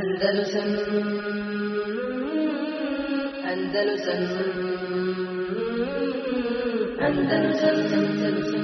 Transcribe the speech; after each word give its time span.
Andalusam 0.00 0.68
Andalusam 3.52 4.22
Andalusam 7.06 8.60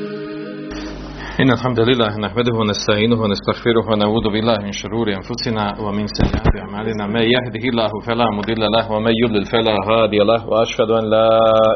إن 1.41 1.51
الحمد 1.51 1.81
لله 1.81 2.17
نحمده 2.27 2.55
ونستعينه 2.61 3.23
ونستغفره 3.23 3.85
ونعوذ 3.93 4.27
بالله 4.33 4.59
من 4.67 4.73
شرور 4.73 5.07
أنفسنا 5.21 5.65
ومن 5.85 6.07
سيئات 6.07 6.55
أعمالنا. 6.63 7.07
من 7.07 7.25
يهده 7.37 7.65
الله 7.73 7.91
فلا 8.07 8.27
مضل 8.39 8.63
له 8.77 8.93
ومن 8.93 9.13
يضلل 9.23 9.45
فلا 9.45 9.77
هادي 9.91 10.19
له. 10.19 10.49
وأشهد 10.49 10.91
أن 10.91 11.05
لا 11.17 11.31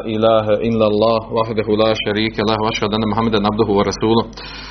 إله 0.05 0.45
إلا 0.67 0.85
الله 0.91 1.19
وحده 1.37 1.67
لا 1.83 1.93
شريك 2.05 2.35
له. 2.49 2.57
وأشهد 2.65 2.91
أن 2.97 3.03
محمدا 3.11 3.39
عبده 3.49 3.69
ورسوله. 3.77 4.25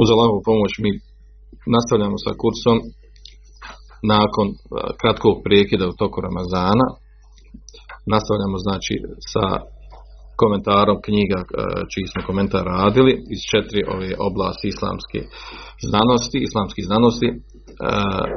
Uz 0.00 0.08
Allahovu 0.10 0.40
pomoć 0.50 0.72
mi 0.84 0.90
nastavljamo 1.76 2.16
sa 2.24 2.32
kursom 2.42 2.76
nakon 4.14 4.46
eh, 4.50 4.58
kratkog 5.00 5.34
prekida 5.46 5.84
u 5.88 5.98
toku 6.02 6.18
Ramazana. 6.26 6.86
Nastavljamo 8.14 8.56
znači 8.66 8.94
sa 9.32 9.44
komentarom 10.40 10.98
knjiga 11.06 11.38
eh, 11.42 11.48
čiji 11.92 12.06
smo 12.10 12.20
komentar 12.28 12.64
radili 12.76 13.12
iz 13.34 13.40
četiri 13.52 13.80
ove 13.94 14.10
oblasti 14.28 14.66
islamske 14.74 15.20
znanosti, 15.90 16.38
islamskih 16.48 16.84
znanosti. 16.90 17.28
Eh, 17.32 18.28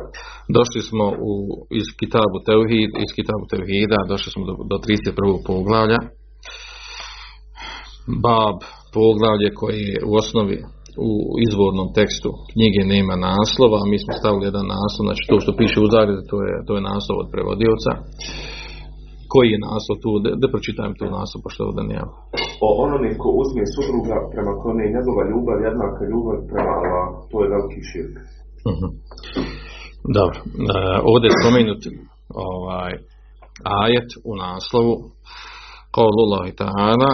Došli 0.58 0.82
smo 0.90 1.06
u, 1.30 1.34
iz 1.80 1.88
Kitabu 2.00 2.38
Teuhid, 2.48 2.92
iz 3.06 3.12
Kitabu 3.18 3.46
Teuhida, 3.52 4.00
došli 4.12 4.30
smo 4.32 4.44
do, 4.50 4.54
do 4.72 4.78
31. 4.78 5.48
poglavlja. 5.50 6.00
Bab 8.26 8.58
poglavlje 8.98 9.50
koji 9.60 9.84
je 9.94 10.00
u 10.10 10.12
osnovi 10.22 10.58
u 11.10 11.12
izvornom 11.48 11.88
tekstu 11.98 12.30
knjige 12.52 12.82
nema 12.96 13.16
naslova, 13.30 13.80
mi 13.92 13.98
smo 14.04 14.12
stavili 14.20 14.50
jedan 14.50 14.68
naslov, 14.76 15.04
znači 15.08 15.24
to 15.30 15.36
što 15.44 15.52
piše 15.62 15.78
u 15.86 15.92
zagradi, 15.96 16.24
to 16.32 16.38
je, 16.48 16.54
to 16.68 16.72
je 16.78 16.88
naslov 16.92 17.16
od 17.24 17.28
prevodioca. 17.34 17.92
Koji 19.34 19.48
je 19.52 19.66
naslov 19.70 19.96
tu? 20.04 20.12
Da, 20.24 20.30
da 20.42 20.48
pročitam 20.54 20.92
tu 21.00 21.06
naslov, 21.18 21.40
pošto 21.46 21.60
ovdje 21.70 21.84
nema. 21.94 22.14
O 22.68 22.70
onome 22.86 23.10
ko 23.22 23.28
uzme 23.42 23.64
supruga 23.76 24.18
prema 24.34 24.54
kome 24.64 24.82
je 24.84 24.94
njegova 24.98 25.22
ljubav 25.32 25.58
jednaka 25.68 26.02
ljubav 26.12 26.38
prema 26.52 26.72
Allah, 26.80 27.08
to 27.30 27.36
je 27.42 27.52
veliki 27.56 27.82
širk. 27.90 28.16
Uh-huh. 28.72 28.92
Dobro, 30.18 30.38
e, 30.44 30.80
ovdje 31.12 31.28
je 31.30 31.40
spomenut 31.42 31.82
ovaj, 32.50 32.92
ajet 33.82 34.10
u 34.30 34.32
naslovu 34.46 34.94
Qavlullah 35.96 36.46
ta'ala 36.62 37.12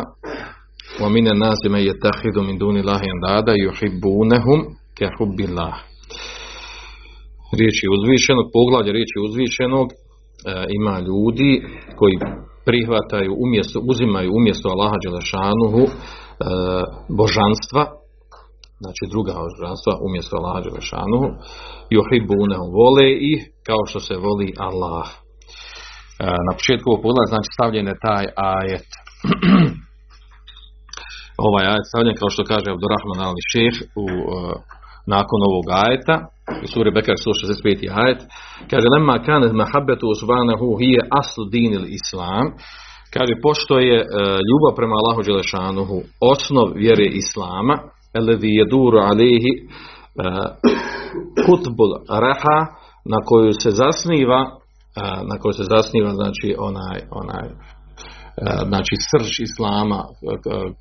ومن 1.03 1.27
الناس 1.35 1.61
من 1.71 1.79
يتخذ 1.79 2.41
من 2.49 2.59
دون 2.59 2.77
الله 2.77 3.01
اندادا 3.15 3.55
يحبونهم 3.67 4.59
كحب 4.97 5.41
الله 5.49 5.75
riječi 7.61 7.87
uzvišenog, 7.97 8.47
poglavlje 8.57 8.93
riječi 8.93 9.17
uzvišenog 9.27 9.87
e, 9.91 9.95
ima 10.79 10.95
ljudi 11.09 11.51
koji 11.99 12.17
prihvataju 12.69 13.33
umjesto, 13.45 13.77
uzimaju 13.91 14.31
umjesto 14.39 14.67
Allaha 14.75 14.97
Đelešanuhu 15.05 15.83
e, 15.89 15.93
božanstva, 17.21 17.83
znači 18.83 19.03
druga 19.13 19.33
božanstva 19.45 19.93
umjesto 20.07 20.33
Allaha 20.41 20.61
Đelešanuhu, 20.67 21.29
juhibunehum 21.97 22.69
vole 22.81 23.07
ih 23.33 23.41
kao 23.69 23.83
što 23.89 23.99
se 24.07 24.15
voli 24.27 24.49
Allah. 24.69 25.07
E, 25.13 26.25
na 26.47 26.53
početku 26.59 26.87
ovog 26.89 27.03
poglavlja 27.05 27.33
znači 27.35 27.49
stavljen 27.57 27.87
je 27.91 28.03
taj 28.09 28.25
ajet 28.55 28.89
ovaj 31.46 31.66
ajet 31.72 31.86
stavljen 31.90 32.16
kao 32.20 32.30
što 32.34 32.50
kaže 32.52 32.68
Abdurrahman 32.72 33.20
Ali 33.28 33.42
Šeh 33.52 33.76
u, 34.04 34.06
uh, 34.06 34.54
nakon 35.16 35.40
ovog 35.50 35.66
ajeta 35.84 36.16
u 36.64 36.68
suri 36.74 36.90
Bekar 36.96 37.16
165. 37.16 38.02
ajet 38.02 38.20
kaže 38.72 38.88
lemma 38.94 39.16
kanet 39.28 39.54
mahabbetu 39.62 40.08
subhanahu 40.22 40.68
hije 40.80 41.02
aslu 41.22 41.44
dinil 41.56 41.86
islam 42.00 42.46
kaže 43.16 43.34
pošto 43.46 43.74
je 43.90 43.98
uh, 44.02 44.08
ljubav 44.48 44.72
prema 44.80 44.96
Allahu 45.00 45.22
Đelešanuhu 45.28 45.98
osnov 46.34 46.68
vjere 46.84 47.08
islama 47.22 47.76
eledi 48.20 48.50
jeduru 48.62 48.98
alihi 49.12 49.52
uh, 49.62 49.68
kutbul 51.46 51.92
raha 52.26 52.60
na 53.14 53.20
koju 53.30 53.52
se 53.64 53.72
zasniva 53.82 54.42
na 55.30 55.36
koju 55.42 55.54
se 55.54 55.64
zasniva 55.74 56.12
znači 56.14 56.56
onaj 56.60 57.00
onaj 57.12 57.48
znači 58.42 58.96
srž 59.10 59.32
islama, 59.48 60.00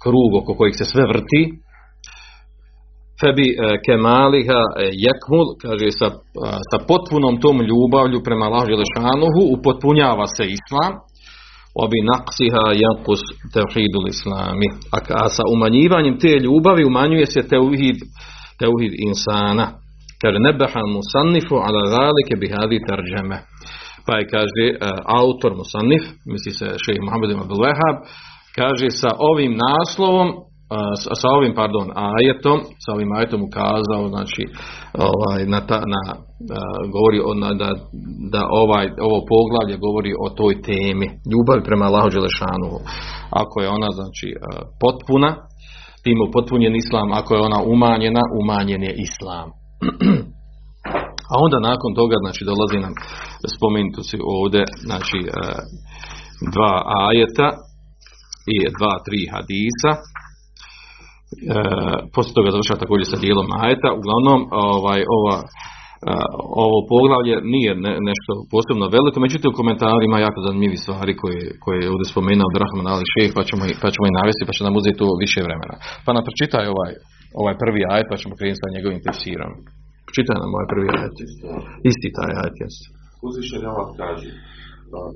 krug 0.02 0.30
oko 0.42 0.54
kojih 0.54 0.74
se 0.78 0.84
sve 0.84 1.02
vrti, 1.12 1.42
febi 3.20 3.46
kemaliha 3.84 4.60
jekmul, 5.06 5.46
kaže 5.62 5.88
sa, 6.00 6.08
sa 6.70 6.78
potpunom 6.88 7.40
tom 7.40 7.56
ljubavlju 7.70 8.18
prema 8.26 8.44
Allah 8.46 8.64
Želešanuhu 8.70 9.40
upotpunjava 9.56 10.26
se 10.36 10.44
islam, 10.58 10.92
obi 11.84 11.98
naqsiha 12.12 12.64
jankus 12.84 13.22
tevhidul 13.54 14.06
islami. 14.14 14.68
A, 14.96 14.98
a 15.24 15.28
sa 15.28 15.42
umanjivanjem 15.54 16.18
te 16.18 16.32
ljubavi 16.44 16.84
umanjuje 16.84 17.26
se 17.26 17.40
teuhid, 17.52 17.98
teuhid 18.60 18.92
insana. 19.08 19.66
Kaže, 20.20 20.38
nebehan 20.48 20.88
musannifu 20.96 21.56
ala 21.66 21.82
zalike 21.96 22.34
bihadi 22.42 22.78
tarđeme 22.88 23.36
pa 24.06 24.14
je 24.18 24.30
kaže 24.36 24.66
uh, 24.70 24.78
autor 25.20 25.52
Musannif, 25.60 26.04
misli 26.32 26.52
se 26.58 26.66
šejh 26.84 27.00
Muhammed 27.06 27.30
Abdul 27.30 27.62
Wahhab, 27.64 27.96
kaže 28.58 28.88
sa 29.00 29.10
ovim 29.30 29.52
naslovom 29.66 30.28
uh, 30.28 30.94
sa, 31.20 31.28
ovim 31.38 31.54
pardon 31.60 31.88
ajetom, 31.94 32.58
sa 32.84 32.88
ovim 32.96 33.10
ajetom 33.18 33.40
ukazao 33.48 34.04
znači 34.14 34.42
ovaj 35.10 35.42
na 35.54 35.60
ta, 35.68 35.78
na 35.94 36.02
uh, 36.12 36.18
govori 36.94 37.18
o, 37.28 37.30
na, 37.42 37.48
da, 37.62 37.68
da 38.34 38.42
ovaj 38.62 38.86
ovo 39.08 39.18
poglavlje 39.32 39.76
govori 39.86 40.12
o 40.24 40.28
toj 40.38 40.54
temi 40.68 41.06
ljubav 41.32 41.58
prema 41.68 41.84
Allahu 41.84 42.10
dželešanu. 42.14 42.68
Ako 43.42 43.56
je 43.62 43.68
ona 43.68 43.88
znači 43.98 44.28
potpuna, 44.82 45.30
tim 46.04 46.18
potpunjen 46.34 46.76
islam, 46.76 47.08
ako 47.12 47.34
je 47.34 47.40
ona 47.48 47.60
umanjena, 47.74 48.22
umanjen 48.40 48.82
je 48.82 48.92
islam. 49.06 49.48
A 51.32 51.34
onda 51.44 51.59
nakon 51.70 51.91
toga, 52.00 52.16
znači, 52.25 52.42
dolazi 52.50 52.78
nam 52.84 52.94
spomenuti 53.56 54.19
ovdje, 54.38 54.62
znači, 54.88 55.19
dva 56.54 56.75
ajeta 57.09 57.48
i 58.54 58.56
dva, 58.76 58.94
tri 59.06 59.20
hadisa. 59.34 59.92
E, 59.97 60.03
poslije 62.15 62.34
toga 62.38 62.54
završava 62.54 62.82
također 62.84 63.06
sa 63.09 63.22
dijelom 63.25 63.48
ajeta. 63.62 63.88
Uglavnom, 64.00 64.41
ovaj, 64.75 65.00
ova, 65.19 65.36
ovo 66.65 66.78
poglavlje 66.92 67.36
nije 67.54 67.72
ne, 67.84 67.92
nešto 68.09 68.32
posebno 68.53 68.84
veliko, 68.97 69.19
međutim 69.20 69.48
u 69.50 69.59
komentarima 69.60 70.16
jako 70.26 70.38
zanimljivi 70.47 70.78
stvari 70.84 71.12
koje, 71.22 71.42
koje 71.62 71.78
je 71.81 71.91
ovdje 71.92 72.06
spomenuo 72.12 72.47
Abdurrahman 72.47 72.88
Ali 72.92 73.10
Šejh, 73.12 73.32
pa 73.36 73.42
ćemo, 73.48 73.62
pa 73.82 73.88
ćemo 73.94 74.04
i 74.06 74.16
navesti, 74.19 74.47
pa 74.48 74.53
će 74.56 74.62
nam 74.66 74.78
uzeti 74.78 75.00
tu 75.00 75.09
više 75.25 75.41
vremena. 75.47 75.75
Pa 76.04 76.10
nam 76.12 76.22
pročitaj 76.26 76.65
ovaj, 76.75 76.92
ovaj 77.41 77.54
prvi 77.62 77.82
ajet, 77.92 78.06
pa 78.10 78.16
ćemo 78.20 78.38
krenuti 78.38 78.62
sa 78.62 78.75
njegovim 78.76 79.00
tefsirom. 79.06 79.53
Čitaj 80.16 80.38
nam 80.41 80.53
ovaj 80.55 80.67
prvi 80.73 80.88
ajet. 80.97 81.17
Isti 81.89 82.07
taj 82.17 82.31
ajet, 82.41 82.55
jes. 82.63 82.75
Uzvišen 83.27 83.63
Allah 83.72 83.89
kaže 84.01 84.29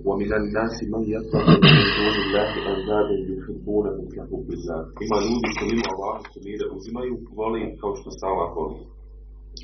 وَمِنَ 0.09 0.31
النَّاسِ 0.41 0.75
مَنْ 0.93 1.03
يَتَّخِذُ 1.15 1.59
مِنْ 1.75 1.85
دُونِ 1.97 2.15
اللَّهِ 2.25 2.51
أَنْدَادًا 2.73 3.15
يُحِبُّونَهُمْ 3.31 4.05
كَحُبِّ 4.15 4.47
اللَّهِ 4.57 4.81
Ima 5.05 5.17
ljudi 5.25 5.49
koji 5.57 5.71
mimo 5.79 5.91
Allaha 5.95 6.21
sumire 6.33 6.65
uzimaju, 6.77 7.13
voli 7.39 7.59
ih 7.65 7.73
kao 7.81 7.91
što 7.99 8.09
se 8.17 8.23
Allah 8.31 8.49
voli. 8.57 8.77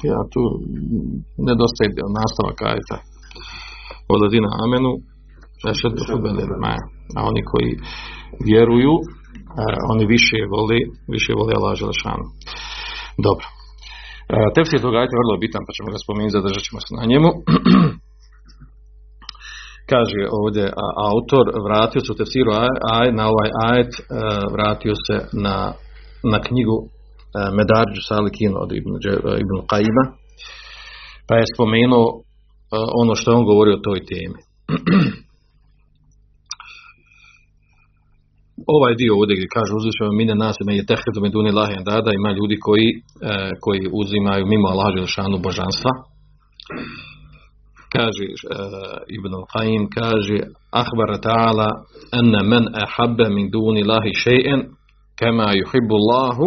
Ja, 0.10 0.19
tu 0.33 0.44
nedostaje 1.48 1.89
nastavak 2.19 2.57
ajeta. 2.69 2.98
Odadina 4.16 4.50
amenu,ešed 4.63 5.95
hubele 6.07 6.56
maja. 6.63 6.83
A 7.18 7.19
oni 7.30 7.42
koji 7.51 7.72
vjeruju, 8.50 8.94
eh, 9.62 9.78
oni 9.92 10.04
više 10.16 10.38
voli, 10.56 10.80
više 11.16 11.31
voli 11.39 11.51
Allah 11.57 11.74
Želešanu. 11.81 12.25
Dobro. 13.28 13.45
Tefsir 14.55 14.81
ajta 15.02 15.14
je 15.14 15.23
vrlo 15.23 15.34
bitan, 15.44 15.62
pa 15.67 15.73
ćemo 15.76 15.88
ga 15.93 15.99
spomenuti, 16.05 16.37
zadržat 16.38 16.62
ćemo 16.69 16.81
se 16.87 16.93
na 17.00 17.05
njemu. 17.11 17.31
Kaže 19.93 20.23
ovdje 20.40 20.64
autor, 21.11 21.44
vratio 21.67 22.00
se 22.05 22.12
u 22.12 22.19
tefsiru 22.19 22.50
aj, 22.99 23.08
na 23.19 23.25
ovaj 23.32 23.50
ajet, 23.69 23.93
vratio 24.55 24.94
se 25.06 25.17
na, 25.44 25.56
na 26.32 26.38
knjigu 26.46 26.76
Medarđu 27.58 28.02
Salikinu 28.11 28.56
od 28.64 28.70
Ibn, 28.81 28.93
Ibn 29.44 29.56
Qajima, 29.70 30.05
pa 31.29 31.34
je 31.37 31.52
spomenuo 31.55 32.06
ono 33.02 33.12
što 33.14 33.31
je 33.31 33.37
on 33.37 33.44
govorio 33.50 33.75
o 33.76 33.84
toj 33.88 34.00
temi. 34.12 34.40
ovaj 38.67 38.94
dio 38.94 39.12
ovdje 39.20 39.37
gdje 39.37 39.55
kaže 39.56 39.73
uzvišeno 39.79 40.12
mine 40.12 40.35
nas 40.35 40.56
je 40.79 40.87
tehedu 40.87 41.19
me 41.23 41.29
duni 41.29 41.50
lahi 41.50 41.75
dada 41.85 42.11
ima 42.12 42.31
ljudi 42.38 42.56
koji, 42.67 42.88
e, 43.31 43.50
koji 43.64 43.82
uzimaju 43.93 44.47
mimo 44.47 44.69
Allah 44.69 45.08
šanu 45.14 45.38
božanstva 45.38 45.93
kaže 47.94 48.25
e, 48.25 48.35
Ibn 49.17 49.32
al-Qaim 49.41 49.82
kaže 49.99 50.38
ahbar 50.82 51.11
ta'ala 51.29 51.69
anna 52.19 52.41
man 52.53 52.64
ahabba 52.85 53.29
min 53.37 53.50
duni 53.50 53.82
lahi 53.93 54.12
shay'an 54.25 54.61
kama 55.20 55.47
yuhibbu 55.61 55.94
Allahu 56.00 56.47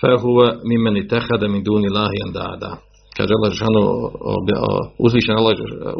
fahuwa 0.00 0.46
mimman 0.64 0.96
ittakhadha 0.96 1.48
min 1.48 1.62
duni 1.64 1.88
lahi 1.88 2.18
andada 2.26 2.70
kaže 3.16 3.32
Allah 3.38 3.52
žanu, 3.62 3.82
uzvišen, 5.06 5.34
Allah, 5.40 5.54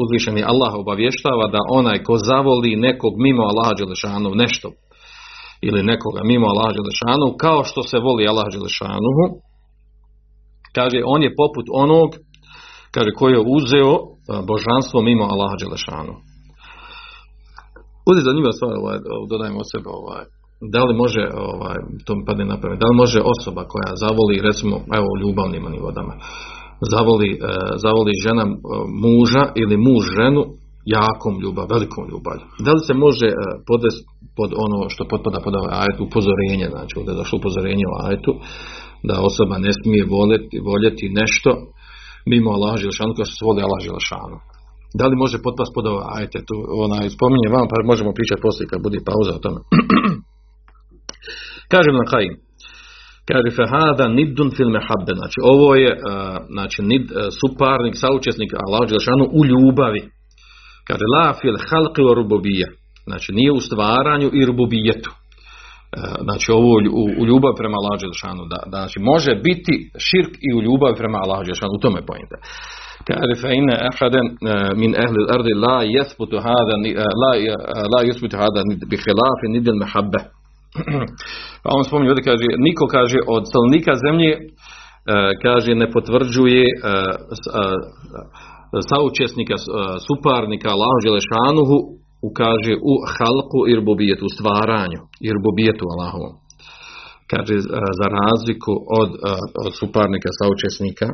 uzvišeni 0.05 0.43
Allah 0.53 0.73
obavještava 0.83 1.45
da 1.55 1.61
onaj 1.79 1.99
ko 2.07 2.15
zavoli 2.29 2.83
nekog 2.87 3.13
mimo 3.25 3.43
Allaha 3.51 3.73
Đelešanu 3.79 4.31
nešto 4.43 4.69
ili 5.67 5.89
nekoga 5.91 6.21
mimo 6.33 6.47
Allaha 6.53 6.73
Đelešanu 6.77 7.27
kao 7.45 7.61
što 7.69 7.81
se 7.83 7.97
voli 8.07 8.29
Allah 8.31 8.47
Đelešanu 8.53 9.13
kaže 10.77 10.99
on 11.15 11.21
je 11.23 11.37
poput 11.41 11.67
onog 11.85 12.11
kaže 12.95 13.11
koji 13.19 13.33
je 13.35 13.47
uzeo 13.59 13.95
božanstvo 14.51 14.99
mimo 15.09 15.25
Allaha 15.33 15.57
Đelešanu. 15.63 16.15
Ovdje 18.09 18.23
zanimljiva 18.29 18.53
stvar, 18.57 18.73
ovaj, 18.83 18.99
dodajmo 19.31 19.59
od 19.65 19.69
sebe, 19.73 19.89
ovaj, 20.01 20.25
da 20.75 20.81
li 20.89 20.95
može, 21.03 21.25
ovaj, 21.51 21.79
to 22.05 22.11
mi 22.17 22.23
padne 22.29 22.45
na 22.45 22.57
da 22.83 22.87
li 22.91 22.97
može 23.03 23.21
osoba 23.35 23.63
koja 23.73 24.01
zavoli, 24.03 24.45
recimo, 24.49 24.75
evo, 24.99 25.07
u 25.13 25.21
ljubavnim 25.23 25.65
vodama, 25.87 26.15
zavoli, 26.93 27.31
e, 27.33 27.39
zavoli 27.85 28.13
žena 28.25 28.45
e, 28.49 28.55
muža 29.05 29.45
ili 29.63 29.77
muž 29.87 30.05
ženu 30.19 30.43
jakom 30.97 31.35
ljubav, 31.43 31.67
velikom 31.75 32.05
ljubav. 32.13 32.39
Da 32.67 32.71
li 32.73 32.81
se 32.87 32.95
može 32.95 33.29
e, 33.31 33.37
podvesti 33.69 34.05
pod 34.39 34.51
ono 34.65 34.79
što 34.93 35.11
potpada 35.13 35.39
pod 35.45 35.55
ovaj 35.61 35.75
ajet, 35.83 35.97
upozorenje, 36.07 36.67
znači 36.75 36.93
ovdje 36.99 37.13
je 37.13 37.21
došlo 37.23 37.37
upozorenje 37.39 37.85
u 37.89 37.97
ajetu, 38.05 38.33
da 39.09 39.15
osoba 39.29 39.57
ne 39.67 39.73
smije 39.79 40.03
voljeti, 40.17 40.57
voljeti 40.71 41.17
nešto 41.21 41.51
mimo 42.33 42.49
Allah 42.57 42.75
Želšanu 42.85 43.13
kao 43.17 43.25
se 43.25 43.47
voli 43.49 43.61
Allah 43.63 43.81
Želšanu. 43.89 44.37
Da 44.99 45.05
li 45.07 45.23
može 45.25 45.45
potpast 45.47 45.73
pod 45.77 45.87
ovaj 45.91 46.07
ajet, 46.15 46.33
tu 46.49 46.57
onaj 46.87 47.07
spominje 47.17 47.49
vam, 47.57 47.67
pa 47.71 47.77
možemo 47.93 48.17
pričati 48.19 48.45
poslije 48.47 48.71
kad 48.71 48.81
bude 48.87 48.99
pauza 49.09 49.33
o 49.35 49.43
tome. 49.45 49.61
Kažem 51.73 51.95
na 52.01 52.05
Kajim, 52.11 52.35
Kaže 53.29 53.57
fehada 53.59 54.07
nidun 54.19 54.51
fil 54.57 54.71
mehabbe. 54.77 55.13
Znači 55.21 55.39
ovo 55.53 55.69
je 55.75 55.91
uh, 55.93 56.01
znači, 56.57 56.79
nid, 56.91 57.05
uh, 57.11 57.17
suparnik, 57.41 57.95
saučesnik 58.03 58.51
Allah 58.65 58.83
Đelšanu 58.91 59.25
u 59.39 59.41
ljubavi. 59.51 60.03
Kaže 60.89 61.05
la 61.15 61.27
fil 61.41 61.59
halqi 61.69 62.03
u 62.11 62.15
rubobije. 62.15 62.67
Znači 63.09 63.29
nije 63.39 63.53
u 63.53 63.61
stvaranju 63.61 64.29
i 64.39 64.41
rubobijetu. 64.49 65.11
Uh, 65.11 65.19
znači 66.27 66.49
ovo 66.59 66.73
u, 67.01 67.03
u 67.21 67.23
ljubavi 67.29 67.55
prema 67.61 67.77
Allah 67.81 67.95
Đelšanu. 68.03 68.43
Da, 68.53 68.61
da, 68.73 68.79
znači 68.83 68.99
može 69.13 69.33
biti 69.49 69.75
širk 70.07 70.33
i 70.49 70.51
u 70.57 70.63
ljubavi 70.67 70.95
prema 71.03 71.19
Allah 71.25 71.41
Đelšanu. 71.47 71.73
U 71.77 71.83
tome 71.85 72.01
pojente. 72.09 72.37
Kaže 73.09 73.35
fa 73.43 73.51
inna 73.59 73.77
min 74.83 74.93
ahli 75.05 75.19
al-ardi 75.25 75.53
la 75.65 75.79
yathbutu 75.97 76.37
hada 76.47 76.75
la 77.23 77.33
la 77.93 78.01
hada 78.43 78.61
bi 78.91 78.97
khilaf 79.05 79.41
nid 79.55 79.67
al-mahabba. 79.73 80.21
Pa 81.63 81.69
on 81.77 81.85
spominje 81.85 82.11
ovdje, 82.11 82.29
kaže, 82.31 82.47
niko 82.67 82.85
kaže 82.97 83.19
od 83.35 83.43
stanovnika 83.51 83.93
zemlje, 84.05 84.33
e, 84.37 84.41
kaže, 85.45 85.71
ne 85.83 85.87
potvrđuje 85.95 86.65
e, 86.71 86.73
e, 86.73 86.83
saučesnika, 88.91 89.57
suparnika 90.07 90.69
Allahu 90.75 90.99
Želešanuhu, 91.07 91.77
ukaže 92.29 92.75
u 92.93 92.95
halku 93.15 93.61
i 93.71 93.73
rubobijetu, 93.79 94.23
u 94.27 94.35
stvaranju 94.37 95.01
i 95.27 95.29
rubobijetu 95.37 95.85
Allahovom. 95.93 96.35
Kaže, 97.31 97.55
za 98.01 98.07
razliku 98.19 98.73
od, 99.01 99.11
od 99.67 99.73
suparnika, 99.81 100.29
saučesnika 100.41 101.09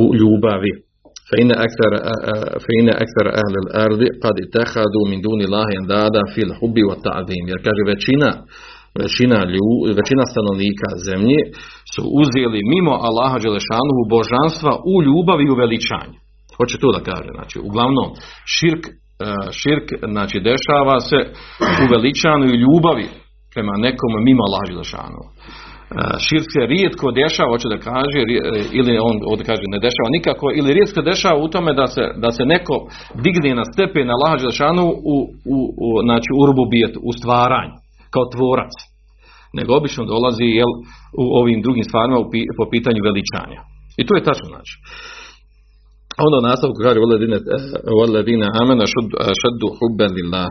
u 0.00 0.02
ljubavi. 0.18 0.72
فإن 1.29 1.49
أكثر 1.65 1.91
فإن 2.65 2.87
أكثر 3.03 3.25
أهل 3.41 3.55
الأرض 3.63 4.01
قد 4.25 4.35
اتخذوا 4.45 5.05
من 5.11 5.19
دون 5.27 5.41
الله 5.47 5.67
أندادا 5.81 6.23
في 6.33 6.41
الحب 6.47 6.77
والتعظيم 6.89 7.43
jer 7.51 7.59
kaže 7.67 7.81
većina 7.93 8.29
većina, 9.03 9.37
lju, 9.53 9.69
većina 9.99 10.23
stanovnika 10.31 10.89
zemlje 11.07 11.39
su 11.93 12.01
uzeli 12.21 12.59
mimo 12.73 12.93
Allaha 13.07 13.37
Đelešanuhu 13.43 14.01
božanstva 14.15 14.71
u 14.93 14.95
ljubavi 15.07 15.43
i 15.45 15.53
u 15.53 15.59
veličanju. 15.63 16.17
Hoće 16.57 16.75
to 16.83 16.89
da 16.95 17.01
kaže. 17.09 17.29
Znači, 17.37 17.57
uglavnom, 17.67 18.07
širk, 18.55 18.83
širk 19.59 19.87
znači, 20.15 20.37
dešava 20.49 20.97
se 21.09 21.19
u 21.83 21.85
veličanju 21.93 22.47
i 22.51 22.61
ljubavi 22.63 23.07
prema 23.53 23.73
nekom 23.85 24.11
mimo 24.27 24.41
Allaha 24.47 24.67
Đelešanuhu. 24.71 25.29
Širk 26.26 26.48
se 26.54 26.62
rijetko 26.72 27.06
dešava, 27.22 27.52
hoće 27.54 27.68
da 27.74 27.78
kaže, 27.90 28.20
ili 28.78 28.92
on 29.08 29.16
ovdje 29.30 29.44
kaže 29.50 29.64
ne 29.74 29.78
dešava 29.86 30.08
nikako, 30.16 30.46
ili 30.58 30.74
rijetko 30.76 31.00
dešava 31.10 31.38
u 31.44 31.48
tome 31.54 31.72
da 31.80 31.86
se, 31.94 32.04
da 32.24 32.30
se 32.36 32.42
neko 32.54 32.76
digne 33.24 33.50
na 33.60 33.64
stepen 33.72 34.08
Allaha 34.10 34.36
Đelešanuhu 34.40 34.92
u, 35.14 35.16
u, 35.54 35.56
u, 35.86 35.88
znači, 36.06 36.28
u 36.38 36.42
rububijetu, 36.48 36.98
u 37.08 37.10
stvaranju 37.18 37.76
kao 38.14 38.24
tvorac, 38.34 38.74
nego 39.58 39.70
obično 39.80 40.02
dolazi 40.12 40.46
jel, 40.60 40.72
u 41.22 41.24
ovim 41.40 41.58
drugim 41.64 41.84
stvarima 41.88 42.16
po 42.58 42.64
pitanju 42.74 43.00
veličanja. 43.08 43.60
I 44.00 44.02
to 44.06 44.12
je 44.16 44.26
tačno 44.28 44.46
znači. 44.54 44.74
Onda 46.24 46.36
u 46.38 46.48
nastavku 46.50 46.78
kaže 46.86 46.98
Waladina 48.00 48.48
eh, 48.48 48.58
amena 48.62 48.86
šaddu 49.42 49.68
eh, 49.70 49.76
hubben 49.78 50.12
lillah. 50.18 50.48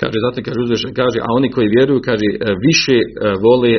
Kaže, 0.00 0.16
zatim 0.26 0.42
kaže 0.46 0.58
uzvišen, 0.64 0.92
kaže, 1.00 1.18
a 1.26 1.28
oni 1.38 1.48
koji 1.54 1.74
vjeruju, 1.76 2.00
kaže, 2.08 2.28
više 2.66 2.96
vole 3.44 3.72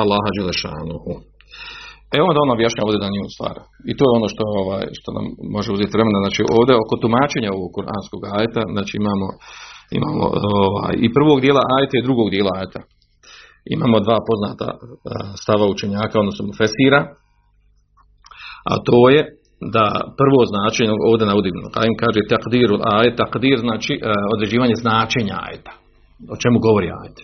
Allaha 0.00 0.30
Đelešanuhu. 0.36 1.12
Evo 2.16 2.24
onda 2.30 2.40
on 2.42 2.54
objašnja 2.56 2.82
ovdje 2.84 3.02
da 3.04 3.12
nije 3.14 3.34
stvar. 3.36 3.56
I 3.90 3.92
to 3.96 4.02
je 4.06 4.16
ono 4.18 4.28
što, 4.32 4.44
ovaj, 4.62 4.84
što 4.98 5.08
nam 5.16 5.26
može 5.56 5.68
uzeti 5.76 5.94
vremena. 5.96 6.18
Znači 6.24 6.40
ovdje 6.58 6.74
oko 6.82 6.94
tumačenja 7.02 7.50
ovog 7.52 7.70
kuranskog 7.76 8.20
ajeta, 8.36 8.62
znači 8.74 8.94
imamo 9.02 9.28
imamo 9.98 10.24
ovaj, 10.56 10.94
i 11.04 11.08
prvog 11.16 11.38
dijela 11.44 11.62
ajeta 11.76 11.94
i 11.96 12.06
drugog 12.06 12.26
dijela 12.34 12.52
ajeta. 12.58 12.80
Imamo 13.76 13.96
dva 14.06 14.18
poznata 14.28 14.68
stava 15.42 15.64
učenjaka, 15.74 16.22
odnosno 16.22 16.44
Fesira, 16.58 17.00
a 18.70 18.72
to 18.86 19.00
je 19.14 19.20
da 19.76 19.84
prvo 20.20 20.40
značenje, 20.52 20.90
ovdje 21.10 21.26
navodim, 21.26 21.56
im 21.90 21.96
kaže 22.02 22.20
takdiru 22.34 22.76
ajet, 22.96 23.14
takdir 23.22 23.58
znači 23.66 23.92
određivanje 24.34 24.76
značenja 24.84 25.36
ajeta. 25.46 25.72
O 26.32 26.36
čemu 26.42 26.56
govori 26.66 26.88
ajet? 27.00 27.18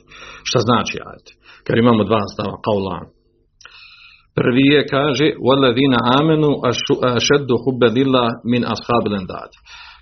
Šta 0.49 0.59
znači 0.69 0.97
ajet? 1.09 1.27
Kad 1.66 1.78
imamo 1.78 2.04
dva 2.04 2.22
stava, 2.34 2.56
kaulan. 2.68 3.06
Prvi 4.38 4.66
je, 4.74 4.82
kaže, 4.96 5.28
وَالَّذِينَ 5.46 5.94
آمَنُوا 6.20 6.56
أَشَدُّ 7.20 7.50
حُبَّ 7.64 7.82
لِلَّهِ 7.98 8.30
مِنْ 8.54 8.62
أَصْحَابِ 8.74 9.04
الْأَنْدَادِ 9.12 9.52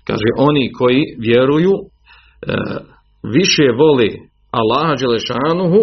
Kaže, 0.08 0.28
oni 0.48 0.72
koji 0.78 1.02
vjeruju 1.18 1.74
E, 2.42 2.52
više 3.36 3.66
voli 3.82 4.10
Allaha 4.60 4.94
Đelešanuhu 5.00 5.80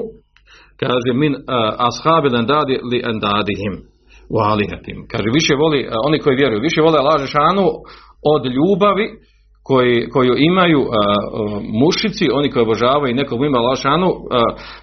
kaže 0.82 1.12
min 1.14 1.34
uh, 1.34 1.42
ashabi 1.88 2.30
dadi 2.54 2.76
li 2.92 2.98
endadihim 3.12 3.74
u 4.36 4.38
alihatim. 4.52 4.98
Kaže 5.12 5.30
više 5.40 5.54
voli, 5.64 5.80
uh, 5.86 5.92
oni 6.08 6.20
koji 6.20 6.36
vjeruju, 6.36 6.60
više 6.68 6.82
vole 6.82 6.98
Allaha 7.00 7.18
Đelešanuhu 7.18 7.72
od 8.34 8.42
ljubavi 8.56 9.08
koji, 9.73 10.09
koju 10.15 10.35
imaju 10.51 10.81
uh, 10.81 10.89
mušici, 11.83 12.25
oni 12.39 12.51
koji 12.51 12.63
obožavaju 12.63 13.15
nekog 13.15 13.39
ima 13.45 13.59
Allaha 13.59 14.07
uh, 14.07 14.13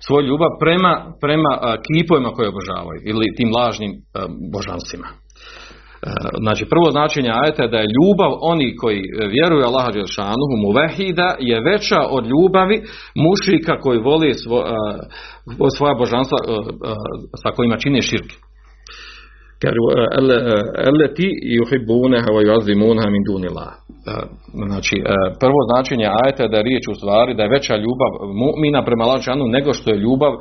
svoju 0.05 0.27
ljubav 0.27 0.51
prema, 0.63 0.93
prema 1.23 1.51
kipovima 1.85 2.29
koje 2.35 2.49
obožavaju 2.49 2.99
ili 3.11 3.35
tim 3.37 3.49
lažnim 3.57 3.91
božanstvima. 4.53 5.07
E, 6.03 6.09
znači 6.43 6.65
prvo 6.65 6.91
značenje 6.91 7.29
ajeta 7.33 7.63
je 7.63 7.69
da 7.69 7.77
je 7.77 7.93
ljubav 7.97 8.31
oni 8.41 8.75
koji 8.75 9.01
vjeruju 9.35 9.63
Allaha 9.65 9.91
Đelšanuhu 9.91 10.55
muvehida 10.65 11.29
je 11.39 11.63
veća 11.71 12.01
od 12.09 12.23
ljubavi 12.31 12.77
mušika 13.25 13.79
koji 13.83 13.99
voli 13.99 14.33
svo, 14.33 14.59
uh, 14.59 15.67
svoja 15.77 15.93
božanstva 15.93 16.37
uh, 16.41 16.65
sa 17.43 17.49
kojima 17.55 17.77
čine 17.77 18.01
širke. 18.01 18.35
Kažu, 19.63 19.83
eleti 20.89 21.27
juhibuneha 21.57 22.29
wa 22.35 22.41
yuazimuneha 22.47 23.09
min 23.15 23.23
dunillah. 23.29 23.71
Znači, 24.69 24.95
prvo 25.41 25.59
značenje 25.69 26.05
ajeta 26.21 26.41
je 26.43 26.51
da 26.51 26.57
je 26.57 26.67
riječ 26.69 26.83
u 26.91 26.95
stvari 26.99 27.31
da 27.37 27.43
je 27.43 27.53
veća 27.55 27.75
ljubav 27.85 28.11
mu'mina 28.43 28.81
prema 28.87 29.03
Allaha 29.03 29.33
nego 29.57 29.69
što 29.73 29.87
je 29.91 30.01
ljubav 30.05 30.33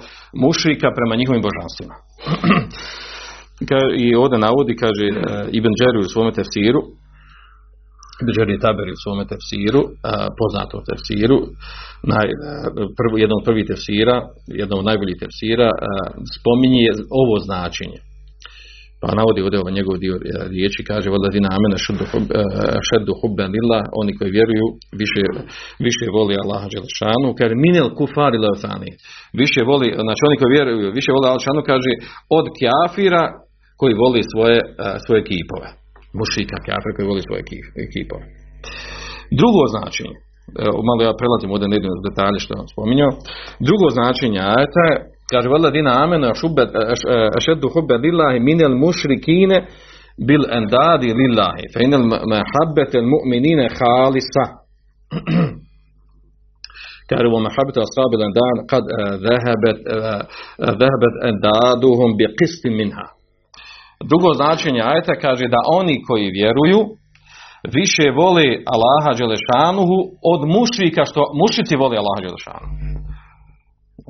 mušika 0.44 0.88
prema 0.98 1.14
njihovim 1.20 1.42
božanstvima. 1.48 1.94
I 4.04 4.14
ovdje 4.14 4.38
navodi, 4.38 4.74
kaže 4.82 5.04
Ibn 5.58 5.72
Đeri 5.80 5.98
u 5.98 6.10
svome 6.12 6.32
tefsiru, 6.38 6.80
Ibn 8.22 8.32
Đeri 8.36 8.62
Taberi 8.64 8.92
u 8.96 9.02
svome 9.04 9.24
tefsiru, 9.32 9.82
uh, 9.84 9.90
poznato 10.40 10.76
tefsiru, 10.88 11.38
naj, 12.12 12.28
jedno 13.22 13.34
od 13.40 13.44
prvih 13.48 13.64
tefsira, 13.70 14.16
jedno 14.60 14.74
od 14.80 14.84
najboljih 14.90 15.16
tefsira, 15.22 15.68
spominje 16.36 16.82
ovo 17.20 17.34
značenje. 17.46 17.98
Pa 19.02 19.08
navodi 19.18 19.40
ovdje 19.44 19.58
ovaj 19.62 19.74
njegov 19.78 19.94
dio 20.04 20.14
riječi, 20.54 20.80
kaže 20.90 21.06
Valadina 21.14 21.48
amena 21.56 21.78
šeddu 22.88 23.12
hubben 23.20 23.50
lillah, 23.56 23.84
oni 24.00 24.12
koji 24.18 24.36
vjeruju 24.38 24.66
više, 25.00 25.22
više 25.86 26.04
voli 26.16 26.34
Allaha 26.42 26.66
Đelešanu, 26.72 27.28
kaže 27.40 27.54
minel 27.66 27.88
kufari 27.98 28.38
leotani, 28.44 28.90
više 29.42 29.60
voli, 29.70 29.88
znači 30.06 30.22
oni 30.28 30.36
koji 30.40 30.50
vjeruju, 30.56 30.96
više 30.98 31.10
voli 31.14 31.26
Allaha 31.26 31.70
kaže 31.72 31.92
od 32.38 32.46
kjafira 32.58 33.24
koji 33.80 34.00
voli 34.02 34.20
svoje, 34.32 34.58
svoje 35.04 35.20
kipove. 35.30 35.68
Mušika 36.18 36.56
kjafira 36.66 36.92
koji 36.96 37.10
voli 37.10 37.22
svoje 37.28 37.42
kipove. 37.94 38.24
Drugo 39.40 39.62
značenje, 39.74 40.16
malo 40.88 41.00
ja 41.08 41.18
prelazim 41.20 41.50
ovdje 41.54 41.66
na 41.68 42.02
detalje 42.08 42.38
što 42.44 42.52
vam 42.60 42.68
spominjao, 42.74 43.12
drugo 43.68 43.86
značenje 43.96 44.40
ajeta 44.54 44.82
je 44.90 44.96
Kaže, 45.30 45.48
vela 45.48 45.70
dina 45.70 45.92
amena 46.04 46.32
ašeddu 47.38 47.68
hubbe 47.74 47.94
lillahi 48.04 48.40
minel 48.40 48.74
mušrikine 48.84 49.66
bil 50.28 50.42
endadi 50.58 51.10
lillahi. 51.20 51.64
Fe 51.72 51.84
inel 51.84 52.04
mahabbete 52.32 52.98
mu'minine 53.12 53.66
halisa. 53.78 54.44
Kaže, 57.08 57.26
wa 57.34 57.40
mahabbete 57.46 57.80
ashabi 57.86 58.16
lendan 58.22 58.56
kad 58.70 58.84
dhehebet 60.80 61.14
endaduhum 61.30 62.10
bi 62.18 62.24
qistin 62.38 62.74
minha. 62.80 63.06
Drugo 64.10 64.34
značenje 64.34 64.82
ajta 64.94 65.14
kaže 65.24 65.46
da 65.54 65.60
oni 65.78 66.02
koji 66.08 66.34
vjeruju 66.38 66.80
više 67.76 68.06
vole 68.20 68.46
Allaha 68.74 69.10
Đelešanuhu 69.18 69.98
od 70.32 70.40
mušrika 70.56 71.02
što 71.10 71.22
mušici 71.40 71.74
vole 71.76 71.96
Allaha 72.02 72.20
Đelešanuhu. 72.26 72.74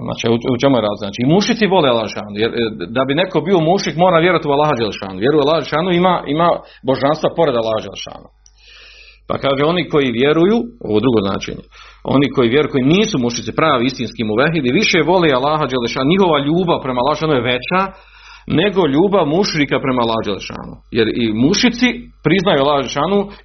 Znači, 0.06 0.24
u, 0.34 0.36
u 0.54 0.56
čemu 0.62 0.74
je 0.76 0.84
razlika? 0.86 1.06
Znači, 1.06 1.20
i 1.22 1.30
mušici 1.34 1.72
vole 1.74 1.88
Allah 1.90 2.06
jer 2.42 2.50
e, 2.52 2.62
da 2.96 3.02
bi 3.08 3.20
neko 3.22 3.38
bio 3.48 3.58
mušik 3.70 3.94
mora 4.04 4.18
vjerovati 4.24 4.48
u 4.48 4.54
Allah 4.56 4.70
Đelšanu. 4.80 5.22
Vjeruje 5.24 5.42
Allah 5.42 5.58
Đelšanu 5.60 5.90
ima, 6.00 6.14
ima 6.34 6.48
božanstva 6.88 7.28
pored 7.38 7.54
Allah 7.56 7.78
Đelšanu. 7.86 8.28
Pa 9.28 9.34
kaže, 9.44 9.62
oni 9.72 9.82
koji 9.92 10.16
vjeruju, 10.20 10.58
ovo 10.88 10.98
drugo 11.04 11.18
značenje, 11.26 11.64
oni 12.16 12.26
koji 12.34 12.48
vjeruju, 12.54 12.72
koji 12.74 12.92
nisu 12.96 13.16
mušici 13.24 13.50
pravi 13.60 13.82
istinski 13.86 14.22
muvehidi, 14.30 14.78
više 14.80 14.98
vole 15.10 15.28
Allaha 15.38 15.64
Đelšanu, 15.72 16.12
njihova 16.12 16.38
ljubav 16.46 16.78
prema 16.84 17.00
Allah 17.02 17.18
je 17.36 17.48
veća 17.52 17.80
nego 18.60 18.80
ljubav 18.94 19.24
mušrika 19.36 19.76
prema 19.84 20.00
Allah. 20.04 20.20
Jer 20.98 21.06
i 21.22 21.24
mušici 21.44 21.88
priznaju 22.26 22.60
Allah 22.62 22.78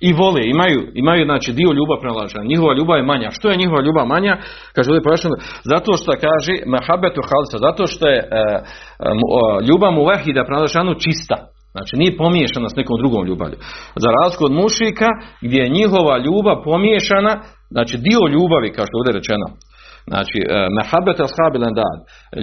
i 0.07 0.09
vole, 0.21 0.41
imaju, 0.55 0.79
imaju 1.03 1.23
znači 1.25 1.49
dio 1.59 1.71
ljubav 1.77 1.97
prema 2.01 2.15
Allah. 2.15 2.29
Njihova 2.51 2.73
ljubav 2.79 2.97
je 2.97 3.09
manja. 3.11 3.29
Što 3.37 3.45
je 3.49 3.61
njihova 3.61 3.81
ljubav 3.87 4.05
manja? 4.15 4.33
Kaže 4.75 4.87
ovdje 4.89 5.07
pojašnjeno, 5.07 5.37
zato 5.71 5.91
što 5.99 6.11
kaže 6.27 6.53
mahabetu 6.75 7.21
halisa, 7.29 7.57
zato 7.67 7.83
što 7.91 8.03
je 8.13 8.19
e, 8.19 8.25
e, 8.27 8.61
ljubav 9.67 9.91
mu 9.97 10.03
vahida 10.11 10.41
prema 10.45 10.59
Allah 10.59 10.97
čista. 11.05 11.37
Znači 11.75 11.93
nije 12.01 12.17
pomiješana 12.21 12.69
s 12.69 12.77
nekom 12.79 12.95
drugom 13.01 13.21
ljubavlju. 13.29 13.57
Za 14.03 14.09
razliku 14.17 14.43
od 14.45 14.53
mušika 14.61 15.09
gdje 15.45 15.59
je 15.61 15.75
njihova 15.79 16.15
ljubav 16.25 16.57
pomiješana, 16.69 17.33
znači 17.75 17.95
dio 18.07 18.21
ljubavi, 18.33 18.73
kao 18.75 18.85
što 18.85 18.93
je 18.95 19.01
ovdje 19.01 19.17
rečeno, 19.19 19.47
Znači, 20.11 20.39
e, 20.41 20.45
mehabet 20.77 21.17
ashabi 21.27 21.57
dad. 21.79 21.97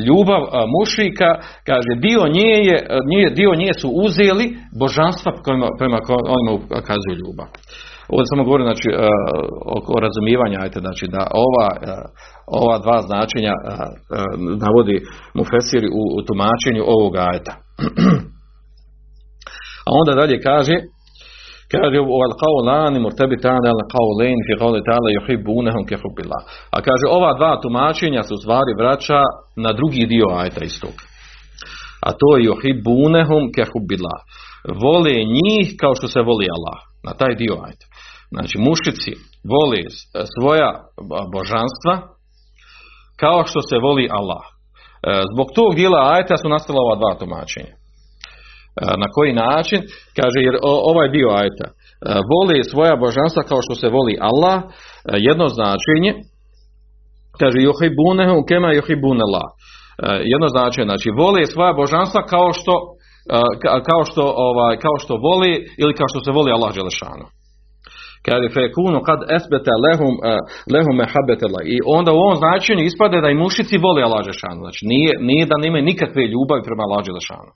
Ljubav 0.07 0.43
e, 0.45 0.49
mušika, 0.75 1.31
kaže, 1.69 1.93
dio 2.07 2.23
nje, 2.37 2.53
je, 2.69 2.77
e, 3.27 3.31
dio 3.39 3.53
nje 3.63 3.73
su 3.81 3.89
uzeli 4.05 4.47
božanstva 4.83 5.31
prema, 5.47 5.69
prema 5.81 5.99
onima 6.37 6.53
ukazuju 6.81 7.21
ljubav. 7.23 7.49
Ovdje 8.13 8.31
samo 8.31 8.47
govorim 8.49 8.67
znači, 8.71 8.89
o, 9.95 9.97
razumijevanju, 10.05 10.57
ajte, 10.63 10.79
znači 10.87 11.05
da 11.15 11.23
ova, 11.47 11.69
ova 12.61 12.77
dva 12.85 12.99
značenja 13.09 13.55
navodi 14.65 14.97
mu 15.37 15.43
fesiri 15.53 15.89
u, 16.01 16.03
u 16.17 16.19
tumačenju 16.27 16.83
ovog 16.95 17.13
ajta. 17.17 17.55
A 19.87 19.89
onda 20.01 20.21
dalje 20.21 20.37
kaže, 20.49 20.75
Kaže 21.75 21.99
al 22.27 22.35
qawlani 22.43 22.99
murtabitani 23.07 23.69
al 23.75 23.83
fi 24.47 24.53
qawli 24.63 24.81
ta'ala 24.89 25.09
yuhibbunahum 25.19 25.83
ka 25.91 25.97
hubbillah. 26.03 26.43
A 26.77 26.79
kaže 26.87 27.07
ova 27.19 27.31
dva 27.39 27.53
tumačenja 27.63 28.23
su 28.23 28.37
stvari 28.43 28.73
vraća 28.81 29.21
na 29.65 29.71
drugi 29.79 30.05
dio 30.13 30.27
ajta 30.43 30.65
istog. 30.65 30.97
A 32.07 32.11
to 32.21 32.29
je 32.37 32.49
yuhibbunahum 32.51 33.43
ka 33.57 33.65
hubbillah. 33.73 34.21
Vole 34.85 35.15
njih 35.39 35.67
kao 35.81 35.95
što 35.99 36.07
se 36.15 36.21
voli 36.29 36.47
Allah. 36.57 36.79
Na 37.07 37.13
taj 37.21 37.35
dio 37.35 37.55
ajta. 37.67 37.87
Znači 38.35 38.57
mušici 38.67 39.13
vole 39.53 39.81
svoja 40.35 40.71
božanstva 41.35 41.95
kao 43.23 43.41
što 43.49 43.61
se 43.69 43.77
voli 43.87 44.07
Allah. 44.19 44.45
E, 44.47 45.23
zbog 45.33 45.49
tog 45.55 45.71
dijela 45.75 46.01
ajta 46.17 46.37
su 46.37 46.49
nastala 46.49 46.79
ova 46.87 46.97
dva 47.03 47.13
tumačenja. 47.21 47.75
Na 49.03 49.07
koji 49.15 49.33
način? 49.33 49.81
Kaže, 50.19 50.39
jer 50.47 50.55
ovaj 50.63 51.09
dio 51.09 51.29
ajta 51.43 51.67
voli 52.33 52.65
svoja 52.65 52.97
božanstva 52.97 53.43
kao 53.43 53.61
što 53.63 53.75
se 53.75 53.89
voli 53.89 54.15
Allah, 54.21 54.59
jedno 55.29 55.47
značenje, 55.49 56.13
kaže, 57.41 57.59
juhibunehu 57.61 58.45
kema 58.49 58.73
juhibunela. 58.73 59.45
Jedno 60.33 60.49
značenje, 60.49 60.87
znači, 60.91 61.09
voli 61.23 61.47
svoja 61.47 61.73
božanstva 61.73 62.21
kao 62.35 62.49
što, 62.53 62.75
kao 63.89 64.03
što, 64.05 64.23
ovaj, 64.49 64.75
kao 64.85 64.97
što 65.03 65.13
voli 65.29 65.53
ili 65.83 65.93
kao 65.99 66.09
što 66.13 66.21
se 66.25 66.31
voli 66.31 66.51
Allah 66.53 66.75
Đelešanu. 66.75 67.27
Kaže 68.27 68.49
fekunu 68.59 68.99
kad 69.09 69.19
esbete 69.37 69.73
lehum, 69.85 70.15
lehum 70.75 70.97
I 71.75 71.77
onda 71.97 72.11
u 72.13 72.23
ovom 72.25 72.37
značenju 72.43 72.83
ispade 72.85 73.17
da 73.21 73.29
i 73.31 73.41
mušici 73.43 73.85
voli 73.87 74.01
Allah 74.07 74.21
Đelešanu. 74.25 74.61
Znači 74.65 74.83
nije, 74.93 75.13
nije 75.29 75.45
da 75.51 75.63
nemaju 75.65 75.85
nikakve 75.91 76.23
ljubavi 76.33 76.63
prema 76.69 76.83
Allah 76.87 77.01
Đelešanu. 77.07 77.53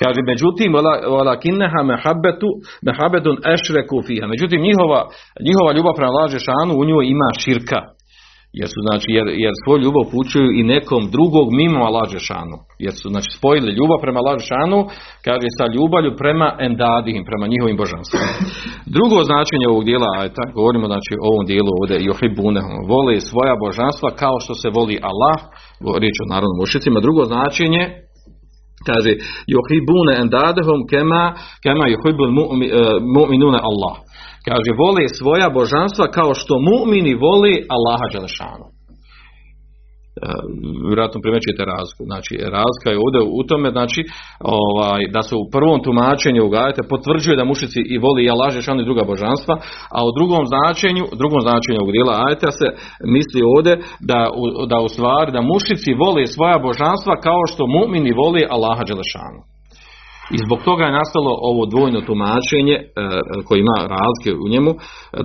Kaže, 0.00 0.20
međutim, 0.30 0.70
walakinneha 1.14 1.80
mehabbetu, 1.92 2.50
mehabbetun 2.86 3.36
ešreku 3.54 3.96
fiha. 4.06 4.26
Međutim, 4.34 4.60
njihova, 4.68 5.00
njihova 5.48 5.70
ljubav 5.76 5.94
prema 5.96 6.12
laže 6.18 6.38
šanu 6.48 6.72
u 6.76 6.84
njoj 6.88 7.04
ima 7.14 7.28
širka. 7.42 7.80
Jer 8.58 8.68
su, 8.72 8.78
znači, 8.86 9.08
jer, 9.16 9.26
jer 9.44 9.52
svoju 9.62 9.80
ljubav 9.84 10.04
pućuju 10.14 10.48
i 10.58 10.68
nekom 10.74 11.02
drugog 11.16 11.46
mimo 11.60 11.84
laže 11.96 12.20
šanu. 12.28 12.56
Jer 12.84 12.94
su, 13.00 13.06
znači, 13.14 13.28
spojili 13.36 13.76
ljubav 13.78 13.98
prema 14.04 14.20
laže 14.26 14.44
šanu, 14.50 14.80
kaže, 15.26 15.46
sa 15.58 15.64
ljubavlju 15.74 16.12
prema 16.22 16.48
endadihim, 16.68 17.24
prema 17.28 17.46
njihovim 17.52 17.76
božanstvima. 17.82 18.28
Drugo 18.96 19.18
značenje 19.30 19.66
ovog 19.68 19.84
dijela, 19.88 20.10
ajta, 20.22 20.42
govorimo, 20.58 20.86
znači, 20.92 21.12
o 21.22 21.26
ovom 21.32 21.44
dijelu 21.50 21.70
ovdje, 21.78 21.96
johibunehum, 22.08 22.76
vole 22.92 23.14
svoja 23.30 23.54
božanstva 23.64 24.08
kao 24.22 24.36
što 24.44 24.52
se 24.60 24.68
voli 24.78 24.96
Allah, 25.10 25.38
riječ 26.02 26.16
o 26.20 26.30
narodnom 26.32 26.58
mušicima. 26.62 27.04
Drugo 27.06 27.22
značenje, 27.32 27.82
Kaže, 28.86 29.12
yuhibune 29.54 30.12
endadehum 30.22 30.80
kema, 30.90 31.34
kema 31.62 31.84
yuhibul 31.88 32.32
mu'minuna 33.16 33.60
Allah. 33.70 33.94
Kaže, 34.48 34.70
vole 34.78 35.08
svoja 35.08 35.48
božanstva 35.50 36.06
kao 36.06 36.34
što 36.34 36.54
mu'mini 36.58 37.14
voli 37.14 37.66
Allaha 37.76 38.06
Đelešanu. 38.12 38.79
E, 40.22 40.26
vjerojatno 40.88 41.18
primećujete 41.24 41.62
razliku. 41.74 42.02
Znači, 42.10 42.32
razlika 42.58 42.88
je 42.90 43.02
ovdje 43.04 43.20
u 43.38 43.42
tome, 43.48 43.68
znači, 43.76 44.00
ovaj, 44.60 45.00
da 45.14 45.22
se 45.28 45.34
u 45.42 45.44
prvom 45.54 45.78
tumačenju 45.86 46.40
ugajate 46.44 46.90
potvrđuje 46.92 47.36
da 47.36 47.50
mušici 47.50 47.80
i 47.94 47.96
voli 48.04 48.20
i 48.24 48.30
Allah 48.30 48.50
i 48.80 48.88
druga 48.88 49.04
božanstva, 49.12 49.54
a 49.96 49.98
u 50.08 50.10
drugom 50.18 50.42
značenju, 50.52 51.04
drugom 51.20 51.40
značenju 51.46 51.78
ovog 51.80 51.92
dijela 51.96 52.14
se 52.58 52.66
misli 53.16 53.40
ovdje 53.54 53.74
da, 54.10 54.20
da 54.72 54.78
u 54.86 54.88
stvari 54.94 55.32
da 55.32 55.48
mušici 55.52 56.00
voli 56.04 56.32
svoja 56.34 56.58
božanstva 56.68 57.14
kao 57.26 57.42
što 57.50 57.72
mu'mini 57.76 58.12
voli 58.22 58.42
Allaha 58.54 58.82
Đelešanu. 58.88 59.49
I 60.34 60.36
zbog 60.44 60.58
toga 60.68 60.82
je 60.84 60.98
nastalo 61.00 61.32
ovo 61.50 61.62
dvojno 61.72 62.00
tumačenje 62.08 62.76
e, 62.78 62.84
koje 63.46 63.58
ima 63.60 63.78
razlike 63.96 64.30
u 64.44 64.46
njemu, 64.52 64.70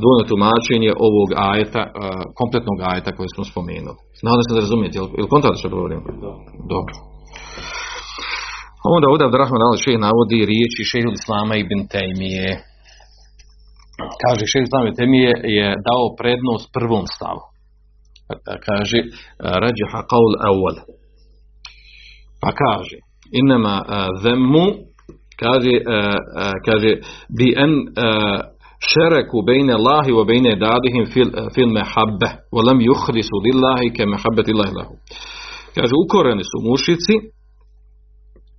dvojno 0.03 0.23
tumačenje 0.31 0.91
ovog 1.07 1.29
ajeta, 1.51 1.83
e, 1.87 1.91
kompletnog 2.39 2.79
ajeta 2.91 3.09
koje 3.17 3.29
smo 3.35 3.43
spomenuli. 3.51 3.99
Nadam 4.27 4.43
se 4.45 4.55
da 4.55 4.63
razumijete, 4.65 4.95
jel, 4.99 5.07
jel 5.19 5.27
govorim? 5.75 6.01
Dobro. 6.73 6.93
Onda 8.95 9.05
ovdje 9.11 9.25
Abdurrahman 9.25 9.65
al 9.67 9.75
navodi 10.07 10.39
riječi 10.51 10.89
šehu 10.91 11.11
Islama 11.19 11.53
ibn 11.63 11.79
Tejmije. 11.93 12.49
Kaže 14.23 14.43
šehu 14.51 14.63
Islama 14.67 14.85
ibn 14.85 14.97
Tejmije 14.99 15.31
je 15.57 15.67
dao 15.87 16.05
prednost 16.19 16.65
prvom 16.77 17.05
stavu. 17.15 17.43
Kaže 18.67 18.99
rađaha 19.63 19.99
qaul 20.11 20.33
awal. 20.49 20.77
Pa 22.41 22.49
kaže 22.63 22.97
inama 23.41 23.75
zemmu 24.23 24.65
kaže, 25.39 25.73
kaže 26.65 26.91
bi 27.37 27.53
en 27.57 27.73
šereku 28.91 29.41
bejne 29.47 29.73
Allahi 29.73 30.11
wa 30.11 30.25
bejne 30.25 30.55
dadihim 30.55 31.05
fil, 31.13 31.29
fil 31.55 31.69
mehabbe 31.77 32.29
wa 32.55 32.61
lam 32.67 32.79
yuhlisu 32.79 33.35
lillahi 33.45 33.93
ke 33.95 34.05
mehabbeti 34.05 34.53
lahu. 34.53 34.95
Kaže, 35.75 35.93
ukoreni 36.05 36.43
su 36.43 36.57
mušici 36.69 37.15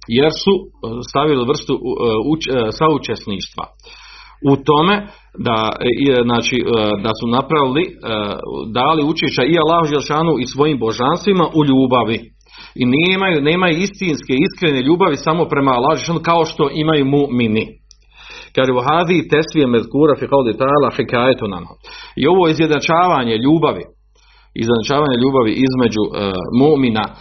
jer 0.08 0.32
su 0.44 0.54
stavili 1.10 1.44
vrstu 1.48 1.74
uč, 2.32 2.42
saučesništva 2.78 3.64
u 4.50 4.56
tome 4.56 5.06
da, 5.38 5.72
znači, 6.24 6.56
da 7.04 7.10
su 7.20 7.26
napravili, 7.26 7.84
dali 8.74 9.02
učešća 9.04 9.42
i 9.44 9.54
Allahu 9.62 9.86
Želšanu 9.86 10.32
i 10.38 10.46
svojim 10.46 10.78
božanstvima 10.78 11.46
u 11.58 11.60
ljubavi 11.64 12.18
i 12.82 12.84
nemaju, 12.96 13.38
nemaju 13.50 13.74
istinske, 13.76 14.32
iskrene 14.46 14.80
ljubavi 14.88 15.16
samo 15.16 15.44
prema 15.52 15.72
Allahu 15.72 16.22
kao 16.28 16.44
što 16.44 16.70
imaju 16.82 17.04
mu'mini. 17.04 17.66
Kaže, 18.54 18.70
hadi 18.90 19.28
tesvije 19.32 19.66
mezkura 19.66 20.14
fi 20.18 20.26
qawli 20.32 20.52
ta'ala 20.60 20.88
hikajetu 20.96 21.46
nam. 21.48 21.64
I 22.20 22.26
ovo 22.32 22.48
izjednačavanje 22.48 23.36
ljubavi, 23.44 23.82
izjednačavanje 24.62 25.16
ljubavi 25.24 25.52
između 25.66 26.02
uh, 26.06 26.12
mu'mina, 26.60 27.04
uh, 27.08 27.14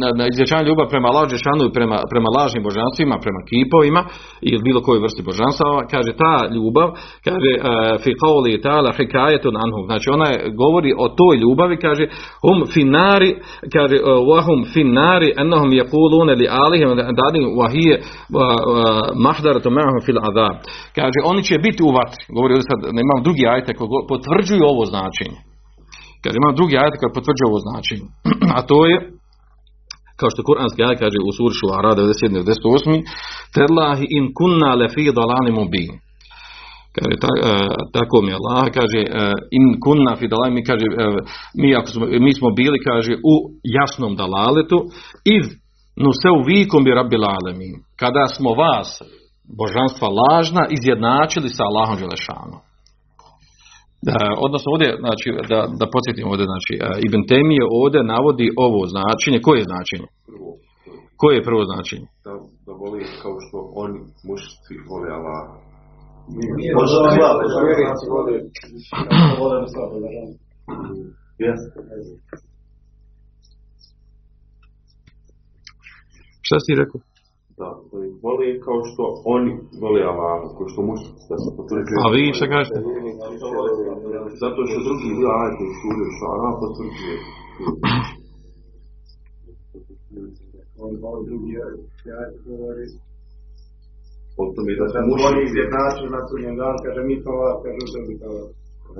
na, 0.00 0.08
na 0.18 0.24
izjednačavanje 0.30 0.68
ljubavi 0.70 0.88
prema 0.94 1.06
Allahu 1.10 1.28
Želešanu 1.30 1.62
i 1.66 1.74
prema, 1.76 1.98
prema 2.12 2.28
lažnim 2.36 2.62
božanstvima, 2.68 3.14
prema 3.24 3.40
kipovima 3.48 4.02
ili 4.48 4.66
bilo 4.66 4.80
kojoj 4.86 5.04
vrsti 5.04 5.22
božanstava, 5.30 5.80
kaže 5.92 6.12
ta 6.22 6.34
ljubav, 6.54 6.88
kaže 7.26 7.50
uh, 7.56 7.64
fi 8.02 8.10
qawli 8.22 8.52
ta'ala 8.64 8.90
hikajetu 8.98 9.48
anhum. 9.64 9.82
Znači 9.90 10.06
ona 10.16 10.26
je, 10.32 10.36
govori 10.62 10.90
o 11.04 11.06
toj 11.18 11.34
ljubavi, 11.42 11.76
kaže 11.86 12.04
hum 12.44 12.58
finari, 12.74 13.30
kaže 13.76 13.96
uh, 14.00 14.06
wahum 14.30 14.60
finari 14.74 15.28
ennahum 15.42 15.70
yaquluna 15.80 16.32
li 16.40 16.46
alihim 16.62 16.88
dadim 17.22 17.44
wa 17.60 17.66
hiya 17.74 17.96
mahdaratu 19.26 19.70
ma'ahum 19.70 20.00
fil 20.06 20.20
azab. 20.28 20.56
Kaže 20.98 21.18
oni 21.24 21.42
će 21.48 21.58
biti 21.58 21.82
u 21.82 21.90
vatri. 21.96 22.22
Govori 22.36 22.52
ovdje 22.54 22.70
sad, 22.70 22.80
imam 23.06 23.22
drugi 23.22 23.44
ajte 23.46 23.74
koji 23.74 23.88
potvrđuju 24.08 24.62
ovo 24.64 24.84
značenje. 24.84 25.53
Kaže, 26.24 26.36
ima 26.38 26.58
drugi 26.58 26.74
ajet 26.82 26.94
koji 26.98 27.16
potvrđuje 27.16 27.46
ovo 27.50 27.58
značenje. 27.66 28.06
A 28.56 28.58
to 28.70 28.78
je, 28.90 28.96
kao 30.18 30.28
što 30.32 30.46
kuranski 30.48 30.80
ajet 30.82 30.98
kaže 31.04 31.18
u 31.28 31.30
suri 31.36 31.54
Šuara 31.58 31.90
97. 31.94 32.42
98. 32.42 33.02
Tellahi 33.56 34.06
in 34.16 34.24
kunna 34.38 34.70
lefi 34.80 35.04
dalani 35.20 35.52
mubin. 35.58 35.92
Kaže, 36.96 37.14
ta, 37.22 37.30
e, 37.50 37.52
tako 37.96 38.16
mi 38.24 38.30
Allah, 38.38 38.64
kaže, 38.78 39.00
e, 39.02 39.10
in 39.58 39.64
kunna 39.84 40.12
fi 40.18 40.26
dalani, 40.34 40.54
mi 40.54 40.64
kaže, 40.70 40.86
e, 41.02 41.04
mi, 41.60 41.68
ako 41.78 41.88
smo, 41.94 42.04
mi 42.26 42.32
smo 42.38 42.48
bili, 42.60 42.78
kaže, 42.88 43.12
u 43.32 43.34
jasnom 43.78 44.12
dalaletu, 44.22 44.78
iz 45.36 45.46
nu 46.02 46.10
se 46.20 46.28
u 46.38 46.40
vikom 46.46 46.84
bi 46.84 46.90
rabbil 46.90 47.24
alemin. 47.24 47.74
Kada 48.00 48.24
smo 48.36 48.50
vas, 48.50 49.02
božanstva 49.60 50.08
lažna, 50.20 50.62
izjednačili 50.76 51.48
sa 51.48 51.62
Allahom 51.64 51.96
Želešanom. 51.98 52.60
Da, 54.08 54.18
odnosno 54.46 54.68
ovdje, 54.74 54.88
znači, 55.04 55.28
da, 55.50 55.60
da 55.80 55.86
podsjetim 55.94 56.26
ovdje, 56.30 56.44
znači, 56.52 56.72
e, 56.76 56.86
Ibn 57.06 57.20
Temije 57.30 57.64
ovdje 57.82 58.10
navodi 58.14 58.46
ovo 58.66 58.80
značenje, 58.94 59.38
koje 59.46 59.58
je 59.60 59.70
značenje? 59.72 60.08
Koje 61.20 61.34
je 61.36 61.48
prvo 61.48 61.62
značenje? 61.70 62.06
da, 62.26 62.32
da 62.66 62.72
voli 62.82 63.00
kao 63.22 63.36
što 63.44 63.56
oni 63.84 63.98
mušci 64.28 64.74
vole 64.88 65.08
Allah. 65.18 65.42
Šta 76.46 76.56
si 76.64 76.74
rekao? 76.80 77.00
Da, 77.60 77.68
da 77.90 77.96
ih 78.08 78.14
voli 78.26 78.48
kao 78.66 78.78
što 78.90 79.02
oni 79.34 79.52
vole 79.82 80.00
Allah, 80.10 80.38
kao 80.56 80.66
što 80.72 80.80
mušci 80.88 81.10
da 81.30 81.36
se 81.42 81.50
potvrđuje. 81.56 81.98
A 82.04 82.06
vi 82.14 82.22
šta 82.38 82.46
kažete? 82.54 82.78
Zato 84.44 84.60
što 84.68 84.78
drugi 84.86 85.08
dio 85.18 85.30
ajte 85.42 85.62
u 85.70 85.74
suri 85.80 86.04
Šara 86.18 86.50
potvrđuje. 86.62 87.16
On 90.84 90.90
voli 91.04 91.22
drugi, 91.28 91.50
ja 92.10 92.18
govori, 92.46 92.86
O 94.40 94.44
tome 94.54 94.72
da 94.80 94.86
se 94.92 94.98
oni 95.28 95.40
izjednaču 95.42 96.04
na 96.14 96.20
sudnjem 96.28 96.54
dan, 96.60 96.76
kaže 96.84 97.00
mi 97.08 97.16
to 97.24 97.32
vas, 97.40 97.56
kaže 97.64 97.80
u 97.86 97.88
tebi 97.92 98.14
to 98.22 98.28
vas. 98.36 98.50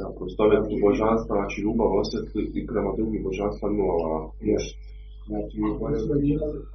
Ja, 0.00 0.06
postave 0.18 0.56
tu 0.68 0.74
božanstva, 0.86 1.32
znači 1.38 1.56
ljubav 1.64 1.90
osjetli 2.02 2.42
i 2.58 2.60
prema 2.70 2.90
drugim 2.98 3.22
božanstva 3.28 3.66
nula 3.76 4.16
nešto, 4.50 4.72
oni 4.74 4.82
su 4.84 4.93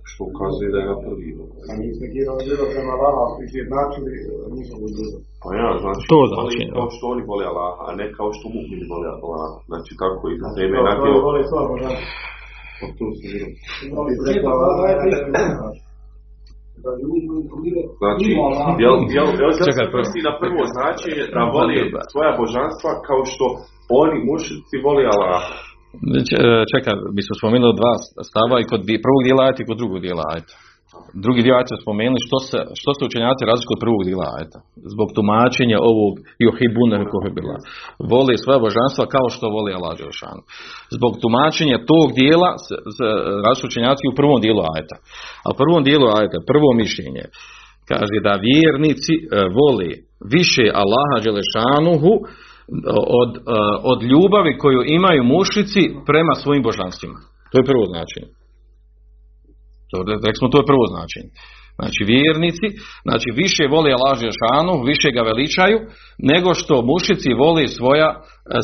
što 0.09 0.21
ukazuje 0.31 0.67
da 0.73 0.77
je 0.81 0.87
na 0.91 0.97
prvi. 1.05 1.27
a 1.69 1.71
mi 1.79 1.85
smo 1.93 2.01
negirali 2.05 2.41
bilo 2.49 2.63
prema 2.73 2.93
vama, 3.03 3.21
ako 3.27 3.37
izjednačili 3.47 4.13
njihovu 4.57 4.85
ljubav. 4.95 5.21
Pa 5.43 5.49
ja, 5.61 5.69
znači, 5.83 6.03
To 6.13 6.19
znači, 6.33 6.57
kao 6.75 6.87
što 6.95 7.03
oni 7.13 7.23
vole 7.29 7.45
Allah, 7.51 7.73
a 7.85 7.87
ne 7.99 8.05
kao 8.17 8.29
što 8.37 8.45
mu'mini 8.55 8.85
vole 8.93 9.07
Allah. 9.15 9.49
Znači, 9.69 9.91
tako 10.03 10.23
i 10.33 10.39
za 10.41 10.49
teme 10.55 10.77
To- 10.79 10.85
na 10.87 10.93
to 11.01 11.09
voli 11.27 11.41
sva 11.49 11.61
božanstva. 11.69 12.07
Pa 14.43 14.49
Allaha, 14.55 14.81
ne 14.89 14.93
preko 15.01 15.29
nas. 15.35 15.77
Znači, 18.01 18.27
jel, 18.83 18.95
jel, 19.15 19.27
jel 19.41 19.51
Čekaj, 19.59 19.73
se 19.77 19.95
misli 19.97 20.27
na 20.29 20.33
prvo 20.41 20.61
značenje 20.73 21.23
da 21.35 21.41
voli 21.55 21.75
svoja 22.11 22.31
božanstva 22.41 22.91
kao 23.07 23.21
što 23.31 23.45
oni 24.01 24.17
mušnici 24.29 24.75
voli 24.85 25.03
Allah. 25.13 25.43
Č- 26.27 26.41
e, 26.45 26.63
Čekaj, 26.71 26.93
mi 27.15 27.21
smo 27.25 27.33
spomenuli 27.39 27.79
dva 27.81 27.93
stava 28.29 28.55
i 28.59 28.69
kod 28.71 28.81
prvog 29.05 29.21
dijela 29.25 29.41
ajta 29.47 29.59
i 29.61 29.69
kod 29.69 29.77
drugog 29.81 29.99
dijela 30.05 30.25
ajta. 30.35 30.55
Drugi 31.25 31.41
dio 31.45 31.57
ajta 31.59 31.83
spomenuli 31.85 32.25
što 32.27 32.37
se, 32.49 32.59
što 32.79 32.89
se 32.95 33.01
učenjaci 33.09 33.49
razlikuju 33.51 33.75
od 33.77 33.83
prvog 33.85 34.01
dijela 34.07 34.27
ajta. 34.39 34.57
Zbog 34.93 35.07
tumačenja 35.17 35.77
ovog 35.91 36.13
johibune 36.45 36.97
koje 37.11 37.29
bila. 37.39 37.57
Voli 38.11 38.43
svoja 38.43 38.59
božanstva 38.67 39.03
kao 39.15 39.27
što 39.35 39.55
voli 39.57 39.71
Allah. 39.77 39.95
Zbog 40.97 41.13
tumačenja 41.23 41.77
tog 41.91 42.07
dijela 42.21 42.49
razlikuju 43.45 43.69
učenjaci 43.71 44.03
u 44.11 44.17
prvom 44.19 44.39
dijelu 44.45 44.61
ajta. 44.75 44.95
A 45.45 45.47
u 45.53 45.57
prvom 45.61 45.81
dijelu 45.87 46.07
ajta, 46.19 46.37
prvo 46.51 46.69
mišljenje, 46.81 47.23
kaže 47.91 48.17
da 48.27 48.43
vjernici 48.47 49.13
e, 49.17 49.21
vole 49.57 49.89
više 50.35 50.65
Allaha 50.83 51.17
Đelešanuhu 51.25 52.13
od, 53.21 53.31
e, 53.37 53.41
od 53.91 53.99
ljubavi 54.11 54.57
koju 54.57 54.81
imaju 54.97 55.23
mušici 55.23 55.81
prema 56.09 56.33
svojim 56.41 56.63
božanstvima. 56.63 57.19
To 57.51 57.55
je 57.57 57.69
prvo 57.71 57.85
značenje. 57.93 58.31
To, 59.89 59.95
rekli 60.25 60.39
smo, 60.39 60.47
to 60.53 60.57
je 60.61 60.71
prvo 60.71 60.85
značenje. 60.93 61.31
Znači 61.79 62.01
vjernici, 62.13 62.67
znači 63.07 63.27
više 63.41 63.63
vole 63.73 63.89
Allah 63.97 64.15
Đelešanuhu, 64.19 64.81
više 64.93 65.09
ga 65.15 65.21
veličaju, 65.31 65.77
nego 66.31 66.49
što 66.59 66.85
mušici 66.91 67.39
vole 67.43 67.63
svoja, 67.77 68.09
e, 68.15 68.19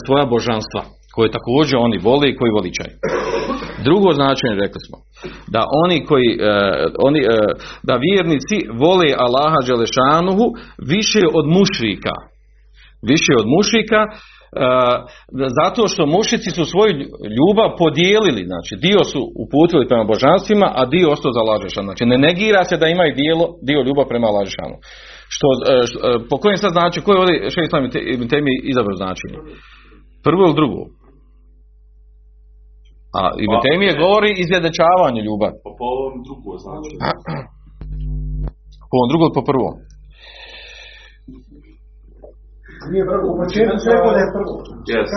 svoja 0.05 0.25
božanstva, 0.35 0.81
koje 1.15 1.35
također 1.37 1.75
oni 1.87 1.97
vole 2.07 2.25
i 2.29 2.37
koji 2.39 2.51
veličaju. 2.59 2.95
Drugo 3.87 4.09
značenje 4.19 4.55
rekli 4.63 4.81
smo 4.85 4.97
da 5.55 5.61
oni 5.83 5.97
koji 6.09 6.29
e, 6.39 6.53
oni 7.07 7.19
e, 7.19 7.25
da 7.87 8.03
vjernici 8.07 8.57
vole 8.83 9.09
Allaha 9.25 9.59
dželešanuhu 9.67 10.45
više 10.93 11.21
od 11.39 11.45
mušrika. 11.57 12.15
Više 13.11 13.33
od 13.41 13.47
mušrika 13.55 14.01
e, 14.05 14.11
zato 15.59 15.81
što 15.91 16.11
mušici 16.17 16.49
su 16.57 16.63
svoju 16.65 16.93
ljubav 17.37 17.69
podijelili, 17.83 18.41
znači 18.51 18.73
dio 18.85 19.01
su 19.11 19.21
uputili 19.43 19.89
prema 19.89 20.05
božanstvima, 20.13 20.67
a 20.79 20.81
dio 20.93 21.07
ostao 21.15 21.31
za 21.35 21.39
Allah 21.41 21.57
dželešanu. 21.59 21.89
Znači 21.89 22.03
ne 22.11 22.17
negira 22.27 22.61
se 22.69 22.75
da 22.81 22.87
imaju 22.87 23.11
dijelo, 23.21 23.45
dio 23.69 23.79
ljubav 23.87 24.05
prema 24.11 24.25
Allah 24.27 24.41
dželešanu. 24.43 24.77
Što, 25.35 25.47
e, 25.71 25.73
što, 25.87 25.97
e, 26.07 26.09
po 26.29 26.35
kojem 26.41 26.57
sad 26.63 26.71
znači, 26.79 26.97
koji 27.01 27.13
je 27.15 27.21
ovdje 27.23 27.35
še 27.53 27.61
islam 27.67 27.83
ibn 28.15 28.25
temi 28.33 28.51
izabrao 28.71 29.01
značenje? 29.01 29.39
Prvo 30.27 30.41
ili 30.47 30.59
drugo? 30.61 30.81
A 33.19 33.21
Ibn 33.45 33.55
Pa, 33.55 33.63
Taymije 33.65 33.91
ne. 33.93 34.01
govori 34.03 34.31
izjednačavanju 34.43 35.21
ljubavi. 35.27 35.57
Pa 35.65 35.71
po 35.79 35.85
ovom 35.95 36.15
drugo 36.27 36.51
znači. 36.65 36.93
Po 38.89 38.93
ovom 38.97 39.09
drugom, 39.11 39.29
po 39.37 39.43
prvom. 39.49 39.73
Nije 42.93 43.03
prvo, 43.11 43.25
u 43.33 43.35
početku 43.41 43.75
da 44.15 44.19
je 44.23 44.29
prvo. 44.37 44.53
Yes. 44.91 45.07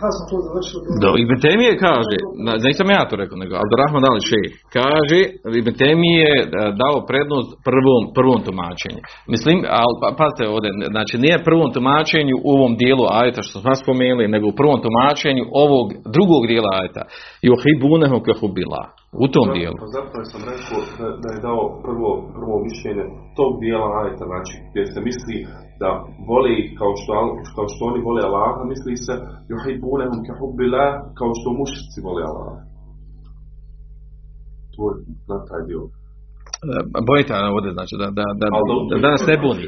Kad 0.00 0.10
smo, 0.14 0.22
to 0.30 0.36
završili? 0.46 0.82
Da, 1.02 1.08
Ibn 1.24 1.36
Taymije 1.44 1.72
kaže, 1.86 2.16
nisam 2.68 2.86
ja 2.96 3.02
to 3.08 3.14
rekao, 3.22 3.36
nego 3.42 3.52
Abdurrahman 3.62 4.04
Ali 4.10 4.28
Šejh, 4.30 4.52
kaže, 4.78 5.20
Ibn 5.60 5.72
Taymije 5.80 6.18
je 6.26 6.36
e, 6.44 6.48
dao 6.82 6.96
prednost 7.10 7.50
prvom, 7.68 8.02
prvom 8.18 8.40
tumačenju. 8.46 9.02
Mislim, 9.34 9.56
ali 9.80 9.94
pa, 10.00 10.08
pazite 10.20 10.44
ovdje, 10.54 10.70
znači 10.94 11.14
nije 11.24 11.46
prvom 11.48 11.68
tumačenju 11.76 12.34
u 12.46 12.50
ovom 12.56 12.72
dijelu 12.82 13.04
ajeta 13.20 13.40
što 13.46 13.56
smo 13.60 13.74
spomenuli, 13.84 14.32
nego 14.34 14.44
u 14.48 14.58
prvom 14.60 14.78
tumačenju 14.84 15.44
ovog 15.64 15.86
drugog 16.16 16.42
dijela 16.50 16.70
ajeta. 16.80 17.02
Juhibunehu 17.48 18.18
kahubila. 18.28 18.82
U 19.24 19.26
tom 19.34 19.48
dijelu. 19.56 19.76
Pa 19.82 19.88
zapravo 19.98 20.24
sam 20.32 20.42
rekao 20.52 20.78
da, 20.98 21.06
da 21.22 21.28
je 21.34 21.44
dao 21.48 21.62
prvo, 21.84 22.10
prvo 22.36 22.54
mišljenje 22.68 23.04
tog 23.38 23.50
dijela 23.64 23.88
ajta, 24.02 24.24
znači 24.32 24.54
gdje 24.68 24.82
se 24.92 25.00
misli 25.08 25.36
da 25.82 25.90
voli 26.30 26.56
kao 26.80 26.92
što, 27.00 27.12
kao 27.54 27.66
što 27.72 27.80
oni 27.90 28.00
vole 28.08 28.20
Allaha, 28.28 28.62
misli 28.72 28.94
se 29.06 29.14
yuhibbunahum 29.52 30.20
kahubbillah 30.28 30.90
kao 31.18 31.30
što 31.38 31.48
mušnici 31.60 31.98
vole 32.06 32.22
Allaha. 32.30 32.58
To 34.74 34.82
je 34.90 34.94
na 35.30 35.38
taj 35.48 35.62
dio. 35.68 35.82
Bojite 37.10 37.32
ovdje, 37.56 37.70
znači, 37.78 37.94
da, 38.00 38.06
da, 38.18 38.26
da, 38.40 38.46
da, 38.90 38.96
da 39.04 39.08
nas 39.14 39.24
ne 39.30 39.36
buni. 39.44 39.66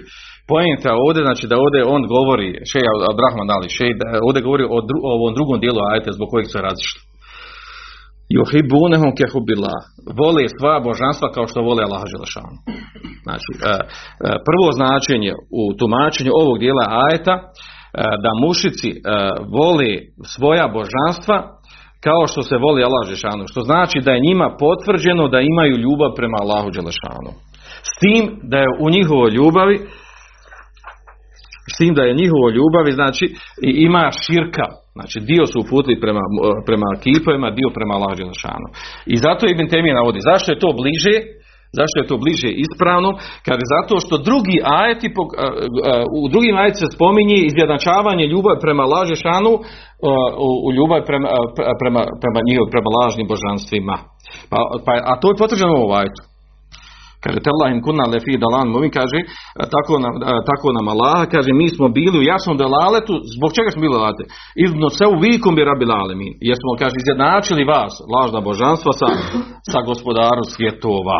Pojenta 0.52 0.90
ovdje, 1.06 1.20
znači 1.28 1.44
da 1.50 1.56
ovdje 1.64 1.80
on 1.94 2.02
govori, 2.16 2.48
šej 2.70 2.84
Abdurrahman 3.10 3.50
Ali, 3.56 3.68
šej, 3.78 3.90
da 4.00 4.06
ovdje 4.26 4.40
govori 4.48 4.64
o, 4.76 4.78
dru, 4.88 4.98
o 5.08 5.10
ovom 5.18 5.32
drugom 5.36 5.56
dijelu 5.62 5.80
ajeta 5.90 6.10
zbog 6.16 6.28
kojeg 6.32 6.46
se 6.52 6.58
različite. 6.66 7.11
Juhibunehum 8.38 9.12
kehubila. 9.18 9.74
Vole 10.20 10.42
svoja 10.58 10.80
božanstva 10.88 11.26
kao 11.34 11.46
što 11.46 11.66
vole 11.68 11.82
Allah 11.84 12.02
Želešanu. 12.12 12.58
Znači, 13.26 13.50
e, 13.54 13.60
e, 13.68 13.78
prvo 14.48 14.68
značenje 14.78 15.32
u 15.60 15.62
tumačenju 15.78 16.32
ovog 16.42 16.58
dijela 16.58 16.86
ajeta, 17.02 17.34
e, 17.38 17.42
da 18.24 18.30
mušici 18.44 18.90
vole 19.56 19.90
svoja 20.34 20.66
božanstva 20.78 21.36
kao 22.06 22.22
što 22.30 22.42
se 22.42 22.56
voli 22.64 22.84
Allah 22.84 23.04
Žešanu, 23.12 23.44
što 23.46 23.60
znači 23.60 23.98
da 24.04 24.10
je 24.12 24.24
njima 24.28 24.56
potvrđeno 24.64 25.28
da 25.28 25.40
imaju 25.40 25.74
ljubav 25.84 26.10
prema 26.18 26.38
Allahu 26.40 26.68
Đelešanu. 26.70 27.32
S 27.90 27.92
tim 28.02 28.22
da 28.50 28.58
je 28.58 28.68
u 28.84 28.90
njihovoj 28.90 29.30
ljubavi 29.30 29.76
s 31.72 31.78
tim 31.78 31.94
da 31.94 32.02
je 32.02 32.14
njihovo 32.14 32.46
ljubavi, 32.58 32.92
znači 32.92 33.34
ima 33.86 34.10
širka, 34.22 34.66
znači 34.96 35.16
dio 35.30 35.44
su 35.50 35.56
uputili 35.60 36.00
prema, 36.04 36.24
prema 36.68 36.88
kipovima, 37.04 37.48
dio 37.58 37.68
prema 37.76 37.92
Allah 37.94 38.12
Đelešanu. 38.18 38.68
I 39.12 39.16
zato 39.24 39.42
Ibn 39.46 39.66
Temije 39.72 39.94
navodi, 39.94 40.20
zašto 40.30 40.48
je 40.52 40.62
to 40.64 40.70
bliže? 40.80 41.16
Zašto 41.78 41.96
je 41.98 42.10
to 42.10 42.16
bliže 42.24 42.50
ispravno? 42.64 43.10
Kaže 43.46 43.64
zato 43.76 43.94
što 44.04 44.24
drugi 44.28 44.56
ajeti, 44.80 45.08
u 46.20 46.28
drugim 46.32 46.54
ajetima 46.60 46.82
se 46.82 46.96
spominje 46.96 47.38
izjednačavanje 47.40 48.24
ljubavi 48.32 48.64
prema 48.66 48.84
laže 48.92 49.16
šanu 49.24 49.52
u, 50.66 50.72
ljubav 50.76 51.00
prema, 51.10 51.28
prema, 51.80 52.02
prema 52.22 52.40
njihov, 52.48 52.66
prema 52.74 52.88
lažnim 52.98 53.26
božanstvima. 53.32 53.96
Pa, 54.50 54.58
pa, 54.84 54.92
a 55.10 55.12
to 55.20 55.26
je 55.28 55.40
potvrđeno 55.42 55.74
u 55.86 55.92
ajetu. 56.00 56.22
Kaže, 57.24 57.38
tellahim 57.46 57.80
kunna 57.86 58.04
lefi 58.14 58.42
dalan 58.44 58.68
muvin, 58.74 58.90
kaže, 58.98 59.18
tako 59.74 59.94
nam, 60.04 60.14
tako 60.50 60.68
nam 60.76 60.86
Allah, 60.92 61.18
kaže, 61.34 61.50
mi 61.60 61.68
smo 61.74 61.86
bili 61.98 62.16
u 62.18 62.28
jasnom 62.32 62.56
delaletu, 62.62 63.14
zbog 63.36 63.50
čega 63.56 63.70
smo 63.70 63.80
bili 63.82 63.94
delaletu? 63.96 64.24
Izno 64.66 64.88
se 64.98 65.04
u 65.12 65.16
vikom 65.26 65.52
bi 65.54 65.68
rabil 65.70 65.92
alemin, 66.02 66.32
jer 66.48 66.56
smo, 66.60 66.70
kaže, 66.82 66.96
izjednačili 66.98 67.70
vas, 67.72 67.92
lažna 68.14 68.40
božanstva, 68.48 68.92
sa, 69.00 69.08
sa 69.70 69.78
gospodarom 69.90 70.46
svjetova. 70.54 71.18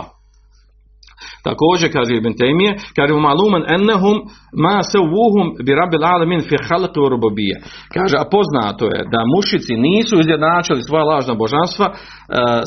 Također 1.48 1.88
kaže 1.92 2.12
Ibn 2.14 2.32
Taymije, 2.40 2.72
kaže 2.96 3.12
maluman 3.14 3.64
ennehum 3.76 4.16
ma 4.64 4.76
sawuhum 4.92 5.46
bi 5.66 5.72
rabbil 5.80 6.04
alamin 6.14 6.40
fi 6.48 6.56
rububiyya. 7.12 7.58
Kaže 7.94 8.16
a 8.18 8.24
poznato 8.34 8.84
je 8.92 8.98
da 9.12 9.30
mušici 9.34 9.72
nisu 9.86 10.14
izjednačili 10.18 10.82
svoja 10.82 11.04
lažna 11.04 11.34
božanstva 11.34 11.86
uh, 11.88 11.96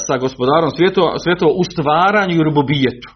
sa 0.06 0.18
gospodarom 0.18 0.72
svjetova, 0.78 1.12
svjetova 1.24 1.52
u 1.62 1.64
stvaranju 1.72 2.36
i 2.36 2.46
rububijetu. 2.48 3.10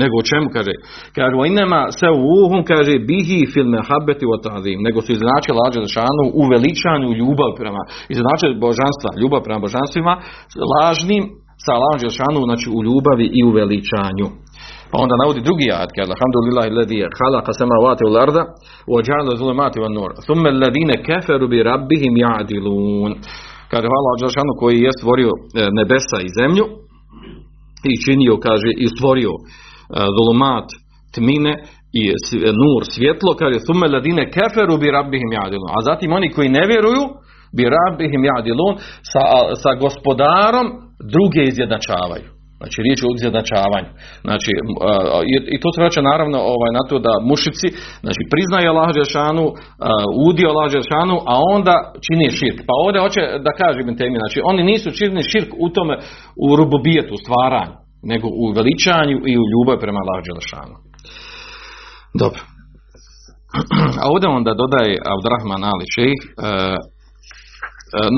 Nego 0.00 0.14
u 0.18 0.26
čemu 0.30 0.46
kaže? 0.56 0.74
Kaže 1.16 1.34
o 1.38 1.44
inema 1.52 1.80
se 1.98 2.08
uhum 2.40 2.62
kaže 2.70 2.94
bihi 3.10 3.40
fil 3.52 3.68
mehabeti 3.76 4.24
ta'zim. 4.46 4.78
Nego 4.86 4.98
su 5.02 5.08
izjednačili 5.12 5.58
lađe 5.60 5.80
šanu 5.96 6.24
u 6.40 6.42
veličanju 6.52 7.08
ljubav 7.20 7.50
prema 7.60 7.82
izjednačili 8.12 8.60
božanstva, 8.66 9.10
ljubav 9.20 9.40
prema 9.46 9.60
božanstvima 9.66 10.14
lažnim 10.74 11.24
sa 11.64 11.74
lađe 11.84 12.08
šanu 12.18 12.40
znači 12.48 12.68
u 12.76 12.78
ljubavi 12.86 13.26
i 13.38 13.40
u 13.48 13.50
veličanju. 13.58 14.26
Pa 14.90 14.96
onda 15.04 15.14
navodi 15.22 15.40
drugi 15.48 15.68
ajet, 15.76 15.90
kaže 15.96 16.10
alhamdulillahi 16.16 16.68
alladhi 16.72 16.98
khalaqa 17.18 17.52
samawati 17.60 18.02
wal 18.06 18.18
arda 18.24 18.42
wa 18.92 18.98
ja'ala 19.06 19.32
zulumati 19.40 19.78
wan 19.82 19.94
nur. 19.98 20.10
Thumma 20.26 20.48
alladhina 20.54 20.96
kafaru 21.08 21.46
bi 21.52 21.58
rabbihim 21.70 22.14
ya'dilun. 22.24 23.12
Kaže 23.70 23.86
hvala 23.92 24.18
Đelšanu 24.20 24.52
koji 24.62 24.76
je 24.86 24.90
stvorio 24.98 25.30
e, 25.34 25.38
nebesa 25.78 26.18
i 26.26 26.34
zemlju 26.38 26.64
i 27.90 27.94
činio, 28.04 28.34
kaže, 28.46 28.70
i 28.84 28.86
stvorio 28.94 29.32
zulumat, 30.16 30.66
tmine 31.14 31.54
i 32.00 32.02
nur, 32.62 32.82
svjetlo, 32.94 33.30
kaže, 33.40 33.64
thumme 33.66 33.86
ladine 33.94 34.24
keferu 34.36 34.74
bi 34.82 34.96
rabbihim 34.98 35.30
jadilun. 35.38 35.70
A 35.76 35.78
zatim 35.88 36.12
oni 36.12 36.28
koji 36.34 36.48
ne 36.48 36.64
vjeruju, 36.70 37.04
bi 37.56 37.62
rabbihim 37.76 38.22
jadilun, 38.30 38.74
sa, 39.12 39.22
sa 39.62 39.70
gospodarom 39.84 40.66
druge 41.14 41.42
izjednačavaju. 41.42 42.28
Znači 42.60 42.78
riječ 42.84 42.98
je 43.02 43.08
o 43.08 43.16
izjednačavanju. 43.18 43.90
Znači, 44.26 44.50
i 45.54 45.56
to 45.62 45.68
se 45.72 45.80
vraća 45.82 46.02
naravno 46.12 46.38
ovaj, 46.54 46.70
na 46.78 46.82
to 46.88 46.96
da 47.06 47.12
mušici 47.30 47.68
znači, 48.04 48.22
priznaju 48.32 48.66
Allah 48.72 48.90
Đelšanu, 48.96 49.44
udio 50.28 50.46
Allah 50.52 50.66
Đelšanu, 50.72 51.16
a 51.32 51.34
onda 51.56 51.74
čini 52.06 52.36
širk. 52.38 52.58
Pa 52.68 52.74
ovdje 52.84 53.04
hoće 53.06 53.22
da 53.46 53.50
kaže 53.60 53.78
Ibn 53.80 53.94
Temi, 54.00 54.22
znači 54.22 54.38
oni 54.50 54.62
nisu 54.70 54.88
činili 54.98 55.30
širk 55.32 55.50
u 55.64 55.68
tome, 55.76 55.94
u 56.44 56.48
rubobijetu, 56.58 57.12
u 57.14 57.22
stvaranju, 57.24 57.74
nego 58.12 58.26
u 58.42 58.44
veličanju 58.56 59.16
i 59.30 59.32
u 59.42 59.48
ljubavi 59.52 59.78
prema 59.84 59.98
Allah 60.02 60.18
Đelšanu. 60.26 60.76
Dobro. 62.22 62.40
A 64.00 64.04
ovdje 64.12 64.28
onda 64.38 64.60
dodaje 64.62 64.92
Abdurrahman 65.12 65.62
Ali 65.70 65.86
Šejh, 65.94 66.22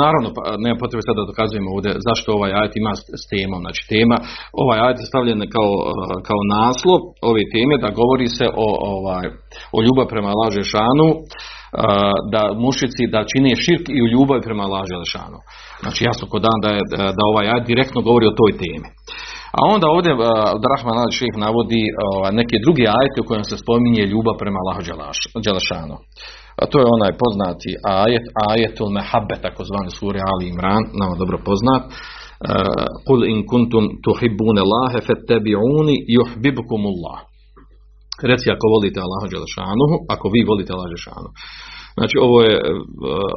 Naravno, 0.02 0.28
pa, 0.36 0.42
nema 0.64 0.76
potrebe 0.82 1.02
sada 1.06 1.20
da 1.20 1.30
dokazujemo 1.32 1.68
ovdje 1.76 1.90
zašto 2.08 2.28
ovaj 2.38 2.52
ajet 2.58 2.74
ima 2.76 2.92
s 3.22 3.24
temom. 3.32 3.60
Znači, 3.64 3.82
tema, 3.94 4.16
ovaj 4.62 4.78
ajet 4.84 4.98
je 5.00 5.10
stavljen 5.10 5.40
kao, 5.56 5.72
kao 6.28 6.40
naslov 6.56 7.00
ove 7.30 7.42
teme 7.54 7.74
da 7.84 7.96
govori 8.00 8.28
se 8.38 8.46
o, 8.66 8.68
ovaj, 8.94 9.26
o 9.76 9.78
ljubav 9.86 10.06
prema 10.12 10.32
laže 10.40 10.62
šanu, 10.72 11.08
da 12.32 12.42
mušici 12.64 13.02
da 13.14 13.28
čine 13.30 13.52
širk 13.64 13.84
i 13.96 14.02
u 14.04 14.10
ljubav 14.14 14.38
prema 14.48 14.64
laže 14.74 14.96
šanu. 15.14 15.38
Znači, 15.82 16.00
jasno 16.08 16.24
kod 16.32 16.40
dan 16.46 16.58
da, 16.64 16.70
je, 16.76 16.82
da 17.18 17.22
ovaj 17.32 17.46
ajet 17.52 17.64
direktno 17.70 17.98
govori 18.08 18.26
o 18.28 18.38
toj 18.40 18.52
temi. 18.62 18.88
A 19.58 19.60
onda 19.74 19.86
ovdje 19.96 20.12
Drahman 20.64 20.98
Ali 21.02 21.12
Šejh 21.18 21.36
navodi 21.44 21.82
neke 22.40 22.56
druge 22.64 22.84
ajete 22.98 23.18
u 23.20 23.28
kojem 23.28 23.44
se 23.50 23.56
spominje 23.62 24.02
ljubav 24.12 24.34
prema 24.42 24.58
Allahu 24.62 24.82
Đelešanu. 25.44 25.96
A 26.60 26.62
to 26.70 26.76
je 26.80 26.94
onaj 26.96 27.12
poznati 27.22 27.70
ajet, 28.00 28.26
ajetul 28.50 28.88
mehabbe, 28.98 29.34
takozvani 29.44 29.90
suri 29.98 30.20
Ali 30.30 30.44
Imran, 30.52 30.82
nama 31.00 31.14
dobro 31.22 31.38
poznat. 31.48 31.82
Kul 33.06 33.20
in 33.32 33.38
kuntum 33.50 33.84
tuhibbune 34.04 34.60
Allahe 34.66 34.98
fattabi'uni 35.08 35.96
yuhibbukumullah. 36.16 37.18
Reci 38.30 38.48
ako 38.54 38.66
volite 38.74 38.98
Allaha 39.06 39.26
Đelešanuhu, 39.32 39.94
ako 40.14 40.26
vi 40.34 40.40
volite 40.50 40.70
Allaha 40.72 40.90
Đelešanuhu. 40.92 41.32
Znači 41.98 42.16
ovo 42.26 42.38
je, 42.48 42.54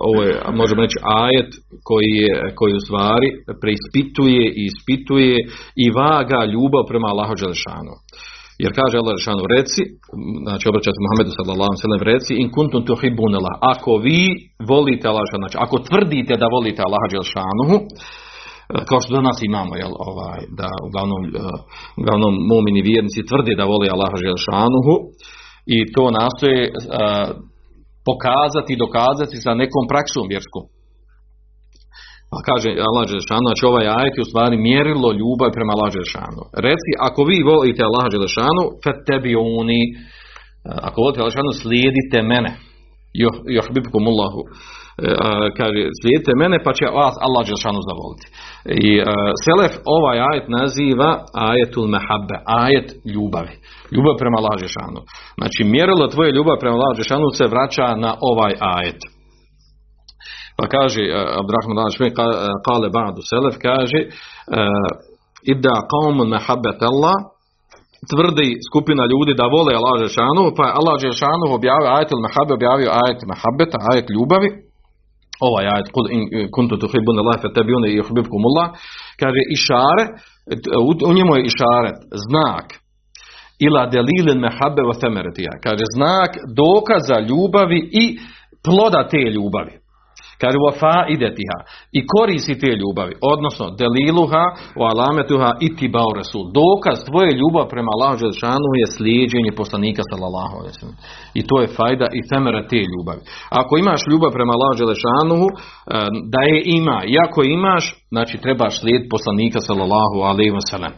ovo 0.09 0.19
je, 0.27 0.33
možemo 0.61 0.79
reći, 0.85 0.97
ajet 1.23 1.51
koji, 1.89 2.13
je, 2.23 2.33
koji 2.59 2.73
u 2.79 2.85
stvari 2.85 3.27
preispituje 3.61 4.43
i 4.59 4.61
ispituje 4.71 5.35
i 5.83 5.85
vaga 6.01 6.41
ljubav 6.53 6.83
prema 6.91 7.07
Allahu 7.13 7.33
Đelešanu. 7.39 7.93
Jer 8.63 8.71
kaže 8.79 8.95
Allah 8.95 9.11
Đelešanu 9.13 9.43
reci, 9.57 9.83
znači 10.47 10.65
obraćate 10.71 11.03
Muhammedu 11.03 11.31
sallallahu 11.37 11.71
ve 12.01 12.11
reci 12.13 12.33
in 12.41 12.47
kuntum 12.57 12.81
tuhibbun 12.89 13.33
Allah. 13.39 13.55
Ako 13.73 13.91
vi 14.05 14.21
volite 14.71 15.05
Allah 15.07 15.25
znači 15.43 15.57
ako 15.65 15.75
tvrdite 15.87 16.33
da 16.41 16.47
volite 16.55 16.81
Allaha 16.87 17.07
Đelešanuhu, 17.11 17.77
kao 18.89 18.99
što 19.01 19.15
danas 19.19 19.37
imamo, 19.49 19.73
jel, 19.81 19.93
ovaj, 20.09 20.39
da 20.59 20.69
uglavnom, 20.87 21.21
uglavnom 22.01 22.33
mumini 22.51 22.81
vjernici 22.89 23.27
tvrde 23.29 23.51
da 23.59 23.71
voli 23.73 23.87
Allaha 23.95 24.17
Đelešanuhu 24.23 24.95
i 25.75 25.77
to 25.93 26.03
nastoje 26.19 26.61
pokazati 28.09 28.69
i 28.73 28.81
dokazati 28.85 29.35
sa 29.43 29.51
nekom 29.61 29.83
praksom 29.91 30.25
vjerskom. 30.33 30.65
Pa 32.31 32.39
kaže 32.49 32.69
Allah 32.87 33.03
Đelešanu, 33.09 33.45
znači 33.49 33.63
ovaj 33.71 33.85
ajet 33.99 34.13
je 34.17 34.25
u 34.25 34.29
stvari 34.31 34.55
mjerilo 34.69 35.09
ljubav 35.19 35.49
prema 35.57 35.71
Allah 35.75 35.89
Đelešanu. 35.93 36.43
Reci, 36.67 36.91
ako 37.07 37.21
vi 37.29 37.37
volite 37.51 37.81
Allah 37.89 38.05
Đelešanu, 38.13 38.63
fattabi'uni, 38.83 39.81
ako 40.87 40.97
volite 41.01 41.19
Allah 41.19 41.31
Đelešanu, 41.33 41.51
slijedite 41.63 42.19
mene. 42.31 42.51
Johbibkum 43.57 44.03
Allahu. 44.11 44.41
Kaže, 45.57 45.81
slijedite 45.99 46.31
mene, 46.41 46.57
pa 46.65 46.71
će 46.77 46.85
vas 46.99 47.15
Allah 47.25 47.41
Đelešanu 47.47 47.81
zavoliti. 47.89 48.25
I 48.87 48.91
uh, 48.99 49.05
Selef 49.43 49.73
ovaj 49.97 50.17
ajet 50.29 50.45
naziva 50.59 51.11
ajetul 51.49 51.87
mehabbe, 51.95 52.35
ajet 52.61 52.87
ljubavi. 53.13 53.55
Ljubav 53.95 54.15
prema 54.21 54.37
Allah 54.39 54.53
Đelešanu. 54.57 55.01
Znači, 55.39 55.61
mjerilo 55.73 56.11
tvoje 56.13 56.31
ljubav 56.31 56.55
prema 56.59 56.75
Allah 56.77 56.91
Đelešanu 56.95 57.27
se 57.39 57.45
vraća 57.53 57.87
na 58.05 58.11
ovaj 58.31 58.53
ajet. 58.75 59.01
Pa 60.57 60.65
kaže 60.75 61.01
Abdurrahman 61.39 61.77
Daniš, 61.79 61.97
kale 62.67 62.87
ba'du 62.97 63.21
selef, 63.31 63.55
kaže 63.67 63.99
ibda 65.53 65.75
qawmun 65.93 66.27
mehabbet 66.35 66.79
Allah, 66.91 67.17
tvrdi 68.11 68.49
skupina 68.69 69.03
ljudi 69.11 69.33
da 69.39 69.45
vole 69.55 69.71
Allah 69.79 69.95
Žešanu, 70.05 70.43
pa 70.57 70.63
je 70.67 70.75
Allah 70.79 70.95
Žešanu 71.07 71.45
objavio 71.57 71.89
ajet 71.95 72.09
il 72.11 72.21
mehabbe, 72.27 72.51
objavio 72.59 72.89
ajet 73.01 73.19
mehabbeta, 73.31 73.77
ajet 73.91 74.07
ljubavi, 74.15 74.49
ovaj 75.47 75.65
ajet, 75.73 75.87
kul 75.95 76.05
in 76.15 76.21
kuntu 76.55 76.73
tuhibbun 76.81 77.19
Allah, 77.21 77.35
fe 77.43 77.49
tebiune 77.55 77.87
i 77.89 78.01
uhbibkum 78.03 78.41
Allah, 78.49 78.67
kaže 79.21 79.41
išare, 79.57 80.03
u 81.09 81.13
njemu 81.17 81.31
je 81.35 81.41
išaret, 81.51 81.97
znak, 82.25 82.67
ila 83.67 83.85
delilin 83.85 84.39
mehabbe 84.39 84.81
wa 84.89 84.95
temeretija, 85.01 85.53
kaže 85.63 85.85
znak 85.95 86.31
dokaza 86.61 87.17
ljubavi 87.29 87.79
i 88.03 88.03
ploda 88.63 89.07
te 89.11 89.23
ljubavi. 89.35 89.81
Kaže 90.41 90.57
wa 90.65 90.73
faidetiha 90.81 91.59
i 91.97 91.99
koristi 92.13 92.59
te 92.63 92.71
ljubavi, 92.81 93.13
odnosno 93.33 93.65
deliluha 93.81 94.43
wa 94.79 94.85
alametuha 94.93 95.51
itibau 95.67 96.09
rasul. 96.19 96.43
Dokaz 96.61 96.97
tvoje 97.09 97.31
ljubav 97.41 97.65
prema 97.73 97.89
Allahu 97.95 98.15
dželešanu 98.19 98.69
je 98.81 98.87
slijedeње 98.95 99.51
poslanika 99.61 100.01
sallallahu. 100.09 100.55
I 101.39 101.41
to 101.49 101.55
je 101.61 101.73
fajda 101.77 102.07
i 102.19 102.21
temera 102.31 102.61
te 102.71 102.81
ljubavi. 102.93 103.21
Ako 103.61 103.73
imaš 103.77 104.01
ljubav 104.11 104.31
prema 104.37 104.51
Allahu 104.55 104.75
dželešanu, 104.79 105.39
da 106.33 106.41
je 106.51 106.57
ima, 106.79 106.97
i 107.11 107.13
ako 107.25 107.39
imaš, 107.43 107.83
znači 108.13 108.35
trebaš 108.43 108.73
slijediti 108.79 109.13
poslanika 109.15 109.59
sallallahu 109.67 110.15
sellem. 110.71 110.93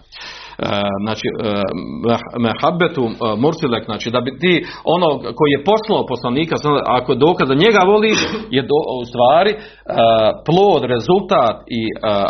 Znači 1.03 1.27
mehabetu 2.45 3.03
mursilek, 3.43 3.83
znači 3.85 4.07
da 4.15 4.19
bi 4.21 4.31
ti 4.41 4.53
ono 4.95 5.09
koji 5.37 5.51
je 5.51 5.65
poslao 5.71 6.05
poslanika, 6.13 6.55
ako 6.97 7.11
je 7.11 7.23
dokaz 7.27 7.47
da 7.49 7.63
njega 7.65 7.81
voliš, 7.93 8.19
je 8.55 8.61
do, 8.71 8.79
u 9.01 9.05
stvari 9.11 9.51
plod, 10.47 10.81
rezultat 10.95 11.57
i 11.79 11.81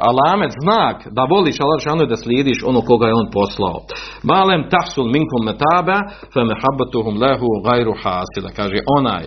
alamet, 0.09 0.51
znak 0.63 0.97
da 1.17 1.23
voliš 1.35 1.57
Allah 1.59 2.09
da 2.09 2.17
slijediš 2.23 2.59
ono 2.69 2.81
koga 2.89 3.05
je 3.07 3.19
on 3.21 3.27
poslao. 3.39 3.77
Malem 4.31 4.61
tahsul 4.73 5.07
minkum 5.15 5.41
metaba, 5.49 5.97
fe 6.33 6.41
mehabetuhum 6.51 7.15
lehu 7.23 7.47
gajru 7.67 7.93
hasila, 8.03 8.49
kaže 8.59 8.77
onaj 8.99 9.23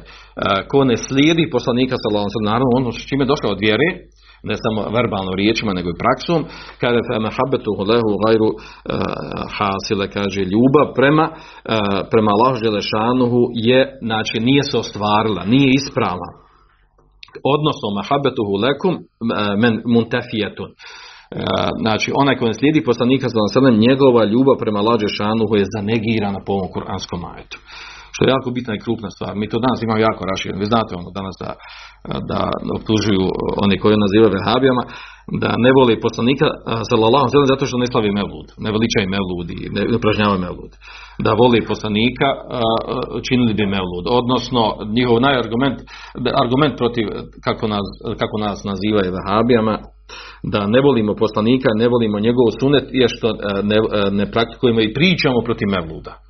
ko 0.71 0.85
ne 0.85 0.97
slijedi 0.97 1.51
poslanika 1.57 1.95
sallallahu 1.99 2.29
naravno 2.45 2.73
ono 2.81 2.93
s 2.93 3.07
čime 3.09 3.23
je 3.25 3.33
došao 3.33 3.51
od 3.51 3.61
vjere, 3.67 3.89
ne 4.51 4.57
samo 4.65 4.81
verbalno 4.99 5.33
riječima, 5.41 5.73
nego 5.79 5.89
i 5.91 6.01
praksom, 6.03 6.41
kaže 6.83 7.01
mahabbetu 7.29 7.71
lehu 7.91 8.13
gajru 8.25 8.51
uh, 8.53 8.59
hasile, 9.57 10.05
kaže 10.17 10.41
ljubav 10.53 10.87
prema, 10.99 11.27
uh, 11.33 11.37
prema 12.13 12.31
Allahu 12.35 12.57
Želešanuhu 12.65 13.41
je, 13.69 13.81
znači 14.09 14.37
nije 14.49 14.63
se 14.71 14.77
ostvarila, 14.85 15.43
nije 15.55 15.69
ispravna. 15.81 16.31
Odnosno, 17.55 17.87
mahabbetuhu 17.99 18.55
lekum 18.67 18.95
men 19.63 19.75
muntafijetun. 19.95 20.71
Znači, 21.83 22.09
onaj 22.21 22.37
koji 22.37 22.55
slijedi 22.55 22.89
poslanika 22.91 23.27
sallallahu 23.29 23.83
njegova 23.87 24.23
ljubav 24.25 24.57
prema 24.63 24.79
Allahu 24.79 25.03
Želešanuhu 25.03 25.53
je 25.57 25.73
zanegirana 25.77 26.41
po 26.47 26.53
ovom 26.53 26.69
kuranskom 26.75 27.21
ajetu 27.33 27.59
što 28.17 28.25
je 28.25 28.35
jako 28.37 28.49
bitna 28.57 28.73
i 28.75 28.85
krupna 28.85 29.11
stvar. 29.17 29.33
Mi 29.41 29.51
to 29.51 29.59
danas 29.65 29.79
imamo 29.83 30.07
jako 30.09 30.23
rašireno. 30.31 30.63
Vi 30.63 30.73
znate 30.73 30.93
ono 31.01 31.11
danas 31.19 31.35
da, 31.43 31.51
da 32.31 32.41
optužuju 32.79 33.25
oni 33.65 33.77
koji 33.83 34.05
nazivaju 34.05 34.37
vehabijama, 34.37 34.85
da 35.43 35.51
ne 35.65 35.71
voli 35.79 36.05
poslanika 36.07 36.47
sallallahu 36.91 37.25
alejhi 37.27 37.53
zato 37.55 37.65
što 37.67 37.83
ne 37.83 37.89
slavi 37.93 38.11
mevlud, 38.21 38.49
ne 38.65 38.71
veličaju 38.75 39.15
mevlud 39.17 39.47
i 39.57 39.59
ne 39.77 39.83
upražnjavaju 39.99 40.41
mevlud. 40.47 40.73
Da 41.25 41.31
voli 41.43 41.69
poslanika 41.73 42.29
činili 43.29 43.53
bi 43.59 43.75
mevlud. 43.77 44.05
Odnosno 44.21 44.63
njihov 44.97 45.17
najargument 45.27 45.79
argument 46.45 46.75
protiv 46.83 47.05
kako 47.47 47.65
nas, 47.75 47.87
kako 48.21 48.37
nas 48.47 48.59
nazivaju 48.71 49.15
vehabijama 49.19 49.75
da 50.53 50.61
ne 50.67 50.81
volimo 50.87 51.13
poslanika, 51.15 51.69
ne 51.83 51.89
volimo 51.89 52.17
njegov 52.27 52.47
sunet 52.61 52.87
je 53.01 53.07
što 53.15 53.29
ne, 53.71 53.79
ne 54.19 54.25
praktikujemo 54.35 54.81
i 54.81 54.95
pričamo 54.99 55.39
protiv 55.45 55.69
mevluda. 55.77 56.26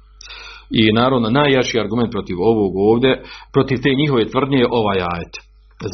I 0.70 0.92
naravno 0.92 1.30
najjači 1.30 1.80
argument 1.80 2.10
protiv 2.12 2.36
ovog 2.40 2.72
ovdje, 2.76 3.22
protiv 3.52 3.76
te 3.82 3.90
njihove 4.00 4.28
tvrdnje 4.28 4.58
je 4.58 4.68
ovaj 4.70 4.98
ajet. 5.12 5.34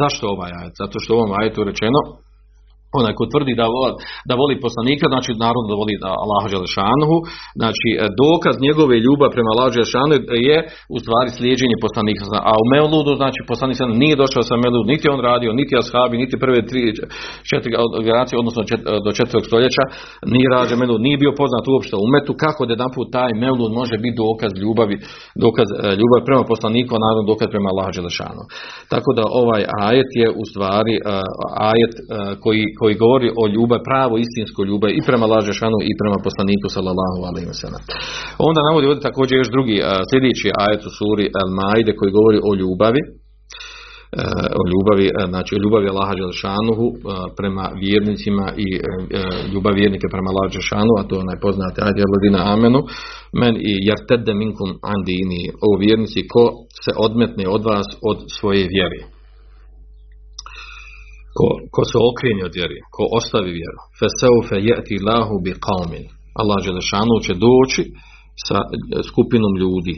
Zašto 0.01 0.27
ovaj 0.29 0.53
ajet? 0.61 0.75
Zato 0.83 0.97
što 1.01 1.15
u 1.15 1.19
ovom 1.19 1.33
ajetu 1.41 1.65
rečeno 1.65 2.01
onaj 2.99 3.13
ko 3.19 3.25
tvrdi 3.33 3.53
da, 3.61 3.67
da 4.29 4.35
voli 4.43 4.57
poslanika, 4.67 5.05
znači 5.15 5.31
naravno 5.45 5.67
da 5.71 5.81
voli 5.83 5.95
Allaha 6.25 6.47
Želešanuhu, 6.55 7.17
znači 7.61 7.89
e, 7.93 7.97
dokaz 8.25 8.55
njegove 8.67 8.95
ljubav 9.07 9.29
prema 9.35 9.51
Allahu 9.53 9.75
Želešanuhu 9.77 10.13
je 10.51 10.57
u 10.95 10.97
stvari 11.03 11.29
slijeđenje 11.37 11.77
poslanika. 11.87 12.23
A 12.51 12.53
u 12.63 12.65
Mevludu, 12.75 13.13
znači 13.21 13.41
poslanik 13.51 13.77
nije 14.03 14.21
došao 14.23 14.43
sa 14.51 14.57
Mevludu, 14.63 14.85
niti 14.93 15.07
on 15.15 15.21
radio, 15.31 15.51
niti 15.61 15.73
ashabi, 15.83 16.23
niti 16.23 16.43
prve 16.45 16.61
tri, 16.69 16.81
četiri 17.51 17.71
generacije, 18.07 18.37
odnosno 18.43 18.61
do 19.07 19.11
četvrtog 19.19 19.45
stoljeća, 19.51 19.85
nije 20.35 20.47
rađen 20.57 20.79
Mevlud, 20.81 21.01
nije 21.07 21.23
bio 21.23 21.33
poznat 21.43 21.65
uopšte 21.73 21.95
u 22.05 22.07
metu, 22.15 22.33
kako 22.45 22.61
da 22.67 22.73
jedan 22.73 22.93
put 22.97 23.09
taj 23.19 23.33
Mevlud 23.45 23.73
može 23.81 23.97
biti 24.05 24.21
dokaz 24.27 24.53
ljubavi, 24.63 24.97
dokaz 25.45 25.69
e, 25.71 25.77
ljubavi 26.01 26.23
prema 26.29 26.45
poslaniku, 26.53 26.91
a 26.95 27.03
naravno 27.05 27.23
dokaz 27.33 27.49
prema 27.55 27.69
Allahu 27.73 27.93
Želešanuhu. 27.99 28.49
Tako 28.93 29.11
da 29.19 29.25
ovaj 29.43 29.63
ajet 29.89 30.11
je 30.21 30.29
u 30.41 30.45
stvari 30.51 30.95
e, 30.97 31.01
ajet 31.73 31.95
koji 32.43 32.65
koji 32.83 33.03
govori 33.05 33.29
o 33.43 33.45
ljubav, 33.55 33.81
pravo 33.91 34.15
istinsko 34.25 34.61
ljubav 34.69 34.91
i 34.91 35.07
prema 35.09 35.27
Lažešanu 35.33 35.79
i 35.91 35.93
prema 36.01 36.19
poslaniku 36.27 36.67
sallallahu 36.77 37.21
alaihi 37.29 37.49
wa 37.53 37.59
sallam. 37.63 37.83
Onda 38.49 38.61
navodi 38.69 38.87
ovdje 38.87 39.09
također 39.09 39.35
još 39.39 39.51
drugi 39.55 39.77
sljedeći 40.09 40.49
ajet 40.65 40.83
u 40.89 40.91
suri 40.99 41.25
al 41.41 41.49
Maide 41.59 41.93
koji 41.99 42.17
govori 42.19 42.39
o 42.49 42.51
ljubavi, 42.61 43.03
o 44.61 44.63
ljubavi, 44.73 45.07
znači 45.33 45.51
o 45.55 45.63
ljubavi 45.65 45.87
Allaha 45.93 46.15
Đelšanuhu 46.21 46.87
prema 47.39 47.65
vjernicima 47.85 48.47
i 48.67 48.69
ljubav 49.53 49.73
vjernike 49.81 50.07
prema 50.15 50.29
Allaha 50.31 50.53
Đelšanuhu, 50.55 50.97
a 51.01 51.09
to 51.09 51.15
je 51.19 51.29
najpoznate 51.33 51.79
ajde 51.87 52.03
Ladina 52.13 52.41
Amenu, 52.55 52.81
men 53.41 53.55
i 53.71 53.73
jartedde 53.89 54.33
minkum 54.43 54.71
andini, 54.95 55.43
o 55.69 55.71
vjernici 55.83 56.21
ko 56.33 56.45
se 56.85 56.93
odmetne 57.07 57.45
od 57.57 57.63
vas 57.71 57.89
od 58.11 58.19
svoje 58.39 58.63
vjere 58.75 59.01
ko, 61.37 61.47
ko 61.75 61.83
se 61.91 61.97
okreni 62.11 62.43
od 62.49 62.55
vjeri, 62.59 62.79
ko 62.95 63.03
ostavi 63.19 63.51
vjeru, 63.61 63.81
feseufe 63.99 64.57
jeti 64.71 64.97
lahu 65.09 65.35
bi 65.45 65.53
qaumin. 65.67 66.05
Allah 66.41 66.59
Đelešanu 66.65 67.15
će 67.27 67.33
doći 67.47 67.83
sa 68.47 68.59
skupinom 69.09 69.55
ljudi. 69.63 69.95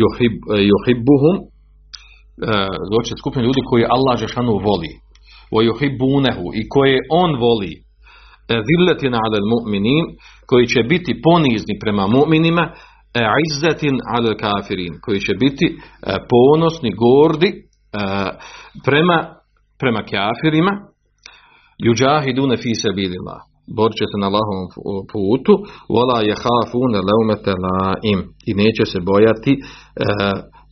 Juhib, 0.00 0.34
juhibbuhum, 0.72 1.36
e, 1.40 1.46
doći 2.92 3.10
skupinom 3.20 3.46
ljudi 3.48 3.60
koji 3.70 3.92
Allah 3.96 4.14
Đelešanu 4.16 4.54
voli. 4.68 4.92
O 5.56 5.58
juhibbunehu 5.68 6.46
i 6.60 6.62
koje 6.74 6.98
on 7.22 7.30
voli. 7.44 7.72
Zilletin 8.68 9.14
ala 9.14 9.38
mu'minin, 9.54 10.04
koji 10.46 10.66
će 10.66 10.82
biti 10.82 11.12
ponizni 11.26 11.74
prema 11.82 12.04
mu'minima, 12.16 12.64
e 13.14 13.22
izzetin 13.48 13.96
ala 14.14 14.34
kafirin, 14.44 14.94
koji 15.04 15.20
će 15.20 15.34
biti 15.44 15.66
e, 15.66 15.76
ponosni, 16.32 16.90
gordi 17.02 17.50
e, 17.50 17.60
prema 18.84 19.39
prema 19.80 20.02
kafirima 20.12 20.72
yuđahidune 21.86 22.56
fi 22.62 22.70
sabilillah 22.84 23.40
borit 23.76 23.96
će 24.00 24.06
se 24.10 24.16
na 24.20 24.26
Allahovom 24.30 24.66
putu 25.12 25.54
wala 25.96 26.18
yahafuna 26.30 26.98
laumata 27.08 27.54
laim 27.64 28.20
i 28.48 28.50
neće 28.62 28.84
se 28.92 28.98
bojati 29.10 29.52
e, 29.56 29.60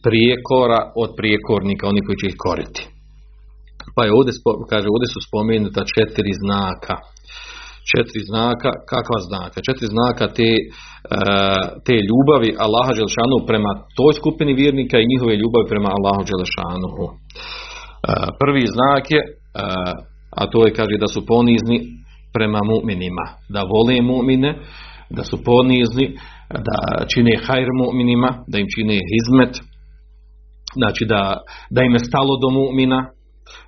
prijekora 0.06 0.80
od 1.02 1.10
prijekornika 1.18 1.82
oni 1.92 2.00
koji 2.06 2.16
će 2.20 2.26
ih 2.28 2.38
koriti 2.46 2.82
pa 3.94 4.00
je 4.04 4.10
ovdje, 4.18 4.32
kaže, 4.72 4.86
ovdje 4.94 5.08
su 5.14 5.20
spomenuta 5.28 5.82
četiri 5.94 6.32
znaka 6.44 6.96
četiri 7.90 8.20
znaka, 8.30 8.70
kakva 8.92 9.18
znaka? 9.28 9.56
Četiri 9.68 9.86
znaka 9.96 10.24
te, 10.38 10.50
e, 10.58 10.64
te 11.86 11.94
ljubavi 12.08 12.50
Allaha 12.64 12.92
Đelšanu 12.98 13.36
prema 13.50 13.70
toj 13.98 14.12
skupini 14.20 14.52
vjernika 14.62 14.96
i 14.98 15.10
njihove 15.12 15.34
ljubavi 15.42 15.66
prema 15.72 15.90
Allahu 15.96 16.22
Đelšanu. 16.30 16.88
Prvi 18.40 18.64
znak 18.74 19.04
je, 19.10 19.20
a 20.40 20.42
to 20.52 20.66
je 20.66 20.72
kaže 20.72 20.96
da 21.00 21.08
su 21.08 21.26
ponizni 21.26 21.78
prema 22.34 22.60
mu'minima, 22.72 23.26
da 23.48 23.62
vole 23.62 23.96
mu'mine, 24.12 24.50
da 25.10 25.22
su 25.24 25.36
ponizni, 25.44 26.06
da 26.68 27.06
čine 27.14 27.32
hajr 27.46 27.68
mu'minima, 27.82 28.30
da 28.46 28.58
im 28.58 28.66
čine 28.74 28.96
hizmet, 29.10 29.54
znači 30.80 31.04
da, 31.12 31.22
da 31.70 31.80
im 31.82 31.92
je 31.92 32.06
stalo 32.08 32.32
do 32.42 32.48
mu'mina, 32.60 33.00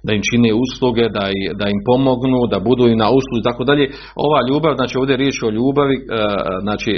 da 0.06 0.12
im 0.12 0.22
čine 0.28 0.50
usluge, 0.64 1.04
da, 1.16 1.24
da 1.60 1.66
im 1.74 1.80
pomognu, 1.88 2.40
da 2.52 2.58
budu 2.68 2.84
i 2.88 3.00
na 3.02 3.08
usluzi 3.18 3.40
i 3.40 3.48
tako 3.48 3.64
dalje. 3.64 3.84
Ova 4.26 4.40
ljubav, 4.48 4.72
znači 4.78 4.94
ovdje 4.98 5.12
je 5.12 5.22
riječ 5.22 5.36
o 5.42 5.54
ljubavi, 5.56 5.96
znači 6.64 6.90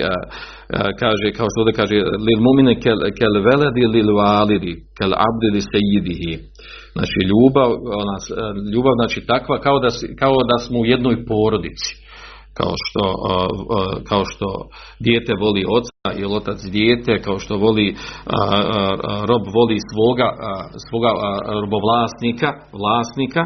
kaže, 1.02 1.26
kao 1.36 1.46
što 1.50 1.60
ovdje 1.60 1.74
kaže, 1.80 1.96
lil 2.26 2.40
mumine 2.46 2.74
kel, 2.84 2.98
kel 3.18 3.34
veledi 3.50 3.84
lil 3.94 4.10
validi, 4.22 4.72
kel 4.98 5.12
abdi 5.26 5.48
li 5.54 5.60
sejidihi. 5.72 6.32
Znači 6.96 7.18
ljubav, 7.30 7.70
ona, 8.02 8.16
ljubav 8.74 8.92
znači 9.00 9.18
takva 9.32 9.56
kao 9.66 9.78
da, 9.78 9.88
kao 10.18 10.36
da 10.50 10.56
smo 10.64 10.76
u 10.80 10.86
jednoj 10.86 11.16
porodici. 11.26 11.92
Kao 12.58 12.74
što, 12.84 13.04
kao 14.08 14.22
što 14.24 14.46
dijete 15.06 15.32
voli 15.40 15.62
oca 15.76 16.08
i 16.20 16.24
otac 16.38 16.58
dijete, 16.76 17.22
kao 17.26 17.38
što 17.38 17.56
voli 17.56 17.86
rob 19.30 19.44
voli 19.56 19.76
svoga, 19.92 20.28
svoga 20.88 21.10
robovlasnika, 21.62 22.48
vlasnika, 22.80 23.42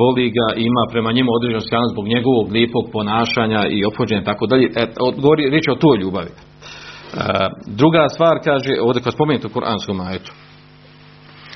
voli 0.00 0.26
ga, 0.36 0.46
ima 0.68 0.82
prema 0.92 1.12
njemu 1.12 1.30
određenu 1.32 1.60
stranu 1.68 1.86
zbog 1.92 2.06
njegovog 2.14 2.46
lijepog 2.56 2.84
ponašanja 2.92 3.60
i 3.76 3.84
ophođenja 3.84 4.24
tako 4.30 4.46
dalje. 4.46 4.66
E, 4.76 4.86
govori 5.22 5.50
riječ 5.50 5.66
o 5.68 5.80
toj 5.84 5.96
ljubavi. 6.02 6.32
Druga 7.66 8.08
stvar 8.14 8.36
kaže, 8.44 8.72
ovdje 8.86 9.02
kad 9.02 9.12
spomenuti 9.12 9.46
u 9.46 9.54
Kur'anskom 9.56 9.96
majetu, 10.02 10.32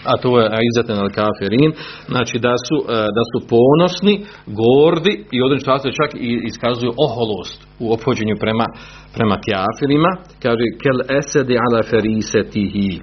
a 0.05 0.13
to 0.23 0.41
je 0.41 0.49
izaten 0.71 0.97
al 0.99 1.11
kafirin, 1.19 1.73
znači 2.09 2.39
da 2.39 2.55
su, 2.67 2.77
e, 2.89 2.93
da 3.17 3.23
su 3.31 3.39
ponosni, 3.55 4.15
gordi 4.61 5.15
i 5.35 5.39
situaciju 5.59 5.93
čak 6.01 6.11
i 6.15 6.31
iskazuju 6.51 6.93
oholost 7.07 7.59
u 7.85 7.93
ophođenju 7.93 8.37
prema, 8.41 8.67
prema 9.15 9.37
kafirima, 9.47 10.11
kaže 10.45 10.67
kel 10.83 10.99
esedi 11.19 11.55
ala 11.65 11.83
ferisetihi, 11.91 13.01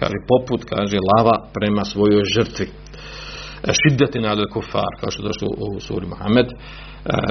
kaže 0.00 0.18
poput, 0.30 0.60
kaže 0.72 0.96
lava 1.10 1.36
prema 1.56 1.84
svojoj 1.84 2.22
žrtvi. 2.34 2.66
E, 2.66 3.72
Šiddetin 3.80 4.26
al 4.26 4.38
kufar, 4.52 4.92
kao 5.00 5.10
što 5.10 5.22
je 5.22 5.28
došlo 5.30 5.48
u 5.76 5.80
suri 5.80 6.06
Muhammed, 6.06 6.48
e, 6.48 6.54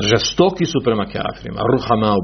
žestoki 0.09 0.65
su 0.65 0.77
prema 0.87 1.05
kafirima, 1.05 1.61
ruhama 1.71 2.09
u 2.19 2.23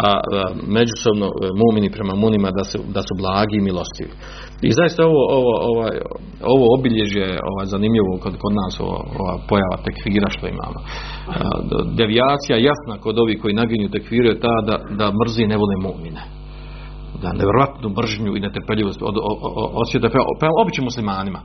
a, 0.00 0.20
međusobno 0.66 1.26
mumini 1.60 1.90
prema 1.90 2.14
munima 2.14 2.50
da 2.50 2.64
su, 2.64 2.78
da 2.94 3.02
su 3.02 3.14
blagi 3.18 3.56
i 3.56 3.60
milostivi. 3.60 4.12
I 4.68 4.70
zaista 4.78 5.06
ovo, 5.06 5.22
ovo, 5.38 5.52
ovaj, 5.70 5.94
ovo 6.54 6.64
obilježje 6.78 7.22
je 7.32 7.40
ovaj, 7.50 7.66
zanimljivo 7.74 8.12
kod, 8.22 8.34
kod 8.42 8.52
nas 8.60 8.80
ova, 8.80 9.00
ova 9.20 9.34
pojava 9.48 9.76
tekfira 9.86 10.28
što 10.30 10.46
imamo. 10.46 10.78
Devijacija 12.00 12.56
jasna 12.70 12.94
kod 13.04 13.18
ovih 13.18 13.38
koji 13.42 13.54
naginju 13.54 13.88
tekfiru 13.90 14.26
je 14.28 14.40
ta 14.40 14.54
da, 14.68 14.76
da 15.00 15.06
mrzi 15.20 15.46
ne 15.46 15.56
vole 15.56 15.76
mumine 15.86 16.22
da 17.22 17.32
nevjerojatnu 17.32 17.88
mržnju 17.98 18.36
i 18.36 18.40
netrpeljivost 18.40 19.02
od, 19.02 19.16
osjeta 19.82 20.08
prema, 20.08 20.26
prema 20.40 20.54
običnim 20.62 20.84
muslimanima 20.84 21.40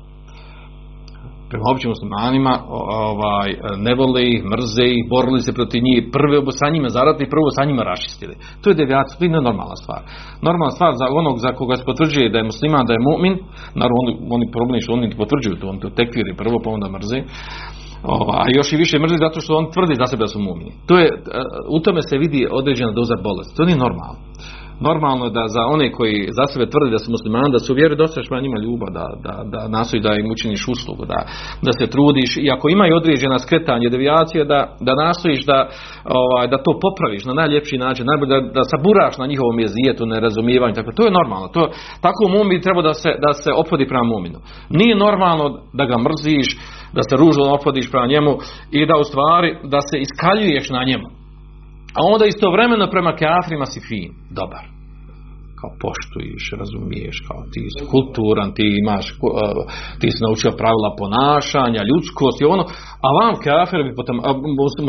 prema 1.50 1.66
običnim 1.72 1.92
muslimanima 1.96 2.54
ovaj, 2.70 3.50
ne 3.86 3.94
vole 4.00 4.22
ih, 4.34 4.40
mrze 4.54 4.86
ih, 4.96 5.04
borili 5.14 5.42
se 5.46 5.58
protiv 5.60 5.80
njih, 5.88 6.00
prvo 6.16 6.52
sa 6.60 6.68
njima 6.74 6.90
zaradili, 6.90 7.34
prvo 7.36 7.50
sa 7.58 7.66
njima 7.66 7.84
rašistili. 7.92 8.36
To 8.62 8.66
je 8.70 8.80
devijacija, 8.82 9.18
to 9.18 9.26
je 9.26 9.42
normalna 9.50 9.76
stvar. 9.84 10.02
Normalna 10.48 10.74
stvar 10.78 10.92
za 11.02 11.06
onog 11.22 11.36
za 11.46 11.52
koga 11.60 11.76
se 11.76 11.90
potvrđuje 11.90 12.32
da 12.32 12.38
je 12.38 12.50
musliman, 12.52 12.86
da 12.88 12.94
je 12.94 13.06
mu'min, 13.10 13.36
naravno 13.80 13.98
oni, 14.04 14.14
oni 14.36 14.46
problem 14.56 14.80
što 14.82 14.94
oni 14.94 15.18
potvrđuju 15.22 15.56
to, 15.60 15.66
oni 15.72 15.80
to 15.84 15.90
tekviri 16.00 16.40
prvo 16.42 16.58
pa 16.64 16.70
onda 16.70 16.88
mrze. 16.98 17.20
Ovaj, 18.04 18.40
a 18.44 18.46
još 18.58 18.74
i 18.74 18.82
više 18.84 19.00
mrzi 19.00 19.18
zato 19.26 19.42
što 19.42 19.58
on 19.60 19.72
tvrdi 19.74 19.96
za 20.02 20.06
sebe 20.06 20.24
da 20.24 20.28
su 20.28 20.40
mumini. 20.40 20.72
To 20.88 20.94
je, 21.02 21.08
u 21.76 21.80
tome 21.80 22.02
se 22.02 22.18
vidi 22.18 22.48
određena 22.52 22.92
doza 22.92 23.16
bolesti. 23.24 23.58
To 23.58 23.66
nije 23.66 23.78
normalno 23.78 24.20
normalno 24.80 25.30
da 25.30 25.44
za 25.48 25.64
one 25.66 25.92
koji 25.92 26.28
za 26.38 26.46
sebe 26.54 26.66
tvrde 26.70 26.92
da 26.92 27.00
su 27.00 27.12
muslimani, 27.12 27.52
da 27.52 27.60
su 27.60 27.74
vjeri 27.74 27.96
dosta 27.96 28.22
prema 28.28 28.42
njima 28.42 28.60
ljubav, 28.66 28.90
da, 28.98 29.06
da, 29.26 29.34
da 29.54 29.68
nastoji 29.68 30.02
da 30.02 30.12
im 30.14 30.32
učiniš 30.32 30.68
uslugu, 30.68 31.06
da, 31.06 31.20
da 31.66 31.72
se 31.80 31.92
trudiš 31.94 32.38
i 32.38 32.52
ako 32.56 32.70
imaju 32.70 32.96
određena 32.96 33.40
skretanje, 33.40 33.90
devijacije, 33.90 34.46
da, 34.46 34.60
da 34.88 34.96
nastojiš 34.96 35.46
da, 35.46 35.60
ovaj, 36.22 36.48
da 36.48 36.58
to 36.66 36.72
popraviš 36.86 37.26
na 37.26 37.34
najljepši 37.34 37.78
način, 37.78 38.06
najbolje 38.06 38.34
da, 38.36 38.48
da 38.58 38.64
saburaš 38.72 39.18
na 39.18 39.26
njihovom 39.32 39.60
jezijetu, 39.60 40.06
nerazumijevanju, 40.06 40.74
tako 40.76 40.92
to 40.92 41.04
je 41.06 41.18
normalno. 41.20 41.48
To, 41.48 41.62
tako 42.06 42.24
mumi 42.36 42.62
treba 42.62 42.82
da 42.82 42.94
se, 42.94 43.10
da 43.26 43.34
se 43.34 43.52
opodi 43.64 43.88
prema 43.88 44.04
muminu. 44.04 44.40
Nije 44.70 44.96
normalno 44.96 45.46
da 45.74 45.86
ga 45.86 45.98
mrziš, 46.08 46.48
da 46.94 47.02
se 47.08 47.16
ružno 47.22 47.44
opodiš 47.60 47.92
prema 47.92 48.08
njemu 48.08 48.32
i 48.72 48.86
da 48.86 48.96
u 49.00 49.04
stvari 49.04 49.50
da 49.64 49.80
se 49.82 49.96
iskaljuješ 50.06 50.70
na 50.70 50.84
njemu. 50.84 51.17
A 51.98 52.00
onda 52.14 52.26
istovremeno 52.26 52.88
prema 52.94 53.12
kafrima 53.16 53.66
si 53.66 53.80
fin, 53.90 54.12
dobar. 54.40 54.66
Kao 55.62 55.72
poštuješ, 55.84 56.44
razumiješ, 56.62 57.18
kao 57.28 57.40
ti 57.54 57.64
si 57.74 57.84
kulturan, 57.94 58.50
ti 58.58 58.66
imaš, 58.82 59.06
ti 60.00 60.08
si 60.14 60.20
naučio 60.26 60.60
pravila 60.62 60.90
ponašanja, 61.02 61.90
ljudskost 61.90 62.38
i 62.40 62.50
ono, 62.56 62.64
a 63.06 63.08
vam 63.20 63.34
kafir 63.46 63.80
bi 63.88 63.98
potom, 64.00 64.16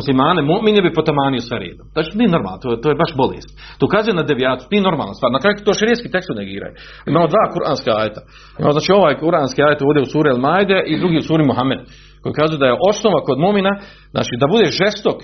muslimane, 0.01 0.41
mu'mine 0.51 0.81
bi 0.87 0.97
potamanio 0.99 1.47
sve 1.49 1.57
redom. 1.65 1.87
Znači, 1.95 2.11
nije 2.19 2.35
normalno, 2.37 2.59
to, 2.63 2.69
to 2.83 2.87
je 2.91 3.01
baš 3.03 3.13
bolest. 3.23 3.51
To 3.79 3.83
ukazuje 3.89 4.15
na 4.21 4.29
devijatu, 4.31 4.63
nije 4.71 4.89
normalna 4.89 5.15
stvar. 5.19 5.31
Na 5.33 5.43
kraju 5.43 5.67
to 5.67 5.79
širijski 5.81 6.13
tekst 6.15 6.29
negiraju. 6.43 6.75
Imamo 7.11 7.27
dva 7.33 7.45
kuranska 7.55 7.91
ajta. 8.03 8.21
Imamo 8.59 8.73
znači 8.77 8.91
ovaj 9.01 9.15
kuranski 9.23 9.61
ajta 9.69 9.83
ovdje 9.89 10.03
u 10.05 10.13
suri 10.13 10.29
El 10.33 10.41
Majde 10.47 10.79
i 10.91 10.99
drugi 11.01 11.17
u 11.21 11.29
suri 11.29 11.43
Muhammed. 11.51 11.81
Koji 12.23 12.39
kazuje 12.41 12.59
da 12.63 12.67
je 12.69 12.81
osnova 12.91 13.19
kod 13.29 13.39
mumina, 13.45 13.73
znači 14.15 14.33
da 14.41 14.47
bude 14.55 14.67
žestok 14.81 15.19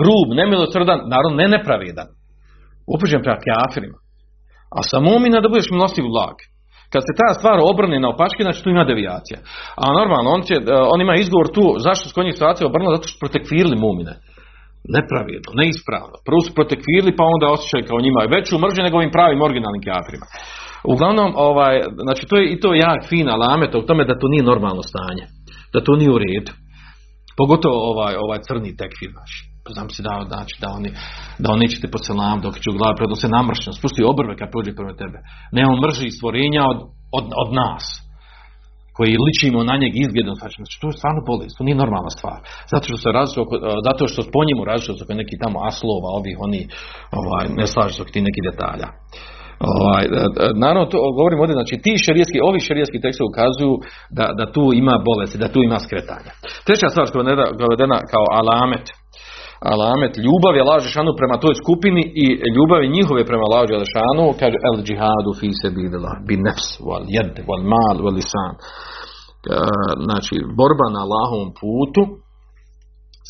grub, 0.00 0.28
nemilosrdan, 0.40 0.98
naravno 1.14 1.36
ne 1.42 1.46
nepravedan. 1.54 2.08
Upućen 2.94 3.20
prema 3.22 3.38
kafirima. 3.46 3.98
A 4.76 4.78
sa 4.90 4.98
mumina 5.06 5.38
da 5.40 5.48
budeš 5.52 5.68
milostiv 5.70 6.04
blag. 6.14 6.36
Kad 6.92 7.02
se 7.06 7.18
ta 7.20 7.28
stvar 7.38 7.58
obrne 7.72 7.96
na 8.00 8.08
opačke, 8.14 8.40
znači 8.42 8.62
tu 8.62 8.68
ima 8.70 8.84
devijacija. 8.90 9.38
A 9.82 9.84
normalno, 10.00 10.28
on, 10.36 10.42
će, 10.48 10.54
e, 10.54 10.60
on 10.92 10.98
ima 11.00 11.14
izgovor 11.16 11.48
tu, 11.56 11.64
zašto 11.86 12.02
su 12.04 12.14
kod 12.14 12.24
njih 12.24 12.34
situacija 12.36 12.66
obrnula, 12.66 12.96
zato 12.96 13.08
što 13.08 13.22
protekvirili 13.24 13.76
mumine. 13.84 14.14
Nepravedno, 14.96 15.50
neispravno. 15.62 16.16
Prvo 16.26 16.40
su 16.46 16.50
protekvirili, 16.58 17.16
pa 17.18 17.24
onda 17.34 17.46
osjećaju 17.56 17.88
kao 17.90 18.04
njima 18.06 18.32
veću 18.36 18.62
mržnju 18.62 18.82
nego 18.86 18.96
ovim 18.96 19.14
pravim 19.16 19.40
originalnim 19.46 19.82
kafirima. 19.88 20.26
Uglavnom, 20.92 21.28
ovaj, 21.48 21.74
znači 22.06 22.22
to 22.28 22.34
je 22.40 22.44
i 22.52 22.60
to 22.62 22.70
jak 22.84 23.00
fina 23.10 23.34
lamet 23.44 23.72
u 23.74 23.86
tome 23.88 24.02
da 24.10 24.18
to 24.20 24.26
nije 24.32 24.50
normalno 24.52 24.82
stanje. 24.90 25.24
Da 25.72 25.78
to 25.86 25.92
nije 26.00 26.10
u 26.14 26.18
redu. 26.24 26.52
Pogotovo 27.40 27.78
ovaj, 27.90 28.14
ovaj 28.24 28.38
crni 28.46 28.76
tekfir 28.80 29.10
naš 29.20 29.55
znam 29.76 29.88
si 29.90 30.02
dao 30.08 30.20
znači 30.32 30.54
da 30.62 30.68
oni 30.78 30.90
da 31.42 31.46
oni 31.52 31.60
neće 31.64 31.80
te 31.80 31.88
po 31.94 31.98
selam 31.98 32.38
dok 32.40 32.54
će 32.62 32.68
u 32.70 32.78
glavi 32.78 32.98
prednose 33.00 33.26
namršno 33.38 33.72
spusti 33.78 34.10
obrve 34.12 34.32
kad 34.36 34.48
prođe 34.52 34.72
prema 34.78 34.94
tebe. 35.02 35.18
Ne 35.56 35.62
on 35.70 35.76
mrži 35.84 36.16
stvorenja 36.18 36.62
od, 36.72 36.78
od, 37.18 37.26
od, 37.42 37.50
nas 37.60 37.84
koji 38.96 39.22
ličimo 39.26 39.58
na 39.70 39.76
njeg 39.82 39.92
izgledom. 40.04 40.34
Znači, 40.40 40.56
znači 40.60 40.76
to 40.80 40.86
je 40.88 40.98
stvarno 41.00 41.20
bolest 41.30 41.54
to 41.58 41.62
nije 41.66 41.82
normalna 41.84 42.10
stvar. 42.18 42.38
Zato 42.72 42.84
što 42.88 42.98
se 43.04 43.08
različuje 43.18 43.44
zato 43.88 44.02
što 44.10 44.20
po 44.34 44.40
njemu 44.48 44.62
različuje 44.70 44.94
oko 45.04 45.14
neki 45.22 45.36
tamo 45.42 45.58
aslova 45.70 46.08
ovih 46.20 46.36
oni 46.46 46.60
ovaj, 47.20 47.44
ne 47.60 47.66
slažu 47.72 47.94
se 47.96 48.12
ti 48.14 48.20
neki 48.28 48.40
detalja. 48.48 48.88
Ovaj, 49.74 50.04
e, 50.04 50.24
e, 50.44 50.48
naravno, 50.62 50.84
to, 50.92 50.98
govorim 51.18 51.40
ovdje, 51.40 51.58
znači 51.58 51.74
ti 51.84 51.92
šerijetski, 52.06 52.38
ovi 52.48 52.60
šerijetski 52.68 53.02
tekstovi 53.04 53.28
ukazuju 53.30 53.74
da, 54.18 54.26
da 54.38 54.44
tu 54.54 54.64
ima 54.82 54.94
bolesti, 55.08 55.42
da 55.42 55.52
tu 55.54 55.60
ima 55.62 55.78
skretanja. 55.86 56.32
Treća 56.66 56.88
stvar 56.88 57.06
koja 57.12 57.22
je 57.30 57.36
navedena 57.64 57.98
kao 58.12 58.26
alamet, 58.40 58.84
alamet 59.60 60.14
ljubav 60.24 60.52
je 60.56 60.68
laže 60.70 60.88
šanu 60.88 61.12
prema 61.20 61.36
toj 61.44 61.54
skupini 61.62 62.02
i 62.24 62.26
ljubavi 62.56 62.94
njihove 62.96 63.22
prema 63.30 63.46
laže 63.54 63.74
šanu 63.94 64.24
kaže 64.40 64.58
el 64.68 64.78
džihadu 64.86 65.30
fi 65.40 65.48
sebilillah 65.62 66.16
bi 66.28 66.36
nefs 66.46 66.68
wal 66.86 67.04
jed 67.14 67.34
wal 67.48 67.62
mal 67.72 67.96
wal 68.04 68.14
lisan 68.20 68.52
znači 70.06 70.34
borba 70.58 70.86
na 70.94 71.00
Allahovom 71.06 71.50
putu 71.60 72.02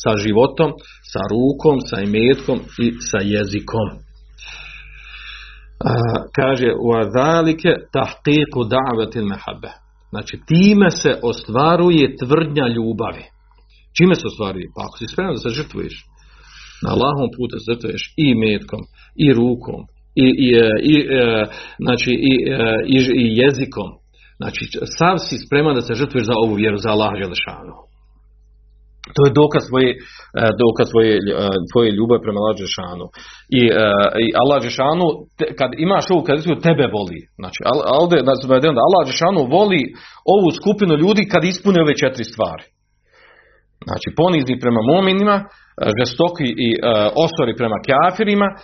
sa 0.03 0.11
životom, 0.23 0.69
sa 1.11 1.21
rukom, 1.31 1.81
sa 1.89 2.01
imetkom 2.05 2.59
i 2.83 2.87
sa 3.09 3.19
jezikom. 3.33 3.87
Kaže 6.37 6.69
u 6.85 6.89
adalike 7.03 7.71
tahqiqu 7.95 8.59
da'vatil 8.75 9.27
mehabe. 9.31 9.71
Znači 10.09 10.35
time 10.47 10.89
se 10.91 11.11
ostvaruje 11.23 12.15
tvrdnja 12.21 12.67
ljubavi. 12.75 13.25
Čime 13.97 14.15
se 14.15 14.25
ostvaruje? 14.31 14.65
Pa 14.75 14.81
ako 14.85 14.97
si 14.97 15.11
spreman 15.11 15.33
da 15.33 15.41
se 15.41 15.49
žrtvuješ, 15.49 15.95
na 16.83 16.89
Allahom 16.95 17.29
putu 17.35 17.55
žrtvuješ 17.67 18.03
i 18.25 18.27
metkom, 18.43 18.81
i 19.25 19.27
rukom, 19.39 19.81
i, 20.25 20.27
i, 20.45 20.49
e, 20.65 20.67
i 20.93 20.95
e, 21.19 21.45
znači, 21.85 22.11
i, 22.31 22.33
e, 22.51 22.57
i, 22.95 22.97
i, 23.23 23.25
jezikom. 23.41 23.89
Znači, 24.41 24.61
sav 24.97 25.15
si 25.27 25.35
spreman 25.45 25.75
da 25.75 25.81
se 25.81 25.99
žrtvuješ 26.01 26.25
za 26.31 26.35
ovu 26.43 26.53
vjeru, 26.61 26.77
za 26.77 26.89
Allah 26.95 27.11
Želešanu. 27.21 27.75
To 29.15 29.21
je 29.25 29.37
dokaz 29.41 29.63
svoje, 29.69 29.89
dokaz 30.63 30.85
svoje, 30.93 31.11
tvoje 31.71 31.89
ljubav 31.97 32.19
prema 32.25 32.41
Allah. 32.47 33.05
I, 33.59 33.61
i 34.25 34.27
Allah 34.41 34.59
kad 35.59 35.69
imaš 35.85 36.05
ovu 36.13 36.21
kaziju, 36.29 36.63
tebe 36.67 36.85
voli. 36.95 37.19
Znači, 37.41 37.59
Allah 38.87 39.01
Želešanu 39.07 39.41
voli 39.57 39.81
ovu 40.35 40.49
skupinu 40.59 40.93
ljudi 41.03 41.23
kad 41.31 41.41
ispune 41.43 41.79
ove 41.81 41.93
četiri 42.01 42.25
stvari. 42.33 42.65
Znači, 43.85 44.07
ponizni 44.17 44.59
prema 44.59 44.81
mominima, 44.93 45.37
žestoki 45.99 46.47
i 46.67 46.69
uh, 46.75 46.79
osori 47.25 47.53
prema 47.59 47.77
kafirima, 47.89 48.49
uh, 48.53 48.59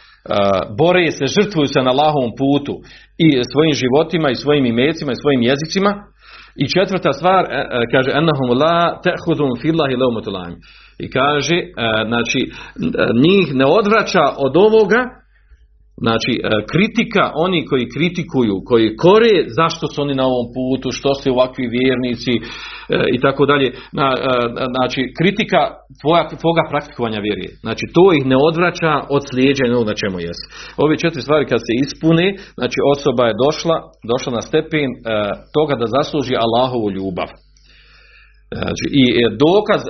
bore 0.78 1.12
se, 1.12 1.26
žrtvuju 1.36 1.68
se 1.74 1.80
na 1.84 1.92
Allahovom 1.92 2.32
putu 2.42 2.76
i 3.26 3.28
svojim 3.52 3.74
životima 3.82 4.28
i 4.30 4.42
svojim 4.44 4.66
imecima 4.66 5.12
i 5.12 5.22
svojim 5.24 5.42
jezicima. 5.50 5.92
I 6.64 6.66
četvrta 6.76 7.12
stvar, 7.14 7.42
uh, 7.44 7.52
kaže, 7.94 8.10
ennahum 8.20 8.50
la 8.62 8.78
te'hudum 9.06 9.52
fillahi 9.62 9.96
I 11.04 11.06
kaže, 11.18 11.58
znači, 12.10 12.40
njih 13.26 13.48
ne 13.60 13.66
odvraća 13.66 14.26
od 14.46 14.54
ovoga, 14.58 15.02
Znači, 16.06 16.32
e, 16.38 16.40
kritika, 16.72 17.24
oni 17.46 17.60
koji 17.70 17.92
kritikuju, 17.96 18.56
koji 18.70 18.96
kore, 19.04 19.34
zašto 19.60 19.84
su 19.88 19.98
oni 20.02 20.16
na 20.16 20.26
ovom 20.32 20.48
putu, 20.56 20.88
što 20.98 21.10
su 21.14 21.32
ovakvi 21.32 21.66
vjernici 21.78 22.34
e, 22.38 22.42
i 23.16 23.18
tako 23.26 23.44
dalje. 23.52 23.68
E, 23.68 23.74
znači, 24.76 25.02
kritika 25.20 25.62
tvoja, 26.02 26.24
tvoga 26.42 26.64
praktikovanja 26.72 27.20
vjeri. 27.28 27.48
Znači, 27.66 27.86
to 27.96 28.04
ih 28.18 28.24
ne 28.32 28.38
odvraća 28.50 28.94
od 29.16 29.22
slijeđenja 29.30 29.78
na 29.92 29.96
čemu 30.02 30.18
jest. 30.28 30.44
Ove 30.84 30.96
četiri 31.04 31.22
stvari 31.22 31.46
kad 31.52 31.60
se 31.68 31.74
ispune, 31.84 32.28
znači 32.60 32.80
osoba 32.94 33.24
je 33.28 33.40
došla, 33.46 33.78
došla 34.12 34.32
na 34.38 34.44
stepen 34.50 34.90
toga 35.56 35.74
da 35.82 35.94
zasluži 35.98 36.34
Allahovu 36.46 36.88
ljubav. 36.98 37.30
Znači, 38.62 38.86
I 39.02 39.04
dokaz 39.46 39.82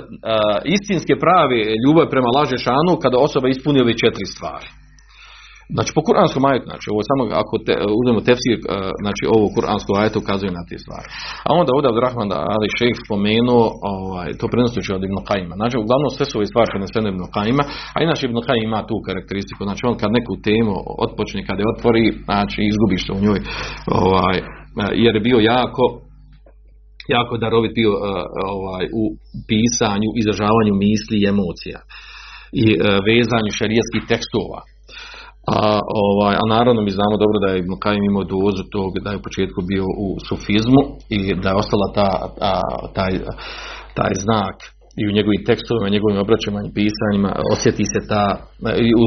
istinske 0.76 1.14
prave 1.24 1.60
ljubav 1.84 2.06
prema 2.12 2.30
laže 2.36 2.58
šanu 2.66 2.92
kada 3.02 3.24
osoba 3.26 3.46
ispuni 3.48 3.78
ove 3.80 3.94
četiri 4.02 4.26
stvari. 4.34 4.68
Znači 5.74 5.90
po 5.96 6.00
kuranskom 6.06 6.44
ajetu, 6.50 6.66
znači 6.72 6.86
ovo 6.92 7.00
samo 7.10 7.22
ako 7.42 7.54
te, 7.66 7.74
uzmemo 8.00 8.20
tefsir, 8.28 8.58
e, 8.60 8.64
znači 9.02 9.22
ovo 9.34 9.46
kuransko 9.54 9.90
ajetu 10.00 10.18
ukazuje 10.20 10.52
na 10.58 10.62
te 10.68 10.76
stvari. 10.84 11.08
A 11.48 11.50
onda 11.58 11.70
ovdje 11.72 11.88
Abdurrahman 11.90 12.30
Ali 12.54 12.74
Šejh 12.78 12.96
spomenuo, 13.04 13.64
ovaj, 13.96 14.28
to 14.38 14.46
prenosući 14.52 14.90
od 14.96 15.02
Ibn 15.04 15.18
Kajima. 15.28 15.54
Znači 15.60 15.76
uglavnom 15.76 16.10
sve 16.16 16.24
su 16.28 16.34
ove 16.38 16.46
stvari 16.50 16.68
prenesene 16.74 17.08
Ibn 17.10 17.24
Kajima, 17.34 17.64
a 17.94 17.96
inače 18.06 18.22
Ibn 18.24 18.38
Kajim 18.46 18.64
ima 18.68 18.80
tu 18.90 18.96
karakteristiku, 19.08 19.60
znači 19.68 19.82
on 19.88 19.94
kad 20.00 20.10
neku 20.18 20.34
temu 20.48 20.74
otpočne, 21.04 21.40
kad 21.48 21.56
je 21.60 21.70
otvori, 21.74 22.04
znači 22.28 22.58
izgubiš 22.70 23.02
se 23.06 23.12
u 23.18 23.22
njoj, 23.24 23.40
ovaj, 24.04 24.36
jer 25.04 25.12
je 25.16 25.26
bio 25.28 25.38
jako 25.54 25.84
jako 27.16 27.34
darovit 27.44 27.72
bio 27.80 27.92
e, 27.92 28.00
ovaj, 28.56 28.84
u 29.00 29.04
pisanju, 29.48 30.08
izražavanju 30.22 30.74
misli 30.86 31.16
i 31.20 31.28
emocija 31.34 31.78
i 32.62 32.64
vezanju 33.08 33.50
šarijetskih 33.60 34.02
tekstova 34.12 34.60
A, 35.46 35.80
ovaj, 36.06 36.34
a 36.42 36.44
naravno 36.56 36.80
mi 36.82 36.96
znamo 36.98 37.16
dobro 37.24 37.38
da 37.42 37.48
je 37.48 37.58
Ibn 37.58 37.72
Kajim 37.82 38.04
imao 38.04 38.24
dozu 38.24 38.62
tog 38.76 38.90
da 39.04 39.10
je 39.10 39.20
u 39.20 39.26
početku 39.26 39.60
bio 39.70 39.84
u 40.06 40.08
sufizmu 40.28 40.82
i 41.16 41.18
da 41.42 41.48
je 41.50 41.60
ostala 41.62 41.86
ta, 41.98 42.10
taj, 42.96 43.12
taj 43.98 44.12
znak 44.24 44.56
i 45.00 45.02
u 45.08 45.14
njegovim 45.16 45.42
tekstovima, 45.48 45.94
njegovim 45.94 46.18
obraćama 46.24 46.60
i 46.62 46.74
pisanjima 46.78 47.30
osjeti 47.54 47.84
se 47.92 48.00
ta, 48.12 48.24
u 49.02 49.04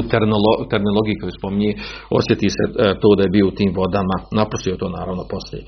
terminologiji 0.72 1.20
koju 1.20 1.32
spominje, 1.38 1.72
osjeti 2.18 2.48
se 2.56 2.64
e, 2.66 2.72
to 3.02 3.08
da 3.16 3.22
je 3.24 3.34
bio 3.36 3.46
u 3.48 3.56
tim 3.58 3.70
vodama, 3.80 4.16
napustio 4.40 4.80
to 4.82 4.88
naravno 4.98 5.22
poslije. 5.34 5.62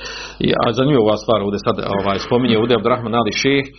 I, 0.47 0.49
a 0.61 0.63
zanimljiva 0.77 1.05
ova 1.07 1.17
stvar 1.23 1.39
ovdje 1.43 1.61
sad 1.67 1.77
ovaj, 1.99 2.19
spominje 2.27 2.57
ovdje 2.59 2.77
Abdurrahman 2.77 3.15
Ali 3.21 3.39
Šeh, 3.43 3.65
e, 3.67 3.73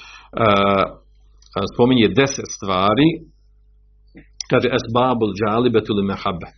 spominje 1.74 2.08
deset 2.20 2.50
stvari, 2.58 3.08
kaže 4.52 4.68
esbabul 4.78 5.32
džalibetul 5.40 6.00
mehabe 6.12 6.50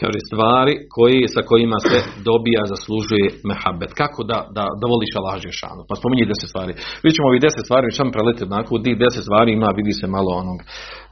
kaže 0.00 0.18
stvari 0.28 0.74
koji, 0.94 1.20
sa 1.34 1.40
kojima 1.50 1.78
se 1.88 1.98
dobija, 2.28 2.62
zaslužuje 2.72 3.26
mehabet. 3.50 3.90
Kako 4.00 4.20
da, 4.30 4.38
da, 4.56 4.64
da 4.80 4.84
voliš 4.94 5.12
Allah 5.20 5.36
Žešanu? 5.46 5.82
Pa 5.88 5.94
spominje 6.00 6.30
deset 6.32 6.48
stvari. 6.52 6.72
Vi 7.04 7.10
ćemo 7.14 7.26
ovih 7.30 7.42
deset 7.46 7.64
stvari, 7.66 7.96
samo 7.98 8.14
preletiti 8.16 8.48
onako, 8.50 8.82
tih 8.84 8.96
deset 9.04 9.22
stvari 9.28 9.50
ima, 9.52 9.68
vidi 9.80 9.92
se 10.00 10.06
malo 10.16 10.30
onog, 10.42 10.58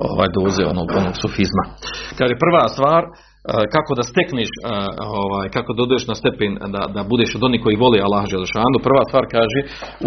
ovaj, 0.09 0.29
doze 0.39 0.63
onog, 0.73 0.89
onog 1.01 1.15
sufizma. 1.23 1.65
Kaže, 2.19 2.35
prva 2.45 2.65
stvar, 2.75 3.03
e, 3.05 3.11
kako 3.75 3.91
da 3.99 4.05
stekneš, 4.11 4.51
e, 4.55 4.59
ovaj, 5.21 5.47
kako 5.57 5.71
da 5.77 5.81
odeš 5.87 6.03
na 6.11 6.17
stepen 6.21 6.53
da, 6.75 6.83
da 6.97 7.01
budeš 7.13 7.31
od 7.37 7.43
onih 7.49 7.61
koji 7.65 7.83
voli 7.85 7.99
Allah 8.07 8.25
Želešanu. 8.33 8.85
Prva 8.89 9.03
stvar 9.09 9.25
kaže 9.37 9.61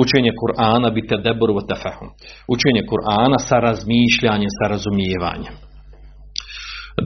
učenje 0.04 0.32
Kur'ana 0.42 0.90
bite 0.98 1.16
deboru 1.26 1.54
tefehum. 1.70 2.10
Učenje 2.54 2.82
Kur'ana 2.92 3.38
sa 3.48 3.58
razmišljanjem, 3.68 4.52
sa 4.58 4.66
razumijevanjem. 4.74 5.56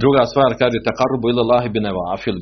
Druga 0.03 0.23
stvar 0.31 0.51
kaže 0.61 0.77
takarubu 0.89 1.25
ila 1.29 1.41
Allahi 1.45 1.69
bi 1.69 1.79
nevafil 1.87 2.35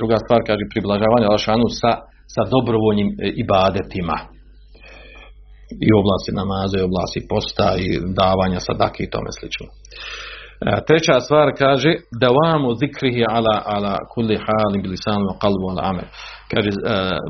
Druga 0.00 0.16
stvar 0.24 0.40
kaže 0.48 0.64
približavanje 0.72 1.26
Allahšanu 1.26 1.66
sa, 1.80 1.92
sa 2.34 2.42
dobrovoljnim 2.54 3.08
e, 3.08 3.14
ibadetima. 3.42 4.18
I 5.86 5.88
oblasti 6.00 6.30
namaza, 6.40 6.76
i 6.78 6.88
oblasti 6.90 7.20
posta, 7.30 7.68
i 7.84 7.86
davanja 8.20 8.60
sadake 8.68 9.00
i 9.02 9.10
tome 9.14 9.30
slično. 9.38 9.66
E, 9.68 9.74
treća 10.88 11.16
stvar 11.26 11.48
kaže 11.62 11.92
davamu 12.24 12.70
zikrihi 12.82 13.22
ala, 13.36 13.56
ala 13.74 13.94
kulli 14.12 14.36
halim 14.46 14.80
bilisanu 14.84 15.28
qalbu 15.42 15.66
ala 15.72 15.82
amel. 15.90 16.08
Kaže 16.52 16.70
e, 16.72 16.76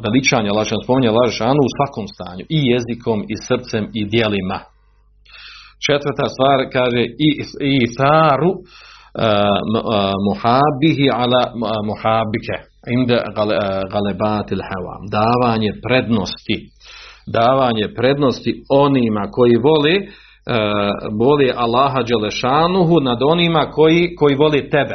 veličanje 0.05 0.49
Allahšanu, 0.51 0.84
spominje 0.86 1.09
Allahšanu 1.12 1.61
u 1.64 1.74
svakom 1.76 2.07
stanju. 2.14 2.44
I 2.57 2.59
jezikom, 2.72 3.18
i 3.32 3.34
srcem, 3.47 3.84
i 3.99 4.01
dijelima. 4.12 4.59
Četvrta 5.86 6.26
stvar 6.34 6.59
kaže 6.76 7.03
i, 7.26 7.30
i 7.74 7.86
muhabihi 10.28 11.10
ala 11.12 11.42
muhabike 11.88 12.56
inda 12.90 13.18
galebatil 13.92 14.62
hawa 14.68 14.94
davanje 15.10 15.72
prednosti 15.86 16.56
davanje 17.26 17.86
prednosti 17.96 18.52
onima 18.70 19.28
koji 19.30 19.56
vole 19.56 19.94
voli 21.20 21.52
Allaha 21.56 22.02
Đelešanuhu 22.02 23.00
nad 23.00 23.18
onima 23.22 23.70
koji, 23.70 24.14
koji 24.18 24.34
voli 24.34 24.70
tebe 24.70 24.94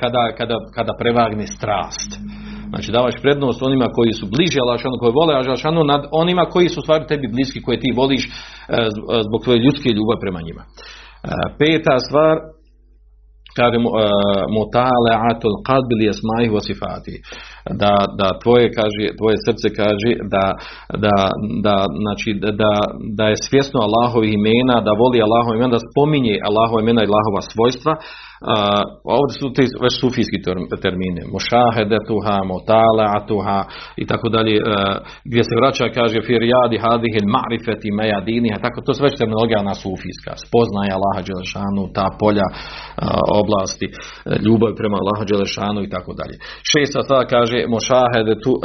kada, 0.00 0.22
kada, 0.38 0.56
kada 0.74 0.92
prevagne 0.98 1.46
strast. 1.46 2.10
Znači 2.68 2.92
davaš 2.92 3.14
prednost 3.22 3.62
onima 3.62 3.88
koji 3.96 4.12
su 4.12 4.26
bliže 4.26 4.58
Allahšanu 4.60 4.96
koji 5.00 5.12
vole 5.12 5.34
Allahšanu 5.34 5.84
nad 5.84 6.02
onima 6.12 6.44
koji 6.44 6.68
su 6.68 6.80
stvari 6.80 7.04
tebi 7.08 7.28
bliski 7.34 7.62
koje 7.62 7.80
ti 7.80 7.90
voliš 7.96 8.22
zbog 9.26 9.40
tvoje 9.44 9.58
ljudske 9.58 9.88
ljubavi 9.88 10.20
prema 10.20 10.40
njima. 10.46 10.62
Peta 11.58 11.98
stvar 12.06 12.36
قال 13.58 13.74
آه، 13.74 14.46
مطالعة 14.60 15.40
القلب 15.44 15.92
لأسمائه 16.02 16.50
وصفاته. 16.50 17.16
Da, 17.82 17.94
da 18.20 18.28
tvoje 18.42 18.66
kaže 18.78 19.04
tvoje 19.18 19.36
srce 19.46 19.66
kaže 19.82 20.10
da, 20.34 20.46
da, 21.04 21.16
da, 21.66 21.76
znači, 22.04 22.28
da, 22.62 22.72
da 23.18 23.24
je 23.28 23.44
svjesno 23.48 23.78
Allahovih 23.86 24.32
imena 24.34 24.76
da 24.86 25.00
voli 25.02 25.18
Allahov 25.26 25.54
imena 25.54 25.76
da 25.76 25.86
spominje 25.90 26.34
Allahova 26.48 26.80
imena 26.82 27.00
i 27.02 27.10
Allahova 27.10 27.42
svojstva. 27.52 27.94
Uh, 28.40 28.82
ovdje 29.18 29.34
su 29.40 29.46
ti 29.56 29.64
već 29.84 29.94
sufijski 30.02 30.38
termine, 30.84 31.22
mošahedetuha, 31.34 32.36
atuha 33.18 33.60
i 34.02 34.04
tako 34.10 34.26
dalje, 34.36 34.54
uh, 34.60 34.64
gdje 35.28 35.42
se 35.48 35.54
vraća, 35.60 35.84
kaže, 35.98 36.18
firijadi 36.28 36.76
hadihil 36.84 37.26
ma'rifeti 37.36 37.88
mejadiniha, 38.00 38.58
tako, 38.64 38.78
to 38.86 38.90
su 38.94 39.00
već 39.06 39.14
terminologija 39.20 39.60
na 39.70 39.74
sufijska, 39.82 40.32
spoznaje 40.46 40.90
Allaha 40.98 41.20
Đelešanu, 41.28 41.82
ta 41.96 42.06
polja 42.22 42.46
uh, 42.50 42.56
oblasti, 43.42 43.86
ljubav 44.46 44.70
prema 44.80 44.96
Allaha 45.02 45.24
Đelešanu 45.30 45.80
i 45.82 45.92
tako 45.94 46.12
dalje. 46.20 46.36
Šesta 46.70 47.00
stvar 47.06 47.24
kaže, 47.34 47.58
mošahedetu 47.68 48.52
uh, 48.52 48.60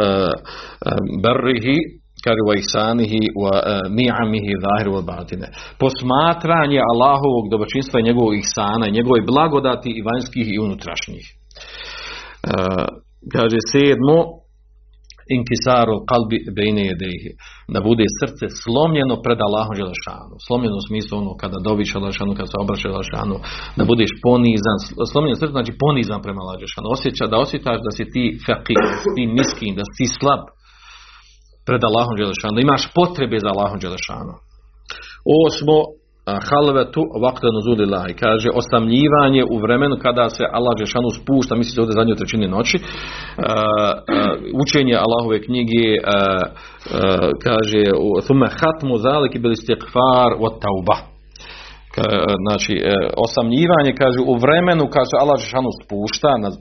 berrihi, 1.23 1.77
kaže 2.25 2.41
wa 2.49 2.55
ihsanihi 2.61 3.21
wa 3.43 3.53
e, 3.61 3.75
ni'amihi 3.97 4.51
zahir 4.65 4.87
wa 4.95 5.01
batine. 5.11 5.47
Posmatranje 5.79 6.79
Allahovog 6.91 7.45
dobročinstva 7.51 7.99
i 7.99 8.07
njegovog 8.09 8.33
ihsana, 8.35 8.95
njegove 8.97 9.19
blagodati 9.31 9.89
i 9.89 10.05
vanjskih 10.09 10.47
i 10.53 10.59
unutrašnjih. 10.59 11.25
E, 11.29 11.35
kaže 13.33 13.59
sedmo, 13.71 14.17
inkisaru 15.37 15.95
kalbi 16.11 16.37
bejne 16.57 16.83
jedehi. 16.91 17.31
Da 17.73 17.79
bude 17.89 18.05
srce 18.19 18.45
slomljeno 18.63 19.15
pred 19.25 19.39
Allahom 19.47 19.75
Želešanu. 19.81 20.33
Slomljeno 20.47 20.75
u 20.81 20.87
smislu 20.89 21.13
ono 21.21 21.31
kada 21.43 21.57
dobiš 21.67 21.87
Želešanu, 21.95 22.37
kada 22.37 22.49
se 22.51 22.57
obraća 22.63 22.87
Želešanu, 22.91 23.35
da 23.77 23.83
budeš 23.91 24.11
ponizan. 24.25 24.77
Slomljeno 25.11 25.35
srce 25.41 25.55
znači 25.57 25.73
ponizan 25.83 26.19
prema 26.25 26.39
Allahom 26.41 26.61
Želešanu. 26.63 26.87
Osjeća, 26.97 27.25
da 27.31 27.37
osjećaš 27.45 27.79
da 27.85 27.91
si 27.97 28.03
ti 28.13 28.23
fakir, 28.45 28.79
da 28.91 28.97
si 29.03 29.09
ti 29.15 29.23
miskin, 29.39 29.71
da 29.79 29.85
si 29.95 30.05
slab 30.17 30.43
pred 31.67 31.81
Allahom 31.89 32.15
Đelešanu, 32.19 32.55
da 32.55 32.61
imaš 32.67 32.83
potrebe 32.97 33.37
za 33.43 33.49
Allahom 33.53 33.79
Đelešanu. 33.83 34.33
Osmo, 35.45 35.77
halvetu 36.25 37.01
vakta 37.21 37.47
nuzulillahi, 37.51 38.13
kaže 38.13 38.49
osamljivanje 38.53 39.43
u 39.51 39.57
vremenu 39.57 39.97
kada 40.01 40.29
se 40.29 40.43
Allah 40.51 40.73
Đelešanu 40.77 41.09
spušta, 41.09 41.55
misli 41.55 41.71
se 41.71 41.81
ovdje 41.81 41.93
zadnje 41.93 42.15
trećine 42.15 42.47
noći, 42.47 42.77
učenje 44.63 44.95
Allahove 44.95 45.41
knjige, 45.41 45.97
kaže, 47.43 47.83
thume 48.25 48.47
hatmu 48.59 48.97
zaliki 48.97 49.39
bil 49.39 49.51
istighfar 49.51 50.31
wa 50.39 50.49
tauba 50.63 51.14
znači 52.43 52.73
e, 52.77 52.81
osamljivanje 53.25 53.91
kaže 54.01 54.19
u 54.31 54.33
vremenu 54.43 54.83
kad 54.93 55.05
se 55.09 55.15
Allah 55.23 55.37
Žešanu 55.43 55.71
spušta 55.79 56.31
na, 56.43 56.49
e, 56.49 56.53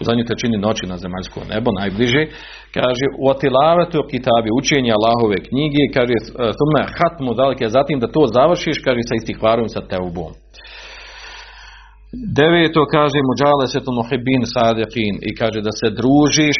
u 0.00 0.02
zadnjoj 0.06 0.28
trećini 0.28 0.56
noći 0.66 0.84
na 0.92 0.96
zemaljsko 1.02 1.40
nebo 1.52 1.70
najbliže. 1.80 2.22
Kaže 2.78 3.06
u 3.22 3.24
otilavetu 3.34 3.98
kitabi 4.12 4.48
učenje 4.60 4.90
Allahove 4.98 5.36
knjige 5.48 5.82
kaže 5.96 6.16
e, 6.18 6.24
hatmu 6.98 7.30
dalike 7.40 7.64
zatim 7.78 7.96
da 8.02 8.14
to 8.14 8.22
završiš 8.36 8.78
kaže 8.86 9.02
sa 9.08 9.14
istihvarom 9.20 9.68
sa 9.74 9.80
teubom. 9.90 10.32
Deveto 12.38 12.82
kaže 12.96 13.18
muđale 13.28 13.66
se 13.72 13.78
to 13.84 13.90
muhibin 13.98 14.42
sadiqin 14.54 15.14
i 15.28 15.30
kaže 15.40 15.60
da 15.66 15.72
se 15.80 15.88
družiš 16.00 16.58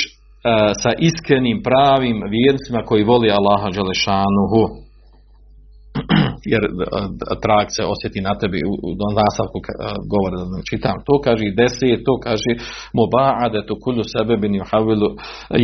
sa 0.82 0.90
iskrenim 1.08 1.58
pravim 1.68 2.16
vjernicima 2.34 2.80
koji 2.88 3.10
voli 3.12 3.28
Allaha 3.38 3.68
Želešanuhu 3.76 4.87
jer 6.52 6.62
trag 7.44 7.66
osjeti 7.94 8.20
na 8.26 8.32
tebi 8.40 8.60
u, 8.70 8.72
u 8.88 8.90
nastavku 9.22 9.58
govora 10.12 10.36
da 10.42 10.46
ne 10.56 10.62
čitam 10.70 10.96
to 11.06 11.14
kaže 11.26 11.42
i 11.46 11.56
deset 11.60 12.00
to 12.06 12.14
kaže 12.26 12.52
muba'ade 12.98 13.60
tu 13.68 13.74
kullu 13.84 14.02
sebebin 14.12 14.54
juhavilu 14.60 15.08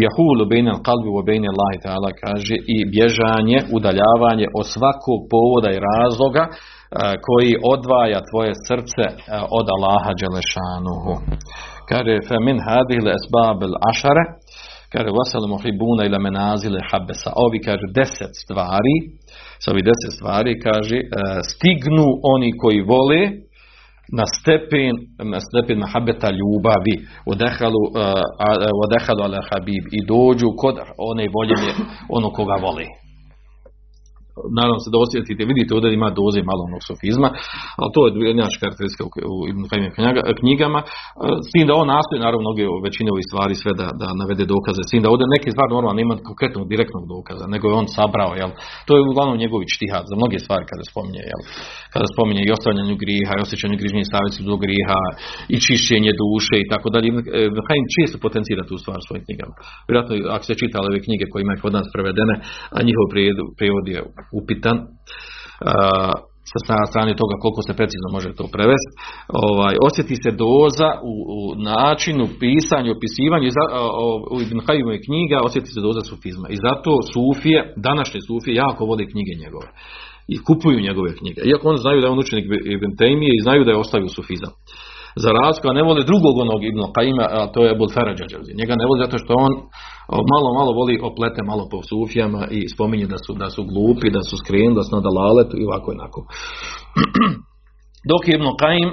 jahulu 0.05 0.43
bejne 0.53 0.73
kalbi 0.89 1.09
u 1.09 1.23
bejne 1.31 1.49
Allahi 1.55 1.79
ta'ala 1.85 2.11
kaže 2.25 2.57
i 2.75 2.77
bježanje, 2.95 3.59
udaljavanje 3.77 4.47
od 4.59 4.67
svakog 4.75 5.21
povoda 5.33 5.69
i 5.73 5.83
razloga 5.89 6.45
koji 7.27 7.53
odvaja 7.75 8.21
tvoje 8.31 8.53
srce 8.69 9.05
od 9.59 9.67
Allaha 9.75 10.11
Đelešanuhu. 10.21 11.15
Kaže, 11.91 12.15
fe 12.29 12.37
min 12.49 12.59
hadih 12.69 13.01
esbab 13.19 13.59
ašare, 13.91 14.25
kaže, 14.93 15.11
vasal 15.21 15.45
muhibuna 15.55 16.03
ila 16.09 16.19
menazile 16.27 16.81
habesa. 16.91 17.31
Ovi, 17.45 17.59
kaže, 17.69 17.87
deset 17.99 18.33
stvari, 18.43 18.97
sa 19.59 19.71
ovih 19.71 19.85
deset 19.85 20.13
stvari, 20.17 20.61
kaže, 20.61 20.97
e, 20.97 21.07
stignu 21.51 22.07
oni 22.35 22.51
koji 22.63 22.81
vole 22.81 23.23
na 24.19 24.25
stepen, 24.37 24.95
na 25.33 25.41
stepen 25.41 25.79
mahabeta 25.79 26.29
ljubavi, 26.39 26.97
odehalu, 27.33 27.83
e, 27.97 28.71
odehalu 28.85 29.23
ala 29.23 29.41
habib 29.51 29.85
i 29.99 30.01
dođu 30.07 30.49
kod 30.57 30.77
one 30.99 31.29
voljenje 31.37 31.73
ono 32.09 32.31
koga 32.31 32.57
voli. 32.63 33.04
Nadam 34.59 34.79
se 34.83 34.89
da 34.93 34.99
osjetite, 35.05 35.51
vidite 35.53 35.71
ovdje 35.77 35.89
ima 35.91 36.09
doze 36.21 36.41
malo 36.51 36.63
onog 36.71 36.83
sofizma, 36.91 37.29
ali 37.81 37.91
to 37.95 38.01
je 38.05 38.11
jednačka 38.33 38.63
karakteristika 38.65 39.03
u, 39.33 39.37
Ibn 39.51 39.63
knjigama, 40.41 40.81
s 41.47 41.49
tim 41.53 41.67
da 41.69 41.73
on 41.83 41.89
nastoji 41.97 42.25
naravno 42.25 42.45
mnoge 42.47 42.65
većine 42.87 43.09
ovih 43.15 43.27
stvari 43.31 43.55
sve 43.63 43.73
da, 43.81 43.87
da 44.01 44.09
navede 44.21 44.45
dokaze, 44.55 44.83
s 44.85 44.91
tim 44.93 45.03
da 45.05 45.13
ovdje 45.13 45.35
neke 45.37 45.49
stvari 45.55 45.71
normalno 45.75 46.01
nema 46.03 46.15
konkretnog 46.31 46.65
direktnog 46.73 47.05
dokaza, 47.15 47.45
nego 47.55 47.65
je 47.67 47.79
on 47.81 47.87
sabrao, 47.97 48.33
jel? 48.41 48.51
to 48.87 48.93
je 48.95 49.03
uglavnom 49.11 49.37
njegovi 49.43 49.67
štihad 49.77 50.05
za 50.11 50.15
mnoge 50.21 50.39
stvari 50.45 50.65
kada 50.71 50.85
spominje, 50.91 51.23
jel? 51.33 51.41
kada 51.95 52.07
spominje 52.15 52.43
i 52.45 52.55
ostavljanju 52.57 52.95
griha, 53.05 53.33
i 53.37 53.45
osjećanju 53.47 53.77
grižnje 53.81 54.11
stavice 54.11 54.39
do 54.51 54.57
griha, 54.65 55.01
i 55.55 55.57
čišćenje 55.65 56.13
duše 56.23 56.57
i 56.61 56.69
tako 56.73 56.87
dalje. 56.95 57.07
Ibn 57.49 57.59
Kajim 57.69 57.87
često 57.97 58.17
potencira 58.27 58.63
tu 58.71 58.77
stvar 58.83 58.99
svojim 59.07 59.25
knjigama. 59.27 59.55
Vjerojatno 59.87 60.15
ako 60.35 60.45
se 60.49 60.61
čitali 60.63 60.87
ove 60.89 61.01
knjige 61.07 61.25
koje 61.31 61.41
imaju 61.43 61.59
kod 61.65 61.73
nas 61.79 61.87
prevedene, 61.95 62.35
a 62.77 62.79
njihov 62.89 63.07
prijevod 63.59 63.87
je 63.95 64.01
upitan. 64.33 64.77
sa 66.53 66.77
strane 66.91 67.13
toga 67.21 67.35
koliko 67.43 67.63
se 67.67 67.79
precizno 67.81 68.09
može 68.17 68.29
to 68.39 68.47
prevesti, 68.57 68.93
ovaj, 69.49 69.75
osjeti 69.89 70.15
se 70.23 70.31
doza 70.45 70.91
u, 71.11 71.15
u 71.35 71.39
načinu 71.73 72.25
pisanju, 72.41 72.95
opisivanju, 72.97 73.47
u 74.35 74.37
Ibn 74.45 74.61
knjiga 75.07 75.39
osjeti 75.49 75.69
se 75.75 75.81
doza 75.89 76.03
sufizma. 76.11 76.47
I 76.55 76.57
zato 76.67 76.93
sufije, 77.13 77.59
današnje 77.89 78.21
sufije, 78.29 78.55
jako 78.65 78.83
vode 78.91 79.05
knjige 79.13 79.33
njegove. 79.43 79.69
I 80.35 80.37
kupuju 80.47 80.87
njegove 80.89 81.11
knjige. 81.21 81.41
Iako 81.45 81.65
oni 81.69 81.79
znaju 81.85 82.01
da 82.01 82.07
je 82.07 82.15
on 82.15 82.23
učenik 82.25 82.47
Ibn 82.77 82.91
Taymije 83.01 83.33
i 83.35 83.45
znaju 83.47 83.65
da 83.65 83.71
je 83.71 83.83
ostavio 83.85 84.09
sufizam. 84.09 84.53
Za 85.23 85.31
razliku, 85.41 85.67
a 85.69 85.79
ne 85.79 85.83
vole 85.89 86.03
drugog 86.11 86.35
onog 86.45 86.61
Ibn 86.65 86.81
Qaima, 86.97 87.27
a 87.39 87.41
to 87.53 87.59
je 87.65 87.73
Ebul 87.75 87.91
Farađa 87.95 88.25
Njega 88.61 88.75
ne 88.81 88.87
voli 88.89 89.03
zato 89.05 89.17
što 89.23 89.33
on 89.47 89.53
malo, 90.33 90.49
malo 90.59 90.71
voli 90.81 90.95
oplete 91.09 91.41
malo 91.51 91.65
po 91.73 91.79
sufijama 91.91 92.43
i 92.59 92.61
spominje 92.75 93.07
da 93.15 93.19
su, 93.25 93.33
da 93.43 93.49
su 93.55 93.63
glupi, 93.71 94.15
da 94.17 94.23
su 94.29 94.35
skrenuli, 94.43 94.79
da 94.79 94.85
su 94.87 94.93
na 94.97 95.03
dalaletu 95.09 95.55
i 95.59 95.67
ovako 95.69 95.87
i 95.89 95.97
onako. 95.99 96.21
Dok 98.11 98.23
Ibn 98.29 98.49
Qaim 98.63 98.89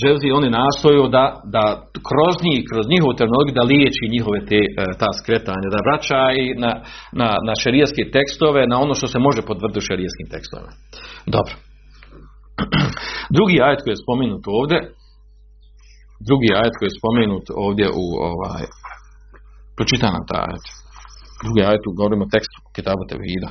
Dževzi 0.00 0.28
oni 0.30 0.48
nastoju 0.60 1.02
da, 1.16 1.24
da 1.54 1.64
kroz 2.08 2.34
njih, 2.46 2.60
kroz 2.70 2.84
njihovu 2.92 3.12
terminologiju 3.18 3.54
da 3.58 3.70
liječi 3.72 4.12
njihove 4.14 4.38
te, 4.50 4.60
e, 4.64 4.84
ta 5.02 5.10
skretanja, 5.20 5.68
da 5.74 5.84
vraća 5.86 6.22
i 6.42 6.44
na, 6.64 6.72
na, 7.20 7.28
na 7.48 7.54
šerijaske 7.62 8.02
tekstove, 8.16 8.60
na 8.72 8.76
ono 8.84 8.94
što 8.98 9.06
se 9.12 9.18
može 9.26 9.40
podvrti 9.48 9.78
u 9.78 9.88
šerijskim 9.88 10.26
tekstovima. 10.34 10.72
Dobro. 11.36 11.54
Drugi 13.36 13.56
ajet 13.66 13.80
koji 13.82 13.92
je 13.94 14.04
spomenut 14.04 14.44
ovdje 14.60 14.78
drugi 16.28 16.50
ajet 16.60 16.74
koji 16.76 16.86
je 16.88 16.98
spomenut 17.00 17.46
ovdje 17.66 17.86
u 18.02 18.04
ovaj, 18.30 18.64
pročitaj 19.76 20.10
nam 20.14 20.24
taj 20.30 20.42
ajet. 20.48 20.66
Drugi 21.42 21.60
ajet 21.68 21.82
govorimo 21.98 22.24
o 22.24 22.32
tekstu 22.34 22.58
Kitabu 22.76 23.02
Tevhida. 23.10 23.50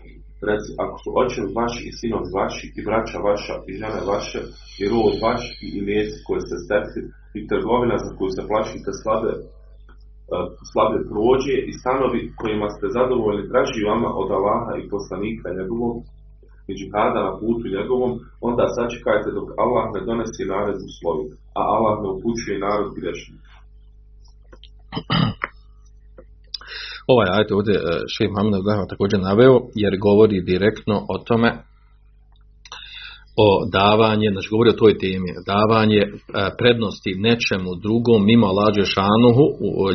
Reci, 0.49 0.69
ako 0.83 0.95
su 1.03 1.09
očevi 1.21 1.49
vaši 1.59 1.81
i 1.89 1.95
sinovi 1.99 2.29
vaši 2.39 2.65
i 2.77 2.79
braća 2.87 3.17
vaša 3.29 3.55
i 3.69 3.71
žene 3.81 4.01
vaše 4.13 4.41
i 4.81 4.83
rod 4.91 5.15
vaš 5.25 5.41
i 5.65 5.67
imeci 5.81 6.17
koje 6.25 6.41
ste 6.45 6.55
stekli 6.65 7.01
i 7.37 7.39
trgovina 7.49 7.95
za 8.05 8.09
koju 8.17 8.31
se 8.35 8.43
plaćite 8.49 8.91
slabe, 9.01 9.31
uh, 9.39 10.45
slabe 10.71 10.97
prođe 11.11 11.55
i 11.69 11.71
stanovi 11.81 12.21
kojima 12.39 12.67
ste 12.75 12.95
zadovoljni 12.97 13.49
traži 13.51 13.89
vama 13.91 14.09
od 14.21 14.29
Allaha 14.37 14.73
i 14.77 14.89
poslanika 14.93 15.47
njegovog 15.59 15.95
i 16.69 16.71
džihada 16.77 17.19
na 17.27 17.33
putu 17.39 17.65
njegovom, 17.77 18.11
onda 18.47 18.65
sačekajte 18.77 19.29
dok 19.37 19.47
Allah 19.63 19.85
ne 19.95 20.01
donesi 20.09 20.49
naredbu 20.53 20.89
svoju, 20.97 21.25
a 21.59 21.61
Allah 21.75 21.95
ne 22.03 22.07
upućuje 22.15 22.63
narod 22.65 22.89
grešni. 22.97 23.37
Ovaj 27.11 27.27
ajet 27.35 27.51
ovdje 27.51 27.75
e, 27.77 27.81
Šejh 28.13 28.31
Muhammed 28.31 28.89
također 28.89 29.19
naveo 29.19 29.55
jer 29.83 29.93
govori 30.07 30.47
direktno 30.51 30.95
o 31.13 31.15
tome 31.27 31.49
o 33.45 33.49
davanje, 33.79 34.27
znači 34.33 34.49
govori 34.53 34.69
o 34.69 34.81
toj 34.83 34.93
temi, 35.03 35.29
davanje 35.53 36.01
e, 36.05 36.09
prednosti 36.59 37.11
nečemu 37.27 37.69
drugom 37.85 38.19
mimo 38.31 38.45
Allaha 38.51 38.83
šanuhu, 38.97 39.45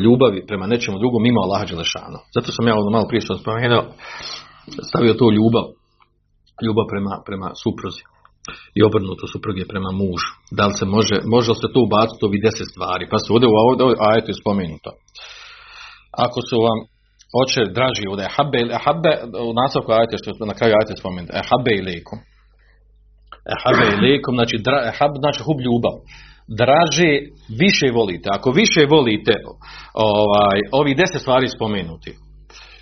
ljubavi 0.05 0.41
prema 0.49 0.67
nečemu 0.73 0.97
drugom 1.03 1.21
mimo 1.23 1.41
Allaha 1.45 1.65
Đelešanu. 1.71 2.19
Zato 2.35 2.49
sam 2.53 2.69
ja 2.69 2.75
ono 2.75 2.91
malo 2.97 3.07
prije 3.09 3.21
što 3.27 3.43
spomenuo, 3.43 3.83
stavio 4.89 5.15
to 5.21 5.27
ljubav, 5.39 5.67
ljubav 6.65 6.85
prema, 6.93 7.15
prema 7.27 7.49
supruzi 7.63 8.03
i 8.79 8.81
obrnuto 8.89 9.25
supruge 9.33 9.65
prema 9.73 9.91
mužu. 10.01 10.31
Da 10.59 10.65
li 10.67 10.75
se 10.81 10.87
može, 10.97 11.17
može 11.35 11.49
li 11.53 11.59
se 11.63 11.69
to 11.75 11.81
ubaciti 11.87 12.25
ovi 12.27 12.39
deset 12.47 12.69
stvari? 12.73 13.05
Pa 13.11 13.17
se 13.19 13.33
ovdje 13.33 13.49
u 13.49 13.57
ajetu 14.11 14.29
je 14.31 14.41
spomenuto. 14.43 14.91
Ako 16.25 16.39
su 16.49 16.57
vam 16.67 16.79
oče 17.43 17.63
draži 17.79 18.07
od 18.15 18.21
ehabbe, 18.29 18.59
ehabbe 18.79 19.13
u 19.49 19.53
nastavku 19.63 19.93
ajte 19.93 20.17
što 20.19 20.47
na 20.47 20.55
kraju 20.59 20.75
ajte 20.81 20.93
spomenuti, 21.01 21.33
ehabbe 21.43 21.73
ilikum. 21.83 22.19
Ehabbe 23.55 23.85
ilikum, 23.97 24.35
znači 24.39 24.57
dra, 24.67 24.79
znači 25.25 25.41
hub 25.47 25.59
ljubav. 25.67 25.97
Draže 26.61 27.11
više 27.63 27.89
volite. 27.99 28.29
Ako 28.33 28.51
više 28.51 28.83
volite 28.95 29.35
ovaj, 29.95 30.59
ovi 30.73 30.95
deset 30.95 31.21
stvari 31.21 31.49
spomenuti, 31.49 32.13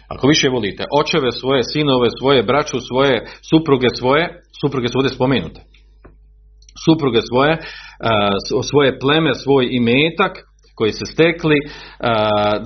ako 0.09 0.27
više 0.27 0.49
volite 0.49 0.85
očeve 1.01 1.33
svoje, 1.33 1.63
sinove 1.73 2.09
svoje, 2.19 2.43
braću 2.43 2.79
svoje, 2.81 3.27
supruge 3.51 3.89
svoje, 3.99 4.25
supruge 4.61 4.89
su 4.89 4.99
ovdje 4.99 5.11
spomenute. 5.11 5.61
Supruge 6.85 7.21
svoje, 7.31 7.59
svoje 8.71 8.99
pleme, 8.99 9.35
svoj 9.35 9.69
imetak, 9.71 10.33
koji 10.75 10.93
se 10.93 11.07
stekli, 11.07 11.59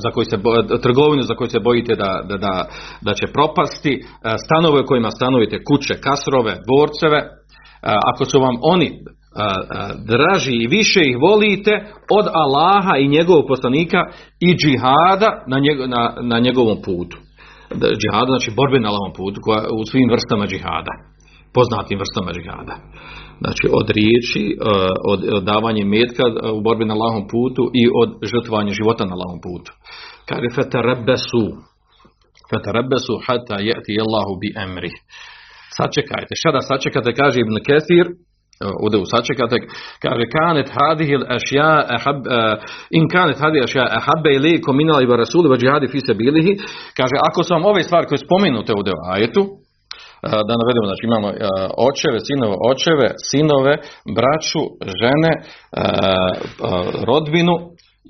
za 0.02 0.10
koji 0.14 0.24
se, 0.24 0.36
trgovinu 0.82 1.22
za 1.22 1.34
koju 1.34 1.48
se 1.48 1.60
bojite 1.60 1.94
da, 1.94 2.20
da, 2.28 2.68
da, 3.00 3.14
će 3.14 3.26
propasti, 3.32 4.02
stanove 4.44 4.80
u 4.80 4.86
kojima 4.86 5.10
stanovite, 5.10 5.64
kuće, 5.64 5.94
kasrove, 6.00 6.52
dvorceve, 6.66 7.20
ako 7.82 8.24
su 8.24 8.40
vam 8.40 8.56
oni 8.62 8.92
draži 10.06 10.52
i 10.52 10.66
više 10.66 11.00
ih 11.04 11.16
volite 11.20 11.72
od 12.18 12.26
Allaha 12.32 12.96
i 12.98 13.08
njegovog 13.08 13.44
poslanika 13.48 13.98
i 14.40 14.56
džihada 14.60 15.30
na, 15.46 15.58
na, 15.86 16.14
na 16.22 16.38
njegovom 16.38 16.78
putu. 16.84 17.16
Džihada 18.00 18.26
znači 18.26 18.50
borbe 18.56 18.80
na 18.80 18.88
Allahovom 18.88 19.12
putu 19.16 19.40
koja, 19.42 19.60
u 19.80 19.84
svim 19.90 20.08
vrstama 20.10 20.46
džihada 20.46 20.92
poznatim 21.54 21.98
vrstama 21.98 22.30
džihada. 22.32 22.74
Znači 23.42 23.66
od 23.78 23.90
riječi, 23.98 24.44
e, 24.50 24.54
od, 25.12 25.20
od 25.36 25.42
davanja 25.52 25.84
metka 25.84 26.24
e, 26.26 26.50
u 26.58 26.60
borbi 26.60 26.84
na 26.84 26.94
lahom 26.94 27.24
putu 27.32 27.64
i 27.80 27.84
od 28.00 28.10
žrtvovanja 28.30 28.72
života 28.80 29.04
na 29.04 29.16
lahom 29.22 29.38
putu. 29.46 29.70
Kaže 30.28 30.48
fetarabesu 30.56 31.44
fetarabesu 32.50 33.14
hata 33.26 33.56
jeti 33.68 33.92
Allahu 34.04 34.32
bi 34.40 34.48
emri. 34.64 34.92
Sačekajte, 35.76 36.32
šta 36.40 36.60
sačekate, 36.70 37.10
kaže 37.20 37.38
Ibn 37.40 37.56
Kesir, 37.66 38.06
e, 38.08 38.14
ovdje 38.82 38.98
u 39.00 39.10
sačekate, 39.12 39.56
kaže 40.04 40.24
kanet 40.36 40.68
hadih 40.76 41.08
il 41.16 41.24
ašja 41.36 41.70
ahab, 41.96 42.18
in 42.98 43.04
kanet 43.14 43.38
hadih 43.42 43.60
ašja 43.68 43.84
ahabbe 43.98 44.30
ilikum 44.38 44.76
minali 44.76 45.06
wa 45.10 45.16
rasuli 45.22 45.46
wa 45.52 45.58
džihadi 45.60 45.86
fi 45.92 45.98
bilihi, 46.20 46.52
kaže 46.98 47.16
ako 47.28 47.40
su 47.42 47.50
vam 47.54 47.64
ove 47.70 47.82
stvari 47.82 48.06
koje 48.08 48.18
spomenute 48.26 48.70
ovdje 48.78 48.92
u 48.92 49.02
ajetu, 49.14 49.42
da 50.22 50.54
navedemo, 50.60 50.86
znači 50.90 51.04
imamo 51.10 51.28
očeve, 51.88 52.18
sinove, 52.28 52.56
očeve, 52.72 53.08
sinove, 53.30 53.74
braću, 54.16 54.62
žene, 55.00 55.32
rodbinu, 57.08 57.54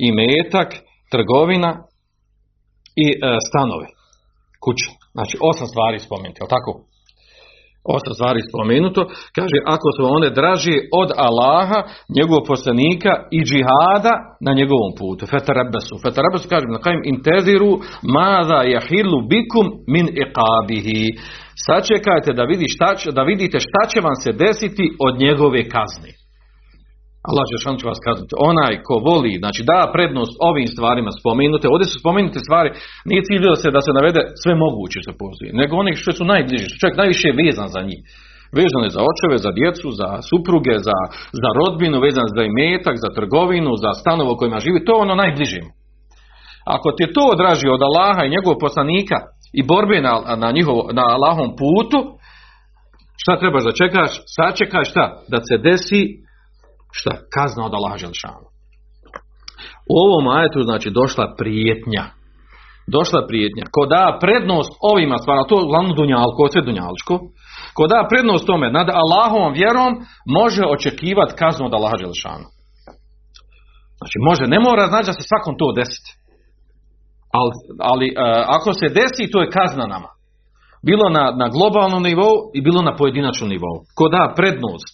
imetak, 0.08 0.70
trgovina 1.12 1.70
i 3.04 3.06
stanove, 3.48 3.86
kuće. 4.64 4.90
Znači 5.16 5.34
osam 5.50 5.66
stvari 5.66 5.98
spomenuti, 5.98 6.40
tako? 6.48 6.70
Osam 7.84 8.14
stvari 8.14 8.40
spomenuto, 8.50 9.00
kaže 9.36 9.58
ako 9.66 9.88
su 9.96 10.02
one 10.16 10.30
draži 10.30 10.76
od 11.00 11.10
Allaha, 11.26 11.80
njegovog 12.16 12.44
poslanika 12.46 13.12
i 13.36 13.38
džihada 13.48 14.14
na 14.46 14.52
njegovom 14.58 14.92
putu. 14.98 15.26
Fetarabesu. 15.26 15.94
Fetarabesu 16.04 16.48
kaže 16.48 16.66
na 16.68 16.80
kajem 16.84 17.02
inteziru 17.14 17.72
mada 18.16 18.60
jahilu 18.74 19.18
bikum 19.30 19.66
min 19.94 20.06
iqabihi 20.24 21.02
sačekajte 21.66 22.32
da, 22.32 22.42
vidi 22.52 22.66
šta 22.74 22.88
da 23.12 23.22
vidite 23.22 23.58
šta 23.60 23.82
će 23.90 23.98
vam 24.00 24.16
se 24.24 24.30
desiti 24.32 24.84
od 25.06 25.14
njegove 25.24 25.60
kazne. 25.74 26.10
Allah 27.28 27.44
će 27.80 27.86
vas 27.92 28.00
kazniti. 28.06 28.34
Onaj 28.50 28.74
ko 28.86 28.94
voli, 29.08 29.32
znači 29.42 29.62
da 29.70 29.90
prednost 29.94 30.34
ovim 30.50 30.68
stvarima 30.74 31.10
spomenute, 31.20 31.66
ovdje 31.68 31.86
su 31.88 31.96
spomenute 32.02 32.38
stvari, 32.46 32.70
nije 33.08 33.26
cilj 33.28 33.42
da 33.52 33.56
se, 33.62 33.68
da 33.76 33.80
se 33.86 33.92
navede 33.98 34.22
sve 34.42 34.52
moguće 34.64 34.98
što 35.04 35.12
postoji, 35.22 35.58
nego 35.60 35.72
onih 35.76 35.96
što 36.02 36.12
su 36.18 36.24
najbliži, 36.32 36.68
što 36.68 36.80
čovjek 36.80 36.96
najviše 37.02 37.28
vezan 37.42 37.68
za 37.76 37.82
njih. 37.88 38.00
Vezano 38.58 38.84
je 38.86 38.96
za 38.96 39.02
očeve, 39.10 39.36
za 39.46 39.52
djecu, 39.58 39.86
za 40.00 40.08
supruge, 40.28 40.74
za, 40.88 40.98
za 41.42 41.50
rodbinu, 41.58 42.04
vezano 42.06 42.28
za 42.36 42.42
imetak, 42.50 42.96
za 43.04 43.10
trgovinu, 43.16 43.72
za 43.84 43.90
stanovo 44.00 44.32
kojima 44.38 44.64
živi, 44.64 44.84
to 44.84 44.92
je 44.92 45.04
ono 45.06 45.14
najbližim. 45.22 45.64
Ako 46.76 46.88
ti 46.92 47.02
je 47.04 47.12
to 47.16 47.24
odraži 47.34 47.68
od 47.68 47.82
Allaha 47.88 48.22
i 48.24 48.34
njegovog 48.34 48.58
poslanika 48.66 49.16
i 49.58 49.62
borbe 49.62 50.00
na, 50.00 50.14
na, 50.42 50.48
njihov, 50.56 50.76
na 50.98 51.04
Allahom 51.16 51.50
putu, 51.60 51.98
šta 53.22 53.38
trebaš 53.40 53.64
da 53.64 53.78
čekaš? 53.80 54.12
Sačekaj 54.36 54.84
šta? 54.84 55.04
Da 55.32 55.38
se 55.48 55.54
desi 55.68 56.02
šta? 56.92 57.10
Kazna 57.34 57.66
od 57.66 57.74
Allaha 57.74 57.96
Želšanu. 57.96 58.46
U 59.92 59.94
ovom 60.06 60.28
ajetu 60.28 60.62
znači 60.62 60.90
došla 60.90 61.34
prijetnja. 61.38 62.04
Došla 62.96 63.20
prijetnja. 63.28 63.64
Ko 63.74 63.86
da 63.86 64.18
prednost 64.20 64.72
ovima 64.92 65.18
stvarno, 65.18 65.44
to 65.44 65.58
je 65.58 65.64
uglavnom 65.64 65.96
dunjalko, 65.96 66.48
sve 66.52 66.62
dunjalčko, 66.62 67.14
ko 67.76 67.86
da 67.86 68.08
prednost 68.10 68.46
tome 68.46 68.72
nad 68.78 68.88
Allahovom 69.02 69.52
vjerom, 69.52 69.92
može 70.38 70.62
očekivati 70.76 71.36
kaznu 71.42 71.66
od 71.66 71.74
Allaha 71.74 71.96
Želšanu. 72.04 72.46
Znači 73.98 74.16
može, 74.28 74.44
ne 74.54 74.60
mora 74.60 74.86
znači 74.86 75.06
da 75.06 75.12
se 75.12 75.28
svakom 75.30 75.54
to 75.60 75.72
desiti. 75.80 76.10
Ali, 77.38 77.52
ali 77.90 78.06
e, 78.08 78.12
ako 78.56 78.72
se 78.72 78.86
desi, 78.98 79.30
to 79.32 79.38
je 79.40 79.54
kazna 79.58 79.86
nama. 79.94 80.10
Bilo 80.88 81.06
na, 81.16 81.24
na 81.40 81.46
globalnom 81.48 82.02
nivou 82.02 82.34
i 82.54 82.60
bilo 82.60 82.82
na 82.82 82.96
pojedinačnom 82.96 83.50
nivou. 83.50 83.76
Ko 83.96 84.08
da 84.08 84.32
prednost 84.36 84.88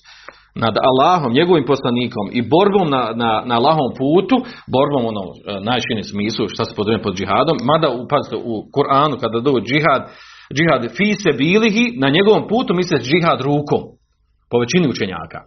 nad 0.63 0.75
Allahom, 0.91 1.33
njegovim 1.33 1.67
poslanikom 1.73 2.27
i 2.39 2.41
borbom 2.55 2.87
na, 2.95 3.03
na, 3.23 3.31
na 3.49 3.55
Allahom 3.61 3.91
putu, 4.01 4.37
borbom 4.75 5.03
ono 5.13 5.25
e, 5.31 5.35
najširem 5.71 6.05
smislu 6.13 6.45
šta 6.55 6.63
se 6.65 6.75
podrazumije 6.77 7.07
pod 7.07 7.15
džihadom, 7.19 7.57
mada 7.71 7.89
pazite, 8.13 8.37
u 8.53 8.55
Kur'anu 8.75 9.15
kada 9.23 9.39
dođe 9.47 9.67
džihad, 9.71 10.03
džihad 10.57 10.83
fi 10.97 11.09
se 11.23 11.31
bilihi, 11.43 11.85
na 12.03 12.09
njegovom 12.17 12.45
putu 12.51 12.71
misle 12.81 12.99
džihad 13.09 13.39
rukom, 13.49 13.83
po 14.51 14.57
većini 14.63 14.87
učenjaka. 14.95 15.39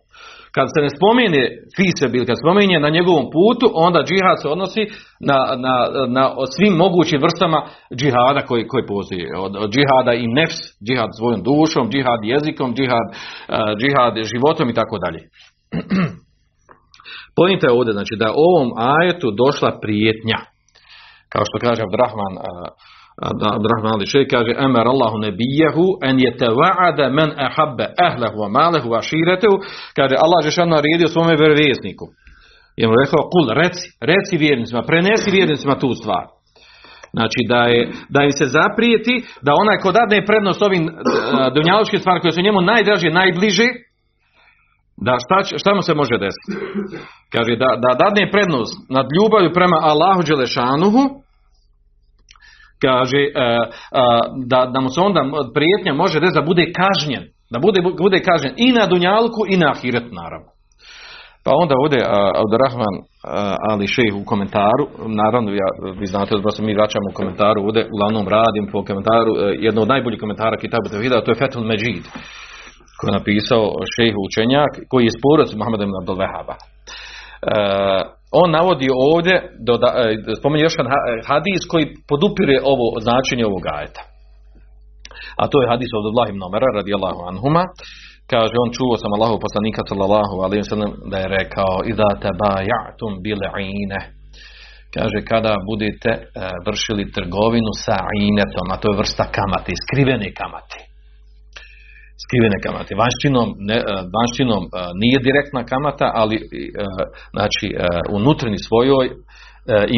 Kad 0.58 0.68
se 0.74 0.80
ne 0.86 0.90
spomene 0.98 1.44
fi 1.76 1.88
se 2.00 2.06
bil, 2.14 2.24
kad 2.26 2.38
spominje 2.44 2.78
na 2.80 2.90
njegovom 2.98 3.26
putu, 3.36 3.66
onda 3.88 4.00
džihad 4.10 4.38
se 4.42 4.48
odnosi 4.56 4.84
na, 5.30 5.38
na, 5.66 5.74
na 6.18 6.24
svim 6.56 6.74
mogućim 6.84 7.20
vrstama 7.26 7.60
džihada 8.00 8.42
koji, 8.48 8.64
koji 8.72 8.84
postoji. 8.94 9.26
Od, 9.46 9.54
od 9.64 9.70
džihada 9.76 10.14
i 10.14 10.26
nefs, 10.38 10.60
džihad 10.86 11.10
svojom 11.18 11.42
dušom, 11.48 11.84
džihad 11.94 12.20
jezikom, 12.34 12.70
džihad, 12.78 13.08
džihad 13.82 14.14
životom 14.32 14.68
i 14.70 14.78
tako 14.80 14.96
dalje. 15.04 15.22
Pojenta 17.38 17.68
je 17.68 17.78
ovdje, 17.78 17.94
znači 17.98 18.14
da 18.22 18.38
ovom 18.48 18.70
ajetu 18.96 19.28
došla 19.44 19.72
prijetnja. 19.84 20.40
Kao 21.32 21.44
što 21.48 21.56
kaže 21.66 21.82
Abdurrahman 21.84 22.34
uh, 23.22 23.56
Abdurrahman 23.58 23.94
Ali 23.96 24.06
Šej 24.06 24.28
kaže 24.28 24.52
Emer 24.66 24.86
Allahu 24.94 25.18
nebijehu 25.26 25.86
en 26.08 26.16
je 26.20 26.32
teva'ada 26.42 27.06
men 27.18 27.30
ahabbe 27.48 27.86
ehlehu 28.08 28.38
wa 28.44 28.50
malehu 28.58 28.88
wa 28.94 29.02
širetehu 29.10 29.56
kaže 29.98 30.16
Allah 30.24 30.40
je 30.46 30.52
šan 30.52 30.70
naredio 30.70 31.08
svome 31.08 31.36
vjerovjesniku. 31.42 32.06
I 32.80 32.88
mu 32.88 32.94
rekao 33.04 33.30
kul 33.34 33.46
reci, 33.62 33.86
reci 34.12 34.36
vjernicima 34.38 34.82
prenesi 34.90 35.32
vjernicima 35.32 35.80
tu 35.80 35.94
stvar. 35.94 36.26
Znači 37.16 37.42
da, 37.52 37.62
je, 37.72 37.82
da 38.10 38.20
im 38.24 38.32
se 38.40 38.46
zaprijeti 38.58 39.16
da 39.46 39.52
onaj 39.62 39.78
ko 39.84 39.92
dadne 39.92 40.26
prednost 40.26 40.62
ovim 40.62 40.84
dunjalučkim 41.56 42.00
stvarima 42.00 42.22
koje 42.22 42.32
su 42.32 42.42
njemu 42.42 42.62
najdraže, 42.62 43.10
najbliže 43.10 43.68
da 45.08 45.14
šta, 45.24 45.58
šta 45.62 45.72
mu 45.76 45.82
se 45.82 45.94
može 46.02 46.16
desiti? 46.26 46.52
Kaže 47.34 47.54
da, 47.64 47.70
da 47.84 47.92
dadne 48.04 48.32
prednost 48.34 48.74
nad 48.98 49.06
ljubavlju 49.16 49.52
prema 49.58 49.78
Allahu 49.92 50.22
Đelešanuhu 50.28 51.04
kaže 52.86 53.22
e, 53.22 53.30
e, 53.30 53.62
da, 54.52 54.60
da 54.74 54.80
mu 54.82 54.90
se 54.90 55.00
onda 55.02 55.22
prijetnja 55.58 55.94
može 55.94 56.20
reći 56.20 56.40
da 56.40 56.50
bude 56.52 56.66
kažnjen, 56.82 57.24
da 57.54 57.60
bude, 57.60 57.80
bude 58.06 58.20
kažnjen 58.30 58.54
i 58.58 58.68
na 58.72 58.86
Dunjalku 58.86 59.42
i 59.50 59.58
na 59.58 59.68
Ahiret 59.72 60.08
naravno. 60.22 60.50
Pa 61.48 61.52
onda 61.64 61.74
ovdje 61.84 62.00
od 62.44 62.52
Rahman 62.64 62.96
Ali 63.70 63.88
Šejh 63.88 64.16
u 64.22 64.26
komentaru, 64.32 64.86
naravno 65.22 65.50
ja, 65.52 65.70
vi 66.00 66.06
znate 66.14 66.32
da 66.46 66.52
se 66.56 66.62
mi 66.64 66.78
vraćamo 66.80 67.08
u 67.10 67.18
komentaru, 67.20 67.60
ovdje 67.68 67.90
uglavnom 67.94 68.26
radim 68.36 68.66
po 68.72 68.80
komentaru, 68.90 69.32
e, 69.36 69.44
jedno 69.66 69.80
od 69.82 69.92
najboljih 69.94 70.20
komentara 70.20 70.62
Kitabu 70.64 70.88
Tevhida, 70.90 71.24
to 71.24 71.32
je 71.32 71.40
Fethul 71.42 71.70
Međid, 71.72 72.06
koji 72.98 73.10
je 73.10 73.18
napisao 73.20 73.64
šejh 73.94 74.16
učenjak, 74.28 74.72
koji 74.92 75.04
je 75.06 75.18
sporac 75.20 75.50
Muhammedom 75.60 75.92
Abdul 76.02 76.18
Vehaba. 76.24 76.56
On 78.42 78.52
navodi 78.52 78.88
ovdje, 79.12 79.36
doda, 79.70 79.90
spominje 80.40 80.64
još 80.64 80.78
jedan 80.78 80.94
hadis 81.32 81.62
koji 81.72 81.86
podupire 82.10 82.58
ovo 82.74 82.86
značenje 83.06 83.46
ovog 83.46 83.64
ajeta. 83.78 84.02
A 85.42 85.44
to 85.48 85.62
je 85.62 85.72
hadis 85.74 85.90
od 85.94 86.00
Abdullah 86.02 86.30
ibn 86.30 86.42
Omara 86.44 86.70
radijallahu 86.80 87.22
anhuma. 87.32 87.64
Kaže 88.34 88.56
on 88.64 88.70
čuo 88.78 88.94
sam 89.02 89.12
Allahu 89.18 89.38
poslanika 89.46 89.82
sallallahu 89.90 90.36
alejhi 90.46 90.64
ve 90.64 90.72
sellem 90.74 90.92
da 91.12 91.18
je 91.20 91.34
rekao 91.40 91.74
idza 91.92 92.10
tabayatum 92.26 93.12
bil'ine. 93.26 94.02
Kaže 94.96 95.20
kada 95.32 95.54
budete 95.72 96.12
vršili 96.68 97.12
trgovinu 97.16 97.72
sa 97.86 97.98
inetom, 98.28 98.68
a 98.74 98.78
to 98.82 98.86
je 98.92 99.00
vrsta 99.02 99.26
kamate, 99.38 99.72
skrivene 99.84 100.30
kamate 100.42 100.87
skrivene 102.24 102.58
kamate. 102.66 102.92
Vanštinom, 103.04 103.48
ne, 103.70 103.78
vanštinom 104.16 104.64
nije 105.02 105.26
direktna 105.28 105.62
kamata, 105.72 106.08
ali 106.22 106.36
znači 107.36 107.68
unutrni 108.18 108.58
svojoj 108.68 109.06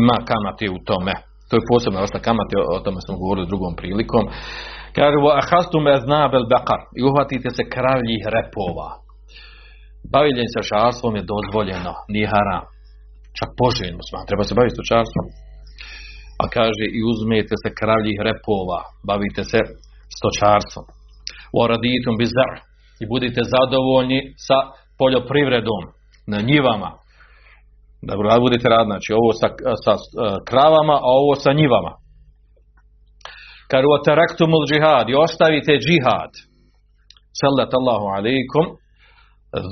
ima 0.02 0.18
kamate 0.32 0.66
u 0.78 0.80
tome. 0.90 1.14
To 1.48 1.54
je 1.58 1.70
posebna 1.72 2.04
vrsta 2.04 2.20
kamate, 2.28 2.56
o 2.76 2.80
tome 2.86 3.00
smo 3.06 3.14
govorili 3.22 3.52
drugom 3.52 3.74
prilikom. 3.82 4.24
Kaže, 4.98 5.18
ahastum 5.42 5.84
eznabel 5.98 6.44
bekar 6.54 6.82
i 6.98 7.00
uhvatite 7.08 7.50
se 7.58 7.64
kravljih 7.76 8.22
repova. 8.36 8.90
Bavljenje 10.14 10.46
sa 10.56 10.62
šarstvom 10.70 11.14
je 11.16 11.30
dozvoljeno, 11.34 11.94
nije 12.14 12.28
haram. 12.36 12.66
Čak 13.38 13.50
poželjno 13.62 14.02
sma, 14.08 14.20
treba 14.30 14.44
se 14.46 14.58
baviti 14.58 14.78
stočarstvom. 14.78 15.26
A 16.42 16.44
kaže, 16.56 16.86
i 16.98 17.00
uzmete 17.12 17.56
se 17.64 17.70
kravljih 17.80 18.18
repova, 18.30 18.80
bavite 19.10 19.42
se 19.52 19.60
stočarstvom. 20.18 20.86
Waraditum 21.58 22.16
bizar 22.22 22.56
i 23.02 23.04
budite 23.12 23.42
zadovoljni 23.54 24.20
sa 24.48 24.58
poljoprivredom 25.00 25.84
na 26.34 26.40
njivama. 26.50 26.92
Da 28.08 28.40
budete 28.46 28.70
rad, 28.70 28.86
znači 28.92 29.10
ovo 29.20 29.32
sa, 29.42 29.48
sa 29.86 29.94
kravama, 30.50 30.96
a 31.08 31.10
ovo 31.22 31.36
sa 31.44 31.52
njivama. 31.60 31.92
Kad 33.72 33.84
taraktumul 34.06 34.64
džihad 34.70 35.06
i 35.10 35.20
ostavite 35.26 35.72
džihad, 35.86 36.32
sallat 37.42 37.72
Allahu 37.80 38.08
alaikum, 38.18 38.66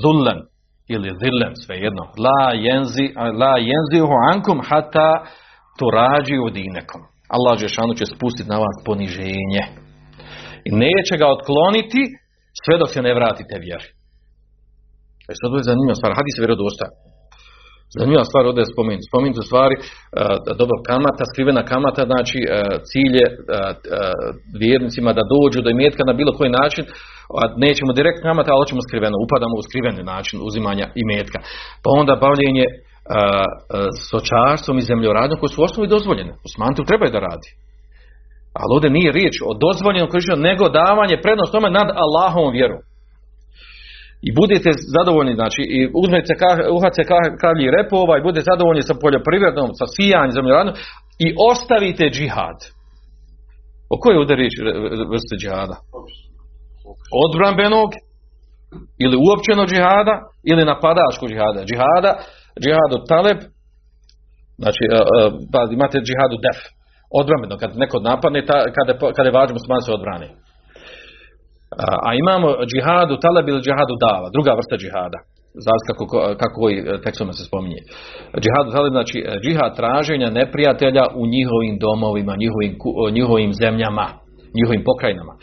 zullen 0.02 0.38
ili 0.94 1.10
zillen, 1.22 1.54
svejedno, 1.64 2.04
la 2.24 2.44
jenzi, 2.66 3.06
la 3.40 3.54
jenzihu 3.70 4.14
ankum 4.32 4.58
hata 4.68 5.10
turađi 5.78 6.36
dinekom. 6.56 7.02
Allah 7.34 7.58
Žešanu 7.58 7.94
će 7.94 8.06
spustiti 8.06 8.48
na 8.48 8.58
vas 8.64 8.76
poniženje. 8.86 9.62
I 10.68 10.70
neće 10.84 11.14
ga 11.20 11.26
otkloniti 11.36 12.02
sve 12.62 12.74
dok 12.80 12.90
se 12.94 13.00
ne 13.06 13.12
vratite 13.18 13.54
vjeri. 13.66 13.88
E 15.30 15.32
sad 15.40 15.48
je 15.58 15.68
zanimljiva 15.70 15.98
stvar, 16.00 16.12
hadis 16.18 16.34
je 16.36 16.44
vjerodostojan. 16.44 16.94
Zanimljiva 17.96 18.30
stvar 18.30 18.42
ovdje 18.46 18.62
je 18.62 18.72
spomenuti. 18.74 19.08
Spomenuti 19.10 19.42
u 19.42 19.48
stvari, 19.50 19.74
dobro, 20.60 20.76
kamata, 20.90 21.22
skrivena 21.30 21.62
kamata, 21.72 22.02
znači 22.10 22.38
cilje 22.90 23.24
vjernicima 24.62 25.10
da 25.18 25.30
dođu 25.34 25.58
do 25.62 25.70
imetka 25.76 26.02
na 26.06 26.14
bilo 26.18 26.32
koji 26.38 26.50
način, 26.60 26.84
a 27.40 27.42
nećemo 27.66 27.92
direkt 27.98 28.20
kamata, 28.26 28.48
ali 28.50 28.62
hoćemo 28.62 28.86
skriveno, 28.86 29.16
upadamo 29.24 29.54
u 29.58 29.66
skriveni 29.66 30.02
način 30.12 30.36
uzimanja 30.48 30.86
imetka. 31.04 31.38
Pa 31.82 31.88
onda 32.00 32.22
bavljenje 32.26 32.66
sočarstvom 34.10 34.76
i 34.78 34.88
zemljoradnjom 34.90 35.38
koji 35.40 35.50
su 35.52 35.58
u 35.60 35.66
osnovi 35.68 35.92
dozvoljene. 35.94 36.32
Usmantu 36.48 36.80
trebaju 36.88 37.10
da 37.16 37.26
radi. 37.30 37.48
Ali 38.60 38.74
ovdje 38.74 38.90
nije 38.90 39.12
riječ 39.12 39.34
o 39.48 39.50
dozvoljenom 39.64 40.10
korištenju, 40.10 40.46
nego 40.50 40.64
davanje 40.68 41.22
prednost 41.24 41.52
tome 41.52 41.70
nad 41.70 41.88
Allahovom 42.04 42.52
vjerom. 42.52 42.80
I 44.28 44.30
budete 44.40 44.70
zadovoljni, 44.96 45.34
znači, 45.40 45.62
i 45.76 45.80
uzmete 46.02 46.32
uhace 46.76 47.02
kavlji 47.42 47.74
repova 47.76 48.14
i 48.18 48.24
budete 48.26 48.50
zadovoljni 48.52 48.82
sa 48.82 48.94
poljoprivrednom, 49.02 49.70
sa 49.80 49.86
sijanjem, 49.94 50.32
zemljoradnom 50.36 50.74
i 51.26 51.28
ostavite 51.50 52.04
džihad. 52.16 52.58
O 53.92 53.94
kojoj 54.00 54.14
je 54.14 54.20
ovdje 54.20 54.36
riječ 54.36 54.54
vrste 55.12 55.34
džihada? 55.40 55.76
Odbranbenog 57.24 57.90
ili 59.04 59.16
uopćenog 59.24 59.66
džihada 59.70 60.14
ili 60.50 60.70
napadačkog 60.72 61.28
džihada. 61.30 61.60
Džihada, 61.68 62.10
džihadu 62.62 62.96
taleb, 63.10 63.38
znači, 64.62 64.82
pa 65.52 65.60
imate 65.76 65.98
džihadu 66.06 66.36
def 66.46 66.58
odbrambeno, 67.20 67.54
kad 67.60 67.70
neko 67.76 67.98
napadne, 68.00 68.40
ta, 68.46 68.58
kada, 68.76 68.92
kada 69.16 69.28
je 69.28 69.36
važno 69.38 69.54
musliman 69.54 69.82
se 69.82 69.92
odbrani. 69.98 70.28
A, 71.84 71.86
a 72.08 72.10
imamo 72.22 72.48
džihadu 72.70 73.14
talab 73.24 73.48
ili 73.48 73.64
džihadu 73.66 73.94
dava, 74.06 74.28
druga 74.36 74.52
vrsta 74.58 74.76
džihada. 74.82 75.18
Znači 75.64 75.82
kako, 75.88 76.04
kako 76.40 76.54
koji 76.60 76.76
tekstom 77.04 77.32
se 77.32 77.44
spominje. 77.48 77.80
Džihadu 78.42 78.68
talab 78.74 78.92
znači 78.98 79.18
džihad 79.44 79.76
traženja 79.80 80.28
neprijatelja 80.30 81.04
u 81.20 81.22
njihovim 81.34 81.74
domovima, 81.86 82.32
njihovim, 82.42 82.72
njihovim 83.16 83.52
zemljama, 83.62 84.06
njihovim 84.58 84.82
pokrajinama. 84.88 85.34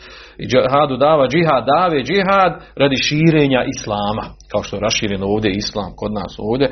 Džihadu 0.50 0.96
dava, 0.96 1.24
džihad 1.32 1.62
dave, 1.74 1.98
džihad 2.08 2.52
radi 2.82 2.96
širenja 3.06 3.62
islama, 3.74 4.24
kao 4.50 4.62
što 4.62 4.76
je 4.76 4.84
raširen 4.88 5.22
ovdje 5.32 5.50
islam 5.50 5.90
kod 6.00 6.12
nas 6.20 6.32
ovdje, 6.48 6.66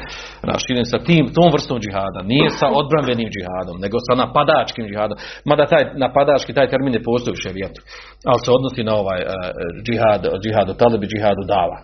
raširen 0.52 0.86
sa 0.92 0.98
tim, 1.06 1.24
tom 1.36 1.48
vrstom 1.54 1.78
džihada, 1.84 2.20
nije 2.32 2.48
sa 2.60 2.66
odbranbenim 2.80 3.28
džihadom, 3.34 3.76
nego 3.84 3.96
sa 4.06 4.14
napadačkim 4.22 4.84
džihadom, 4.88 5.16
mada 5.50 5.64
taj 5.72 5.84
napadački, 6.04 6.56
taj 6.58 6.68
termin 6.72 6.92
ne 6.96 7.02
postoji 7.08 7.32
u 7.34 7.42
šerijetu, 7.44 7.80
ali 8.30 8.40
se 8.44 8.50
odnosi 8.56 8.82
na 8.88 8.94
ovaj 9.02 9.20
uh, 9.24 9.32
džihad, 9.86 10.20
džihad 10.42 10.66
u 10.72 10.74
talibi, 10.80 11.10
džihad 11.12 11.36
u 11.44 11.46
dava. 11.54 11.78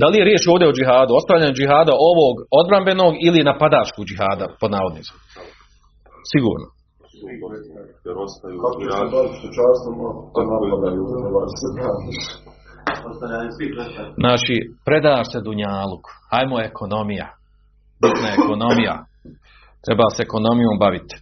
Da 0.00 0.06
li 0.08 0.18
je 0.18 0.28
riječ 0.28 0.42
ovdje 0.52 0.68
o 0.68 0.76
džihadu, 0.76 1.12
ostavljanju 1.20 1.58
džihada 1.58 1.92
ovog 2.10 2.34
odbranbenog 2.60 3.12
ili 3.26 3.48
napadačkog 3.50 4.04
džihada, 4.08 4.46
pod 4.60 4.70
navodnicom? 4.76 5.16
Sigurno. 6.32 6.75
Jer 8.06 8.16
ostaju 8.26 8.56
Kako 8.62 8.78
i 8.82 8.84
se 8.84 8.90
radi. 8.92 9.10
bavi 9.14 9.28
stočarstvom, 9.40 9.94
to 10.34 10.40
napadaju, 10.50 11.02
se 11.60 11.68
brani. 11.76 12.12
Znači, 14.22 14.54
predaš 14.86 15.26
se 15.32 15.38
Dunjaluk, 15.46 16.04
hajmo 16.30 16.56
ekonomija, 16.70 17.26
bitna 18.02 18.26
je 18.30 18.36
ekonomija, 18.42 18.94
treba 19.86 20.06
se 20.16 20.20
ekonomijom 20.26 20.76
baviti. 20.84 21.14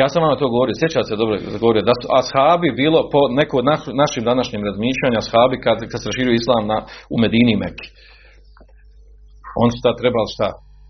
Ja 0.00 0.06
sam 0.12 0.20
vam 0.22 0.38
to 0.40 0.48
govorio, 0.54 0.80
sjećate 0.80 1.06
se 1.08 1.20
dobro 1.20 1.34
govorio, 1.64 1.88
da 1.90 1.94
su 2.00 2.06
ashabi 2.20 2.68
bilo 2.82 2.98
po 3.12 3.20
neko 3.40 3.54
od 3.60 3.66
naš- 3.72 3.94
našim 4.02 4.22
današnjim 4.30 4.62
razmišljanja, 4.68 5.18
ashabi 5.24 5.56
kad, 5.64 5.76
kad 5.90 5.98
se 6.00 6.08
raširio 6.10 6.34
islam 6.40 6.62
na, 6.72 6.78
u 7.14 7.16
Medini 7.22 7.52
i 7.54 7.60
Meki. 7.64 7.88
Oni 9.60 9.70
su 9.72 9.78
šta 9.82 9.90
trebali 10.00 10.28
šta? 10.34 10.48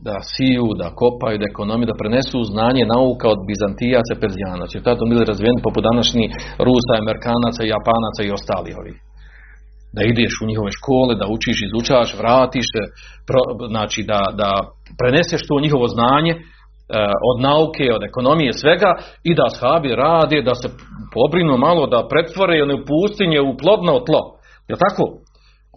Da 0.08 0.16
siju, 0.32 0.66
da 0.80 0.96
kopaju, 1.02 1.40
da 1.40 1.50
ekonomiju, 1.52 1.90
da 1.90 2.00
prenesu 2.02 2.38
znanje 2.52 2.84
nauka 2.94 3.26
od 3.34 3.40
Bizantijaca 3.50 4.14
Perzijanaca. 4.20 4.74
Jer 4.74 4.84
tada 4.88 5.10
bili 5.10 5.30
razvijeni 5.32 5.64
poput 5.66 5.82
današnjih 5.90 6.30
Rusa, 6.66 6.92
Amerikanaca, 7.02 7.62
Japanaca 7.74 8.20
i 8.24 8.34
ostali 8.38 8.70
ovi 8.80 8.94
da 9.96 10.00
ideš 10.02 10.32
u 10.42 10.48
njihove 10.50 10.70
škole, 10.78 11.12
da 11.20 11.26
učiš, 11.34 11.58
izučavaš, 11.62 12.10
vratiš 12.22 12.66
se, 12.74 12.82
pro, 13.28 13.42
znači 13.72 14.00
da, 14.10 14.20
da 14.40 14.50
preneseš 15.00 15.42
to 15.48 15.54
njihovo 15.64 15.86
znanje 15.96 16.32
e, 16.34 16.40
od 17.30 17.36
nauke, 17.48 17.86
od 17.96 18.02
ekonomije, 18.10 18.52
svega 18.52 18.90
i 19.28 19.34
da 19.36 19.42
ashabi 19.50 19.90
rade, 20.04 20.38
da 20.48 20.54
se 20.60 20.68
pobrinu 21.16 21.54
malo, 21.66 21.82
da 21.86 22.08
pretvore 22.12 22.62
one 22.62 22.76
pustinje 22.90 23.40
u 23.40 23.56
plodno 23.60 23.94
tlo. 24.06 24.22
Je 24.70 24.76
tako? 24.84 25.04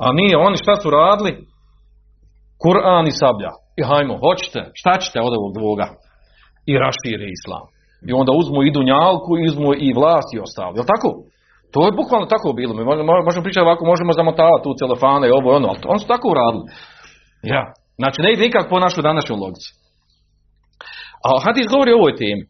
A 0.04 0.06
nije, 0.20 0.36
oni 0.38 0.58
šta 0.64 0.74
su 0.82 0.88
radili? 0.90 1.32
Kur'an 2.64 3.06
i 3.08 3.18
sablja. 3.22 3.52
I 3.80 3.82
hajmo, 3.90 4.16
hoćete, 4.26 4.60
šta 4.80 4.94
ćete 5.04 5.18
od 5.28 5.34
ovog 5.40 5.52
dvoga? 5.58 5.88
I 6.72 6.74
rašire 6.84 7.28
islam. 7.38 7.66
I 8.10 8.12
onda 8.14 8.32
uzmu 8.42 8.60
i 8.64 8.74
dunjalku, 8.76 9.32
uzmu 9.48 9.70
i 9.86 9.88
vlast 10.00 10.30
i 10.34 10.42
ostalo. 10.46 10.74
Je 10.80 10.92
tako? 10.94 11.10
To 11.74 11.80
je 11.86 11.98
bukvalno 12.00 12.26
tako 12.34 12.50
bilo. 12.60 12.74
Mi 12.74 12.84
možemo, 12.90 13.44
pričati 13.46 13.68
ovako, 13.68 13.84
možemo 13.86 14.12
zamotavati 14.20 14.64
tu 14.64 14.72
celofane 14.80 15.26
i 15.28 15.36
ovo 15.38 15.48
i 15.52 15.56
ono, 15.60 15.68
ali 15.72 15.80
oni 15.92 16.00
su 16.00 16.08
tako 16.14 16.26
uradili. 16.34 16.66
Ja. 17.54 17.64
Znači, 18.02 18.22
ne 18.22 18.30
ide 18.32 18.44
nikak 18.44 18.66
po 18.70 18.80
našoj 18.86 19.04
današnjoj 19.10 19.38
logici. 19.44 19.70
A 21.26 21.30
hadis 21.46 21.68
govori 21.74 21.92
o 21.92 22.00
ovoj 22.02 22.16
temi. 22.22 22.44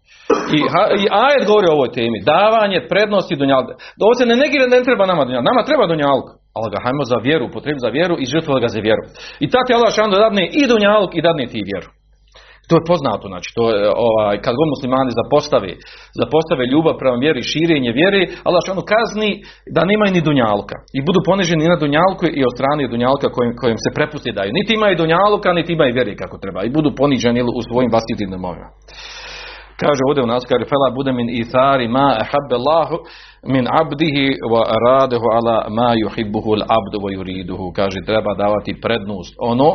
I, 0.57 0.59
i 1.01 1.03
ajet 1.24 1.43
govori 1.51 1.67
o 1.69 1.76
ovoj 1.78 1.91
temi. 1.97 2.17
Davanje 2.34 2.80
prednosti 2.91 3.39
dunjalka. 3.41 3.74
Ovo 4.05 4.13
se 4.19 4.26
ne 4.26 4.36
negira 4.43 4.65
ne 4.67 4.80
treba 4.88 5.05
nama 5.11 5.24
dunjalka. 5.26 5.49
Nama 5.51 5.61
treba 5.69 5.86
dunjalka. 5.88 6.34
Ali 6.57 6.71
ga 6.73 6.79
hajmo 6.83 7.03
za 7.11 7.17
vjeru, 7.27 7.53
potrebi 7.55 7.79
za 7.85 7.91
vjeru 7.97 8.15
i 8.19 8.29
žrtvovali 8.31 8.65
ga 8.65 8.69
za 8.75 8.81
vjeru. 8.87 9.03
I 9.43 9.45
tako 9.53 9.67
je 9.69 9.77
Allah 9.77 9.91
šanu 9.97 10.15
dadne 10.25 10.43
i 10.61 10.63
dunjalk 10.71 11.11
i 11.15 11.25
dadne 11.27 11.45
ti 11.51 11.69
vjeru. 11.71 11.89
To 12.69 12.73
je 12.77 12.87
poznato, 12.91 13.25
znači, 13.33 13.49
to 13.57 13.63
je, 13.73 13.79
ovaj, 14.09 14.35
kad 14.45 14.53
god 14.59 14.67
muslimani 14.75 15.17
zapostave, 15.21 15.69
zapostave 16.21 16.63
ljubav 16.71 16.93
prema 17.01 17.17
vjeri, 17.23 17.49
širenje 17.51 17.91
vjere, 17.99 18.21
Allah 18.47 18.61
šanu 18.67 18.83
kazni 18.93 19.31
da 19.75 19.81
nemaju 19.91 20.11
ni 20.13 20.25
dunjalka. 20.27 20.77
I 20.97 20.99
budu 21.07 21.19
poniženi 21.29 21.71
na 21.73 21.77
dunjalku 21.83 22.25
i 22.39 22.41
od 22.49 22.53
strane 22.57 22.81
dunjalka 22.93 23.27
kojim, 23.35 23.53
kojim 23.61 23.79
se 23.83 23.89
prepusti 23.97 24.35
daju. 24.37 24.51
Niti 24.59 24.71
imaju 24.73 24.99
dunjalka, 25.01 25.49
niti 25.59 25.71
imaju 25.73 25.91
vjeri 25.97 26.13
kako 26.21 26.35
treba. 26.43 26.59
I 26.63 26.73
budu 26.77 26.89
poniženi 27.01 27.39
u 27.59 27.61
svojim 27.69 27.89
vlastitim 27.93 28.29
domovima. 28.35 28.69
Kaže 29.86 30.01
ovdje 30.07 30.23
u 30.23 30.31
nas, 30.34 30.43
kaže, 30.51 30.65
fela 30.73 30.88
bude 30.97 31.11
min 31.19 31.29
ithari 31.41 31.88
ma 31.97 32.07
ahabbe 32.23 32.55
Allahu 32.61 32.95
min 33.55 33.65
abdihi 33.81 34.25
wa 34.53 34.61
aradehu 34.75 35.27
ala 35.38 35.57
ma 35.77 35.89
yuhibbuhu 36.03 36.49
al-abdu 36.57 36.97
wa 37.03 37.09
yuriduhu. 37.17 37.65
Kaže, 37.79 37.97
treba 38.09 38.31
davati 38.43 38.73
prednost 38.86 39.34
ono 39.51 39.69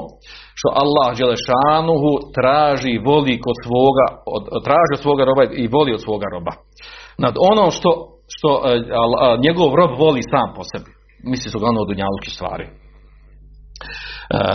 što 0.59 0.69
Allah 0.83 1.09
Đelešanuhu 1.19 2.11
traži 2.37 2.91
i 2.95 3.03
voli 3.11 3.35
kod 3.47 3.57
svoga, 3.65 4.07
od, 4.37 4.43
traži 4.67 4.93
od 4.97 5.03
svoga 5.07 5.23
roba 5.31 5.43
i 5.63 5.67
voli 5.77 5.91
od 5.99 6.03
svoga 6.07 6.27
roba. 6.35 6.53
Nad 7.25 7.35
ono 7.51 7.65
što, 7.77 7.91
što 8.35 8.49
e, 8.69 8.71
al- 9.05 9.21
a, 9.25 9.29
njegov 9.47 9.69
rob 9.81 9.91
voli 10.05 10.23
sam 10.33 10.49
po 10.57 10.63
sebi. 10.71 10.91
Misli 11.31 11.51
su 11.51 11.59
uglavnom 11.59 11.83
od 11.83 11.89
dunjalučkih 11.89 12.33
stvari. 12.39 12.67
E, 12.67 12.73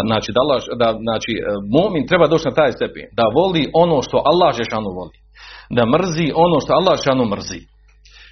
znači, 0.10 0.30
da, 0.38 0.42
da, 0.82 0.90
znači, 1.08 1.32
e, 1.38 1.42
mumin 1.76 2.08
treba 2.10 2.28
doći 2.28 2.48
na 2.50 2.58
taj 2.60 2.72
stepen, 2.78 3.08
da 3.20 3.26
voli 3.40 3.64
ono 3.84 3.98
što 4.06 4.18
Allah 4.32 4.50
Žešanu 4.60 4.90
voli, 5.00 5.16
da 5.78 5.84
mrzi 5.96 6.28
ono 6.46 6.58
što 6.64 6.72
Allah 6.80 6.94
Žešanu 7.00 7.26
mrzi 7.34 7.60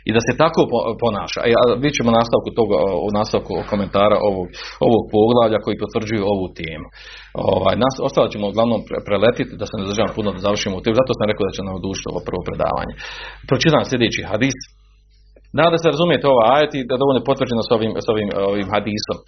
i 0.08 0.12
da 0.16 0.22
se 0.28 0.34
tako 0.44 0.62
po- 0.72 0.86
ponaša. 1.04 1.42
E, 1.48 1.52
a 1.60 1.62
vidjet 1.82 1.98
ćemo 2.00 2.18
nastavku 2.20 2.50
toga, 2.60 2.76
u 3.08 3.10
nastavku 3.20 3.54
komentara 3.72 4.18
ovog, 4.30 4.46
ovog 4.88 5.04
poglavlja 5.14 5.60
koji 5.66 5.82
potvrđuju 5.84 6.24
ovu 6.34 6.48
temu. 6.60 6.88
Ovaj, 7.56 7.76
nas, 7.84 7.96
ostalo 8.08 8.28
ćemo 8.34 8.46
uglavnom 8.48 8.80
pre- 8.88 9.04
preletiti, 9.08 9.58
da 9.60 9.66
se 9.68 9.76
ne 9.76 9.84
zadržavam 9.84 10.14
puno 10.18 10.30
da 10.36 10.46
završimo 10.48 10.76
u 10.78 10.82
temu, 10.84 11.00
zato 11.02 11.12
sam 11.18 11.30
rekao 11.30 11.46
da 11.48 11.56
će 11.56 11.62
nam 11.68 11.80
odužiti 11.80 12.10
ovo 12.12 12.20
prvo 12.28 12.42
predavanje. 12.48 12.94
Pročitam 13.50 13.84
sljedeći 13.90 14.22
hadis, 14.32 14.58
da 15.58 15.64
da 15.74 15.78
se 15.82 15.94
razumijete 15.94 16.26
ova 16.34 16.44
ajet 16.56 16.72
i 16.76 16.86
da 16.88 16.94
je 16.94 17.02
dovoljno 17.04 17.22
potvrđeno 17.30 17.62
s 17.68 17.72
ovim, 17.78 17.92
s 18.06 18.08
ovim, 18.14 18.30
ovim 18.52 18.68
hadisom 18.74 19.18
e, 19.20 19.24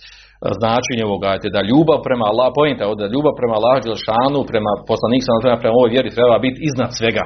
značenje 0.59 1.03
ovog 1.09 1.21
ajeta, 1.29 1.55
da 1.55 1.67
ljubav 1.69 1.99
prema 2.07 2.25
Allah, 2.31 2.47
pojenta 2.59 2.83
da 3.01 3.13
ljubav 3.15 3.33
prema 3.39 3.53
Allah, 3.59 3.75
Đelšanu, 3.85 4.39
prema 4.51 4.71
poslaniku, 4.89 5.59
prema 5.63 5.75
ovoj 5.79 5.93
vjeri 5.95 6.09
treba 6.17 6.37
biti 6.45 6.59
iznad 6.69 6.91
svega. 6.99 7.23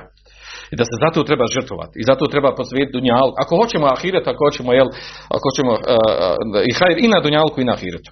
I 0.72 0.76
da 0.80 0.84
se 0.89 0.95
zato 1.05 1.20
treba 1.30 1.45
žrtvovati. 1.55 1.95
I 2.01 2.07
zato 2.09 2.24
treba 2.34 2.49
posvetiti 2.59 2.95
dunjalku. 2.97 3.36
Ako 3.43 3.53
hoćemo 3.61 3.86
ahiret, 3.95 4.26
ako 4.32 4.41
hoćemo, 4.47 4.70
jel, 4.80 4.89
ako 5.36 5.43
hoćemo 5.49 5.74
uh, 5.74 6.70
i 6.70 6.72
hajr 6.78 6.97
i 7.05 7.07
na 7.13 7.20
dunjalku 7.26 7.57
i 7.59 7.68
na 7.70 7.74
ahiretu. 7.78 8.11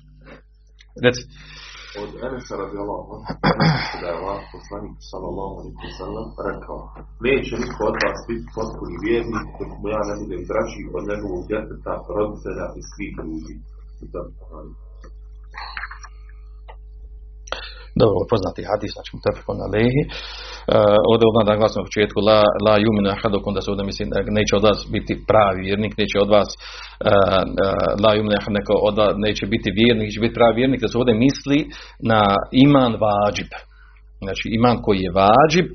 Reci. 1.05 1.23
Od 2.03 2.11
Enesa 2.27 2.55
radijallahu 2.63 3.09
anhu 3.15 3.33
da 3.99 4.05
je 4.09 4.15
Allah 4.19 4.39
poslanik 4.55 4.95
sallallahu 5.11 5.53
alaihi 5.59 5.91
sallam 6.01 6.27
rekao 6.49 6.79
neće 7.27 7.53
niko 7.63 7.81
od 7.89 7.95
vas 8.03 8.19
biti 8.29 8.47
potpuni 8.55 8.95
vjernik 9.05 9.47
dok 9.59 9.71
mu 9.79 9.87
ja 9.95 10.01
ne 10.09 10.13
budem 10.21 10.43
draži 10.49 10.83
od 10.97 11.03
njegovog 11.11 11.41
djeteta, 11.51 11.93
roditelja 12.17 12.67
i 12.79 12.81
svih 12.91 13.13
ljudi. 13.27 13.55
I 14.03 14.05
to, 14.11 14.19
Dobro, 18.01 18.19
poznati 18.33 18.67
hadis, 18.69 18.91
znači 18.95 19.11
mutafekon 19.15 19.57
alehi. 19.67 20.01
Uh, 20.05 20.97
ovdje 21.11 21.25
odmah 21.29 21.43
da 21.45 21.81
u 21.81 21.87
početku, 21.89 22.17
la, 22.29 22.41
la 22.65 22.75
juminu 22.83 23.09
ahadokum, 23.15 23.51
da 23.55 23.61
se 23.61 23.71
ovdje 23.71 23.85
mislim 23.91 24.07
da 24.11 24.17
neće 24.39 24.53
od 24.59 24.63
vas 24.69 24.79
biti 24.95 25.13
pravi 25.29 25.59
vjernik, 25.67 25.93
neće 26.01 26.17
od 26.25 26.29
vas, 26.35 26.49
uh, 26.53 26.57
uh, 26.57 27.93
la 28.03 28.11
neko 28.57 28.75
od 28.89 28.95
vas 29.01 29.13
neće 29.27 29.43
biti 29.53 29.69
vjernik, 29.79 30.05
neće 30.07 30.23
biti 30.25 30.37
pravi 30.39 30.55
vjernik, 30.59 30.81
da 30.83 30.87
se 30.89 30.99
ovdje 31.01 31.13
misli 31.25 31.59
na 32.11 32.21
iman 32.65 32.93
vađib. 33.03 33.51
Znači 34.25 34.45
iman 34.57 34.77
koji 34.85 34.99
je 35.05 35.15
vađib, 35.21 35.67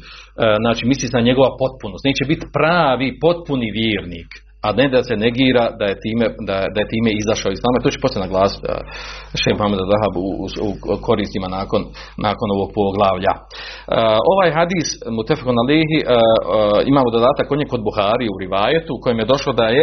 znači 0.65 0.83
misli 0.91 1.09
na 1.13 1.27
njegova 1.29 1.51
potpunost. 1.63 2.05
Neće 2.09 2.25
biti 2.33 2.47
pravi, 2.57 3.19
potpuni 3.25 3.69
vjernik 3.81 4.31
a 4.67 4.69
ne 4.79 4.87
da 4.95 5.01
se 5.09 5.15
negira 5.25 5.65
da 5.79 5.85
je 5.91 5.97
time, 6.05 6.27
da, 6.49 6.57
da 6.75 6.79
je 6.83 6.91
time 6.95 7.11
izašao 7.23 7.51
iz 7.53 7.59
islama. 7.59 7.85
To 7.85 7.93
će 7.93 8.03
poslije 8.05 8.21
naglasiti 8.27 8.67
Šef 9.41 9.55
Mohamed 9.59 9.81
Zahab 9.93 10.15
u, 10.27 10.29
u, 10.67 10.69
u 10.93 10.97
koristima 11.07 11.49
nakon, 11.59 11.83
nakon 12.27 12.49
ovog 12.57 12.71
poglavlja. 12.79 13.35
Uh, 13.37 14.19
ovaj 14.33 14.51
hadis 14.59 14.89
Mutefekon 15.17 15.59
Alehi 15.65 15.99
uh, 16.01 16.07
uh, 16.07 16.81
imamo 16.93 17.09
dodatak 17.17 17.47
on 17.49 17.61
je 17.63 17.73
kod 17.73 17.83
Buhari 17.89 18.27
u 18.35 18.37
rivajetu 18.45 18.91
u 18.95 19.01
kojem 19.03 19.19
je 19.21 19.31
došlo 19.33 19.53
da 19.61 19.67
je 19.77 19.83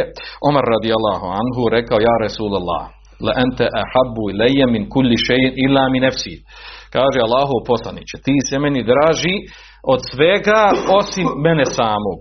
Omar 0.50 0.66
radijallahu 0.76 1.26
anhu 1.40 1.62
rekao 1.78 1.98
ja 2.08 2.16
Resulallah 2.26 2.84
la 3.26 3.34
ente 3.44 3.66
ahabbu 3.84 4.24
ileje 4.32 4.66
min 4.76 4.84
kulli 4.94 5.18
še'in 5.28 5.54
illa 5.66 5.84
min 5.94 6.02
nefsi. 6.08 6.36
Kaže 6.96 7.20
Allahu 7.28 7.56
poslaniće, 7.70 8.16
ti 8.26 8.36
se 8.50 8.60
meni 8.60 8.82
draži 8.92 9.36
od 9.94 10.00
svega 10.12 10.62
osim 11.00 11.28
mene 11.46 11.66
samog. 11.66 12.20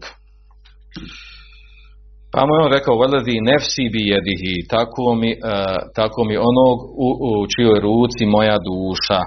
Pa 2.37 2.47
mu 2.47 2.55
je 2.55 2.64
on 2.64 2.72
rekao, 2.72 3.03
veledi 3.05 3.37
nefsi 3.51 3.84
bi 3.93 4.01
jedihi, 4.12 4.55
tako 4.74 5.14
mi, 5.20 5.30
uh, 5.32 5.76
tako 5.99 6.24
mi 6.24 6.37
onog 6.51 6.78
u, 7.07 7.09
u 7.28 7.47
čijoj 7.53 7.80
ruci 7.87 8.22
moja 8.26 8.57
duša. 8.68 9.20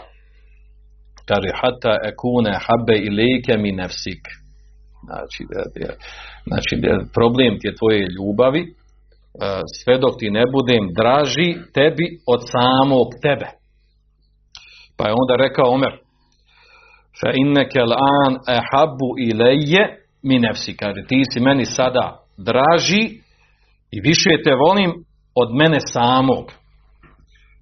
Kaže, 1.29 1.49
hata 1.61 1.93
ekune 2.11 2.53
habe 2.65 2.95
ilike 3.09 3.53
mi 3.57 3.71
nefsik. 3.71 4.23
Znači, 5.07 5.41
znači 6.49 6.73
problem 7.17 7.51
ti 7.59 7.67
je 7.67 7.75
tvoje 7.79 8.01
ljubavi, 8.17 8.61
uh, 8.61 8.71
sve 9.79 9.97
dok 9.97 10.13
ti 10.19 10.29
ne 10.29 10.43
budem 10.53 10.83
draži 10.99 11.49
tebi 11.73 12.07
od 12.33 12.41
samog 12.53 13.07
tebe. 13.25 13.49
Pa 14.97 15.03
je 15.07 15.13
onda 15.21 15.43
rekao 15.45 15.73
Omer, 15.75 15.93
fa 17.19 17.29
inneke 17.43 17.81
l'an 17.91 18.33
ehabbu 18.57 19.09
ileje 19.29 19.83
mi 20.23 20.39
nefsi. 20.39 20.77
Kaže, 20.77 21.01
ti 21.07 21.21
si 21.31 21.39
meni 21.39 21.65
sada 21.65 22.18
draži 22.47 23.03
i 23.95 23.97
više 24.09 24.31
te 24.45 24.53
volim 24.65 24.91
od 25.41 25.49
mene 25.59 25.79
samog. 25.95 26.45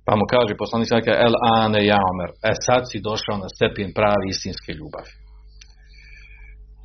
Pa 0.05 0.13
mu 0.19 0.25
kaže 0.34 0.61
poslanik 0.61 0.88
sada 0.89 1.13
el 1.28 1.36
ane 1.59 1.80
ja 1.91 1.99
Omer, 2.11 2.30
e 2.49 2.53
sad 2.67 2.82
si 2.89 3.05
došao 3.09 3.36
na 3.43 3.47
stepen 3.55 3.89
pravi 3.97 4.28
istinske 4.30 4.71
ljubavi. 4.80 5.11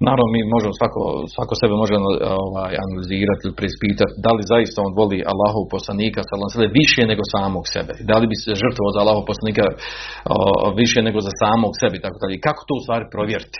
Naravno, 0.07 0.29
mi 0.35 0.53
možemo 0.55 0.73
svako, 0.81 1.01
svako 1.35 1.55
sebe 1.61 1.75
može 1.83 1.95
ovaj, 2.45 2.73
analizirati 2.85 3.43
ili 3.45 3.59
preispitati 3.61 4.17
da 4.25 4.31
li 4.37 4.51
zaista 4.53 4.79
on 4.87 4.93
voli 5.01 5.19
Allahov 5.33 5.65
poslanika 5.75 6.21
sallallahu 6.23 6.77
više 6.81 7.03
nego 7.11 7.23
samog 7.35 7.65
sebe. 7.75 7.93
Da 8.11 8.17
li 8.21 8.27
bi 8.31 8.37
se 8.43 8.61
žrtvovao 8.63 8.95
za 8.95 9.01
Allahov 9.03 9.25
poslanika 9.31 9.65
o, 10.35 10.37
više 10.83 10.99
nego 11.09 11.19
za 11.27 11.33
samog 11.43 11.73
sebe 11.83 11.97
tako 12.05 12.19
dalje. 12.23 12.45
Kako 12.47 12.61
to 12.69 12.75
u 12.79 12.85
stvari 12.85 13.05
provjeriti? 13.15 13.59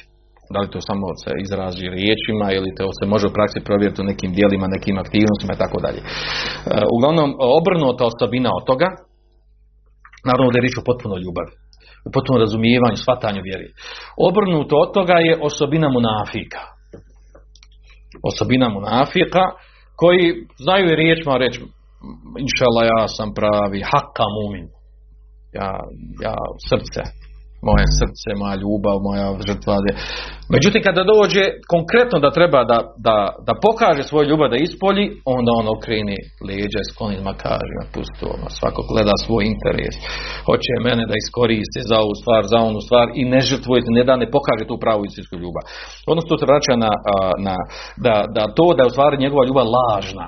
Da 0.53 0.59
li 0.61 0.73
to 0.73 0.79
samo 0.89 1.07
se 1.23 1.31
izrazi 1.47 1.85
riječima 1.97 2.47
ili 2.59 2.71
to 2.79 2.87
se 2.99 3.05
može 3.13 3.27
u 3.27 3.37
praksi 3.37 3.67
provjeriti 3.69 4.03
u 4.03 4.09
nekim 4.11 4.31
dijelima, 4.39 4.75
nekim 4.77 4.97
aktivnostima 5.05 5.53
i 5.55 5.63
tako 5.65 5.79
dalje. 5.85 6.01
E, 6.03 6.07
uglavnom, 6.97 7.29
obrnuta 7.59 8.03
osobina 8.13 8.51
od 8.59 8.65
toga, 8.71 8.89
naravno 10.29 10.51
da 10.51 10.57
je 10.59 10.65
riječ 10.65 10.77
o 10.79 10.87
potpuno 10.89 11.17
ljubavi 11.25 11.53
u 12.07 12.09
potpunom 12.15 12.41
razumijevanju, 12.45 12.97
shvatanju 12.97 13.41
vjeri. 13.49 13.69
Obrnuto 14.29 14.75
od 14.85 14.91
toga 14.97 15.17
je 15.29 15.39
osobina 15.49 15.89
munafika. 15.97 16.63
Osobina 18.31 18.67
munafika 18.77 19.45
koji 20.01 20.25
znaju 20.65 20.85
i 20.87 20.99
riječima 21.03 21.37
reći 21.45 21.59
inšala 22.45 22.83
ja 22.93 23.03
sam 23.17 23.29
pravi 23.39 23.81
hakka 23.91 24.27
mumin. 24.37 24.67
Ja, 25.59 25.71
ja 26.27 26.37
srce 26.71 27.03
moje 27.69 27.87
srce, 27.99 28.29
moja 28.43 28.57
ljubav, 28.63 28.97
moja 29.09 29.27
žrtva. 29.47 29.77
Međutim, 30.55 30.81
kada 30.89 31.03
dođe 31.15 31.45
konkretno 31.75 32.17
da 32.25 32.37
treba 32.39 32.61
da, 32.73 32.79
da, 33.07 33.17
da 33.47 33.53
pokaže 33.67 34.03
svoju 34.05 34.25
ljubav 34.31 34.49
da 34.53 34.59
ispolji, 34.67 35.05
onda 35.37 35.51
on 35.61 35.67
okreni 35.77 36.19
leđa 36.49 36.81
i 36.83 36.89
skloni 36.91 37.19
kaže 37.47 37.75
na 37.81 37.87
pustu, 37.95 38.25
ono, 38.37 38.47
svako 38.59 38.81
gleda 38.91 39.15
svoj 39.25 39.45
interes. 39.53 39.95
Hoće 40.49 40.73
mene 40.89 41.03
da 41.11 41.15
iskoristi 41.19 41.81
za 41.91 41.97
ovu 42.05 42.15
stvar, 42.21 42.43
za 42.53 42.59
onu 42.69 42.81
stvar 42.87 43.07
i 43.21 43.23
ne 43.35 43.41
žrtvuje, 43.49 43.81
ne 43.99 44.03
da 44.09 44.15
ne 44.23 44.27
pokaže 44.35 44.65
tu 44.69 44.77
pravu 44.85 45.03
istinsku 45.05 45.35
ljubav. 45.43 45.63
Odnosno, 46.11 46.29
to 46.31 46.39
se 46.41 46.51
vraća 46.51 46.75
na, 46.85 46.93
na 47.47 47.57
da, 48.07 48.15
da 48.37 48.43
to 48.57 48.67
da 48.77 48.81
je 48.83 48.91
u 48.91 48.95
stvari 48.97 49.23
njegova 49.25 49.45
ljubav 49.49 49.67
lažna 49.79 50.27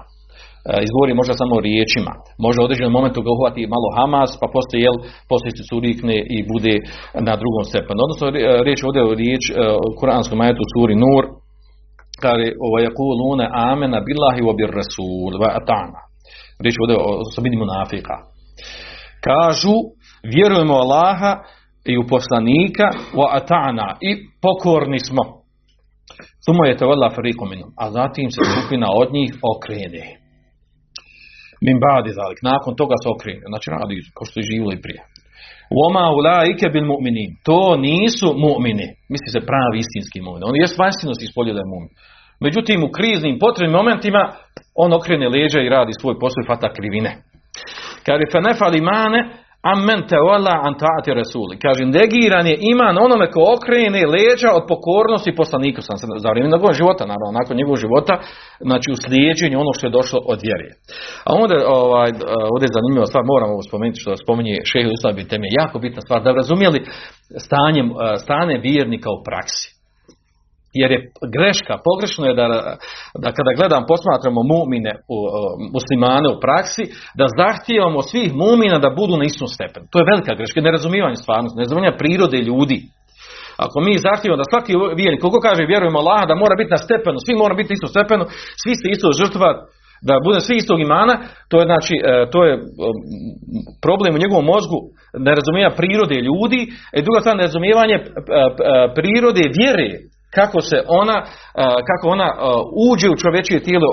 izgovori 0.87 1.19
možda 1.21 1.35
samo 1.43 1.57
riječima. 1.69 2.13
Možda 2.45 2.59
u 2.61 2.67
određenom 2.67 2.93
momentu 2.99 3.19
ga 3.25 3.31
uhvati 3.37 3.73
malo 3.75 3.89
Hamas, 3.97 4.31
pa 4.41 4.47
poslije 4.57 4.79
jel, 4.87 4.97
poslije 5.31 5.53
se 5.59 5.65
surikne 5.71 6.17
i 6.37 6.39
bude 6.53 6.75
na 7.29 7.35
drugom 7.43 7.65
stepenu. 7.71 8.01
Odnosno, 8.07 8.25
riječ 8.67 8.81
ovdje 8.89 9.01
o 9.03 9.15
riječ 9.23 9.45
e, 9.51 9.55
o 9.85 9.87
kuranskom 9.99 10.39
majetu 10.43 10.65
suri 10.73 10.95
Nur, 11.05 11.25
kaže 12.25 12.47
ovo 12.67 12.77
lune 13.21 13.47
amena 13.71 13.99
billahi 14.09 14.41
wa 14.49 14.55
bir 14.59 14.71
rasul 14.81 15.33
wa 15.43 15.51
atana. 15.59 16.01
Riječ 16.65 16.77
ovdje 16.83 16.97
o 16.99 17.05
osobini 17.25 17.57
munafika. 17.65 18.17
Kažu, 19.29 19.77
vjerujemo 20.35 20.75
Allaha 20.85 21.33
i 21.93 21.95
u 21.99 22.05
poslanika 22.15 22.87
wa 23.19 23.27
atana 23.39 23.89
i 24.09 24.11
pokorni 24.45 25.01
smo. 25.09 25.23
Tumo 26.47 26.65
je 26.65 26.77
te 26.77 26.85
a 27.83 27.91
zatim 27.91 28.31
se 28.31 28.41
skupina 28.53 28.87
od 29.01 29.09
njih 29.13 29.31
okrene 29.55 30.24
min 31.67 31.77
badi 31.87 32.11
zalik. 32.19 32.39
Nakon 32.51 32.73
toga 32.81 32.97
se 33.03 33.09
okrene. 33.15 33.45
Znači 33.53 33.67
radi 33.77 33.95
kao 34.17 34.25
što 34.29 34.37
je 34.41 34.49
živjeli 34.51 34.77
prije. 34.85 35.01
Oma 35.87 36.05
ulaike 36.19 36.67
bil 36.75 36.87
mu'minin. 36.93 37.31
To 37.49 37.61
nisu 37.89 38.29
mu'mini. 38.47 38.89
Misli 39.13 39.31
se 39.35 39.41
pravi 39.51 39.77
istinski 39.85 40.19
mu'min. 40.27 40.43
On 40.49 40.55
je 40.57 40.77
vanjstinost 40.83 41.21
ispolje 41.23 41.53
da 41.57 41.61
je 41.63 41.73
mu'min. 41.73 41.93
Međutim, 42.47 42.79
u 42.85 42.93
kriznim 42.97 43.37
potrebnim 43.45 43.77
momentima 43.81 44.23
on 44.85 44.91
okrene 44.99 45.27
leđa 45.29 45.61
i 45.61 45.73
radi 45.77 45.93
svoj 46.01 46.15
posao 46.23 46.41
i 46.43 46.51
fata 46.51 46.69
krivine. 46.77 47.13
Kaže, 48.07 48.25
fe 48.33 48.41
nefali 48.49 48.81
mane, 48.93 49.21
Amen 49.73 50.01
te 50.09 50.19
ola 50.35 50.55
antati 50.71 51.11
resuli. 51.21 51.55
Kaže, 51.65 51.83
negiran 51.99 52.47
je 52.47 52.57
iman 52.73 52.97
onome 53.07 53.27
ko 53.35 53.41
okrene 53.55 54.03
leđa 54.15 54.51
od 54.59 54.65
pokornosti 54.73 55.39
poslanika 55.41 55.81
sam 55.83 55.97
za 56.25 56.29
vrijeme 56.31 56.51
njegovog 56.51 56.75
života, 56.81 57.11
naravno, 57.13 57.39
nakon 57.41 57.57
njegovog 57.57 57.79
života, 57.85 58.15
znači 58.69 58.89
u 58.91 59.01
slijeđenju 59.05 59.57
ono 59.65 59.73
što 59.77 59.87
je 59.87 59.97
došlo 59.99 60.19
od 60.33 60.39
vjere. 60.47 60.69
A 61.29 61.31
onda, 61.43 61.55
ovaj, 61.83 62.11
ovdje 62.53 62.67
je 62.67 62.77
zanimljiva 62.79 63.07
stvar, 63.11 63.25
moramo 63.35 63.69
spomenuti 63.69 64.03
što 64.03 64.23
spominje 64.25 64.55
šehe 64.71 64.89
Ustavi 64.97 65.29
teme, 65.31 65.47
jako 65.61 65.77
bitna 65.85 66.01
stvar, 66.07 66.21
da 66.23 66.39
razumjeli 66.41 66.81
stanje, 67.47 67.83
stane 68.25 68.55
vjernika 68.67 69.09
u 69.17 69.23
praksi. 69.27 69.84
Jer 70.81 70.91
je 70.95 71.01
greška, 71.37 71.75
pogrešno 71.89 72.25
je 72.29 72.35
da, 72.41 72.47
da 73.25 73.29
kada 73.39 73.51
gledam, 73.59 73.83
posmatramo 73.93 74.41
mumine, 74.53 74.93
u, 75.15 75.19
muslimane 75.77 76.29
u 76.31 76.41
praksi, 76.45 76.83
da 77.19 77.35
zahtijevamo 77.41 78.01
svih 78.11 78.29
mumina 78.43 78.79
da 78.85 78.97
budu 78.99 79.15
na 79.21 79.25
istom 79.31 79.49
stepenu. 79.57 79.85
To 79.91 79.97
je 79.99 80.11
velika 80.13 80.33
greška, 80.39 80.67
nerazumijevanje 80.69 81.19
stvarnosti, 81.23 81.59
nerazumijevanje 81.59 82.01
prirode 82.03 82.39
ljudi. 82.51 82.79
Ako 83.65 83.77
mi 83.87 84.05
zahtijevamo 84.07 84.43
da 84.43 84.51
svaki 84.53 84.73
vjernik, 85.01 85.21
koliko 85.23 85.41
kaže 85.49 85.71
vjerujemo 85.73 85.99
Allah, 86.03 86.23
da 86.29 86.43
mora 86.43 86.55
biti 86.61 86.75
na 86.77 86.85
stepenu, 86.87 87.19
svi 87.27 87.35
mora 87.43 87.55
biti 87.59 87.71
na 87.71 87.77
istom 87.79 87.91
stepenu, 87.95 88.25
svi 88.63 88.73
se 88.81 88.87
isto 88.95 89.09
žrtva, 89.21 89.51
da 90.09 90.15
bude 90.27 90.41
svi 90.41 90.57
istog 90.57 90.79
imana, 90.81 91.15
to 91.51 91.57
je 91.61 91.65
znači, 91.71 91.95
e, 92.11 92.13
to 92.33 92.39
je 92.47 92.53
problem 93.85 94.13
u 94.15 94.23
njegovom 94.23 94.47
mozgu, 94.55 94.79
nerazumijevanje 95.29 95.79
prirode 95.81 96.17
ljudi, 96.29 96.61
i 96.99 97.05
druga 97.07 97.19
stvar 97.21 97.37
nerazumijevanje 97.37 97.97
prirode 98.99 99.45
vjere, 99.59 99.89
kako 100.35 100.61
se 100.61 100.77
ona, 100.89 101.19
kako 101.89 102.05
ona 102.15 102.29
uđe 102.91 103.09
u 103.11 103.21
čovječije 103.23 103.63
tijelo, 103.63 103.89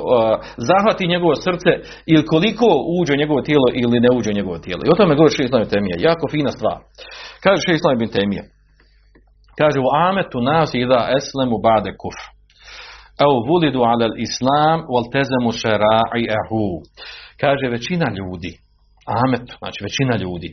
zahvati 0.70 1.12
njegovo 1.14 1.36
srce 1.36 1.72
ili 2.06 2.26
koliko 2.26 2.68
uđe 3.00 3.14
u 3.14 3.22
njegovo 3.22 3.42
tijelo 3.42 3.68
ili 3.74 4.00
ne 4.00 4.10
uđe 4.18 4.30
u 4.30 4.38
njegovo 4.40 4.58
tijelo. 4.58 4.82
I 4.86 4.92
o 4.92 5.00
tome 5.00 5.16
govori 5.16 5.36
šest 5.36 5.54
temija. 5.74 5.96
Jako 6.10 6.26
fina 6.34 6.52
stvar. 6.52 6.78
Kaže 7.44 7.62
šest 7.68 7.84
bin 8.00 8.12
temija. 8.18 8.44
Kaže 9.60 9.80
u 9.80 9.90
ametu 10.10 10.38
nas 10.42 10.70
ida 10.74 11.02
eslemu 11.18 11.56
bade 11.68 11.92
kufr. 12.02 12.24
Evo 13.24 13.36
vulidu 13.50 13.80
ala 13.92 14.08
islam 14.28 14.78
wal 14.92 15.06
tezemu 15.14 15.52
ehu. 16.38 16.66
Kaže 17.42 17.66
većina 17.76 18.08
ljudi, 18.18 18.52
amet, 19.24 19.46
znači 19.62 19.80
većina 19.88 20.16
ljudi, 20.24 20.50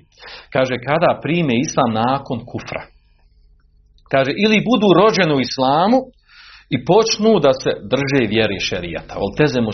kaže 0.55 0.75
kada 0.89 1.21
prime 1.23 1.55
islam 1.67 1.91
nakon 1.93 2.39
kufra 2.51 2.83
Kaže, 4.13 4.31
ili 4.45 4.67
budu 4.71 4.89
rođeni 5.01 5.35
u 5.35 5.45
islamu 5.49 5.99
i 6.75 6.77
počnu 6.91 7.33
da 7.47 7.53
se 7.63 7.71
drže 7.93 8.23
vjeri 8.35 8.59
šerijata. 8.69 9.15
Voltezemu 9.25 9.71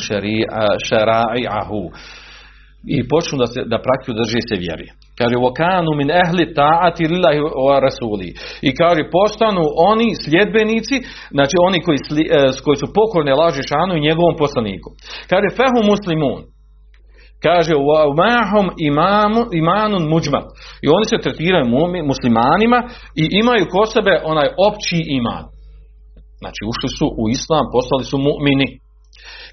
ahu 1.60 1.82
I 2.96 2.98
počnu 3.12 3.36
da, 3.42 3.46
se, 3.52 3.60
da 3.72 3.84
praktiju 3.86 4.12
drže 4.20 4.40
se 4.48 4.56
vjeri. 4.64 4.88
Kaže, 5.18 5.36
vokanu 5.46 5.90
min 6.00 6.10
ehli 6.22 6.44
ta'ati 6.58 7.02
lillahi 7.12 7.40
wa 7.68 7.76
rasuli. 7.86 8.28
I 8.68 8.70
kaže, 8.80 9.02
postanu 9.18 9.64
oni 9.90 10.08
sljedbenici, 10.24 10.96
znači 11.36 11.56
oni 11.66 11.78
koji, 11.86 11.98
e, 11.98 12.38
koji 12.64 12.76
su 12.82 12.86
pokorne 12.98 13.32
laži 13.40 13.62
šanu 13.70 13.92
i 13.96 14.04
njegovom 14.08 14.34
poslaniku. 14.42 14.88
Kaže, 15.30 15.56
fehu 15.58 15.80
muslimun. 15.92 16.40
Kaže, 17.46 17.74
mahom 18.24 18.66
imamu, 18.90 19.42
imanun 19.60 20.04
muđmat. 20.12 20.46
I 20.84 20.86
oni 20.96 21.04
se 21.10 21.22
tretiraju 21.24 21.66
muslimanima 22.12 22.78
i 23.22 23.24
imaju 23.42 23.64
ko 23.72 23.86
sebe 23.86 24.14
onaj 24.24 24.48
opći 24.68 24.98
iman. 25.18 25.44
Znači, 26.42 26.60
ušli 26.72 26.88
su 26.98 27.06
u 27.22 27.24
islam, 27.36 27.64
postali 27.74 28.04
su 28.10 28.16
mu'mini. 28.28 28.68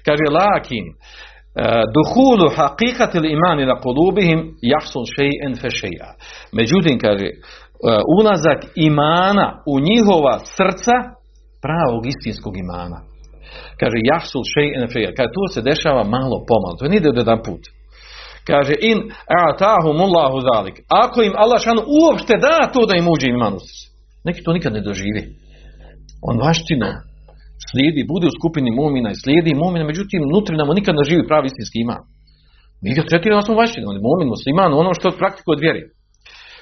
Kaže, 0.06 0.24
lakin, 0.40 0.84
e, 0.90 0.94
duhulu 1.96 2.46
haqiqat 2.58 3.10
ili 3.18 3.28
iman 3.36 3.56
ila 3.60 3.76
kulubihim 3.84 4.40
jahsun 4.72 5.04
še'en 5.14 5.52
fe 5.60 5.70
še'a. 5.80 6.10
Međutim, 6.58 6.96
kaže, 7.04 7.28
e, 7.30 7.34
ulazak 8.16 8.60
imana 8.90 9.46
u 9.72 9.74
njihova 9.88 10.34
srca 10.56 10.96
pravog 11.64 12.02
istinskog 12.12 12.54
imana. 12.64 12.98
Kaže, 13.80 13.98
jahsul 14.12 14.42
še'en 14.54 14.84
fe 14.92 15.00
Kaže, 15.16 15.30
to 15.36 15.42
se 15.54 15.60
dešava 15.70 16.02
malo 16.16 16.36
pomalo. 16.50 16.76
To 16.78 16.84
nije 16.88 17.00
da 17.00 17.20
jedan 17.24 17.42
put. 17.46 17.62
Kaže 18.46 18.74
in 18.80 18.98
a'tahumullahu 19.42 20.38
zalik. 20.48 20.76
Ako 20.88 21.22
im 21.22 21.34
Allah 21.36 21.60
šanu 21.64 21.82
uopšte 21.98 22.34
da 22.44 22.72
to 22.72 22.86
da 22.86 22.94
im 22.96 23.08
uđe 23.08 23.28
iman 23.28 23.54
Neki 24.24 24.42
to 24.42 24.52
nikad 24.52 24.72
ne 24.72 24.80
doživi. 24.80 25.22
On 26.28 26.38
vaštino 26.46 26.90
slijedi, 27.70 28.10
bude 28.12 28.26
u 28.28 28.36
skupini 28.38 28.70
mumina 28.80 29.10
i 29.10 29.20
slijedi 29.22 29.60
mumina, 29.62 29.84
međutim 29.84 30.20
unutra 30.30 30.56
nam 30.56 30.68
nikad 30.78 30.94
ne 30.94 31.04
živi 31.10 31.28
pravi 31.30 31.46
istinski 31.46 31.78
iman. 31.80 32.02
Mi 32.82 32.94
ga 32.96 33.02
tretiramo 33.10 33.42
smo 33.42 33.54
vaštino, 33.62 33.88
on 33.90 33.96
je 33.96 34.06
mumin, 34.08 34.28
musliman, 34.34 34.70
ono 34.82 34.90
što 34.98 35.18
praktiku 35.20 35.48
od 35.52 35.60
vjeri. 35.64 35.82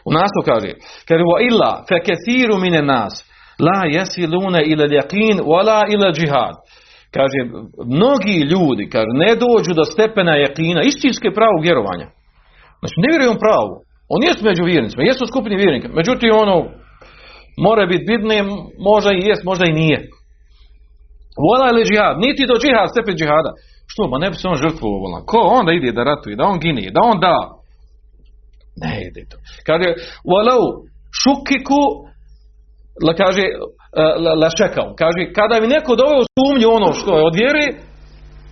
U 0.08 0.10
naslov 0.18 0.42
kaže, 0.50 0.70
kaže 1.08 1.24
wa 1.32 1.38
illa 1.48 1.70
fe 1.88 1.96
kethiru 2.06 2.56
mine 2.64 2.82
nas 2.92 3.14
la 3.66 3.78
yasiluna 3.96 4.60
ila 4.72 4.84
yaqin 4.98 5.36
wala 5.50 5.80
ila 5.94 6.08
džihad. 6.18 6.54
Kaže, 7.16 7.38
mnogi 7.96 8.36
ljudi, 8.52 8.84
kaže, 8.94 9.12
ne 9.24 9.32
dođu 9.44 9.72
do 9.74 9.84
stepena 9.92 10.34
jakina, 10.46 10.80
istinske 10.82 11.28
pravog 11.38 11.60
vjerovanja. 11.62 12.06
Znači, 12.80 12.96
ne 13.02 13.08
vjeruju 13.12 13.42
pravu. 13.44 13.74
On 14.14 14.20
jest 14.28 14.40
među 14.48 14.62
vjernicima, 14.64 15.02
jesu 15.02 15.24
skupini 15.26 15.56
vjernika. 15.62 15.88
Međutim, 15.98 16.30
ono, 16.44 16.56
mora 17.66 17.82
biti 17.92 18.04
bitne, 18.12 18.36
možda 18.90 19.10
i 19.12 19.26
jest, 19.28 19.42
možda 19.50 19.64
i 19.68 19.78
nije. 19.82 19.98
Vola 21.46 21.66
ili 21.70 21.88
džihad, 21.88 22.14
niti 22.26 22.42
do 22.50 22.56
džihad, 22.62 22.86
stepen 22.92 23.16
džihada. 23.20 23.52
Što, 23.90 24.02
ma 24.10 24.16
ne 24.18 24.28
bi 24.30 24.36
se 24.36 24.48
on 24.48 24.62
žrtvovao 24.64 25.02
volan. 25.04 25.22
Ko 25.30 25.38
onda 25.58 25.72
ide 25.72 25.90
da 25.92 26.02
ratuje, 26.10 26.36
da 26.36 26.44
on 26.52 26.58
gine, 26.64 26.90
da 26.96 27.00
on 27.10 27.16
da. 27.26 27.36
Ne 28.82 28.92
ide 29.06 29.22
to. 29.30 29.36
Kaže, 29.68 29.88
walau 30.30 30.62
šukiku, 31.20 31.82
la 33.06 33.12
kaže, 33.22 33.44
la, 34.24 34.32
la 34.34 34.48
šekao. 34.58 34.94
Kaže, 35.02 35.20
kada 35.38 35.60
bi 35.60 35.66
neko 35.66 35.96
doveo 35.96 36.22
sumnju 36.36 36.68
ono 36.78 36.92
što 36.92 37.10
je 37.16 37.26
od 37.26 37.34
vjere, 37.40 37.64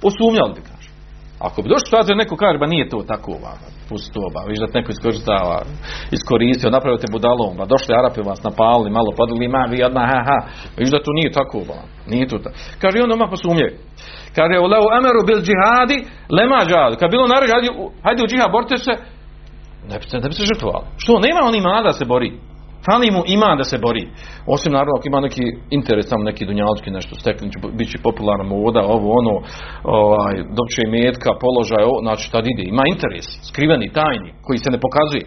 posumnjali 0.02 0.52
bi, 0.56 0.60
kaže. 0.70 0.88
Ako 1.46 1.62
bi 1.62 1.72
došlo 1.72 1.88
sada 1.90 2.14
neko 2.14 2.36
kaže, 2.36 2.58
ba 2.58 2.66
nije 2.66 2.88
to 2.88 2.98
tako, 3.12 3.32
pusti 3.88 4.12
to, 4.14 4.24
ba, 4.34 4.40
viš 4.50 4.58
da 4.58 4.66
te 4.66 4.78
neko 4.78 4.90
iskoristava, 4.92 5.56
iskoristio, 6.16 6.74
napravio 6.76 7.02
te 7.02 7.12
budalom, 7.16 7.52
ba, 7.58 7.64
došli 7.74 7.94
Arapi 7.94 8.20
vas 8.30 8.40
napalili, 8.48 8.96
malo 8.98 9.10
padali 9.20 9.44
ima, 9.44 9.62
vi 9.70 9.76
jedna, 9.84 10.02
ha, 10.10 10.20
ha, 10.28 10.38
viš 10.80 10.90
da 10.94 11.04
to 11.04 11.10
nije 11.18 11.30
tako, 11.38 11.58
ba, 11.70 11.78
nije 12.12 12.26
to 12.30 12.38
tako. 12.44 12.56
Kaže, 12.82 12.96
onda 12.98 13.14
odmah 13.14 13.30
posumnjaju. 13.34 13.74
Kaže, 14.36 14.54
u 14.64 14.66
leu 14.72 14.86
emeru 14.98 15.20
bil 15.28 15.40
džihadi, 15.46 15.98
lema. 16.36 16.60
Kad 17.00 17.08
bilo 17.14 17.26
naređe, 17.32 17.52
hajde, 17.54 17.70
hajde 18.04 18.20
u 18.22 18.30
džihad, 18.30 18.50
borite 18.56 18.76
se, 18.86 18.94
ne 19.90 19.96
bi 19.98 20.04
se, 20.10 20.16
ne 20.24 20.28
bi 20.30 20.34
se 20.38 20.44
žrtvovali. 20.50 20.86
Što, 21.02 21.12
nema 21.26 21.40
on 21.48 21.54
ima 21.54 21.82
da 21.88 21.92
se 21.92 22.04
bori. 22.04 22.30
Fali 22.88 23.08
mu 23.10 23.22
ima 23.36 23.50
da 23.60 23.64
se 23.64 23.78
bori. 23.86 24.04
Osim 24.54 24.72
naravno 24.72 24.94
ako 24.96 25.08
ima 25.08 25.20
neki 25.20 25.44
interes, 25.78 26.08
tamo 26.08 26.24
neki 26.30 26.46
dunjalski 26.46 26.90
nešto 26.90 27.14
stekli, 27.20 27.52
će 27.52 27.58
bit 27.78 27.88
će 27.92 27.98
popularna 28.08 28.44
moda, 28.44 28.82
ovo 28.96 29.08
ono, 29.20 29.34
ovaj, 30.00 30.34
dobit 30.56 30.72
će 30.74 30.82
i 30.84 30.92
metka, 30.96 31.30
položaj, 31.44 31.84
znači 32.06 32.32
tad 32.32 32.44
ide. 32.52 32.64
Ima 32.66 32.84
interes, 32.94 33.26
skriveni, 33.48 33.92
tajni, 33.98 34.30
koji 34.44 34.58
se 34.58 34.70
ne 34.74 34.78
pokazuje. 34.84 35.24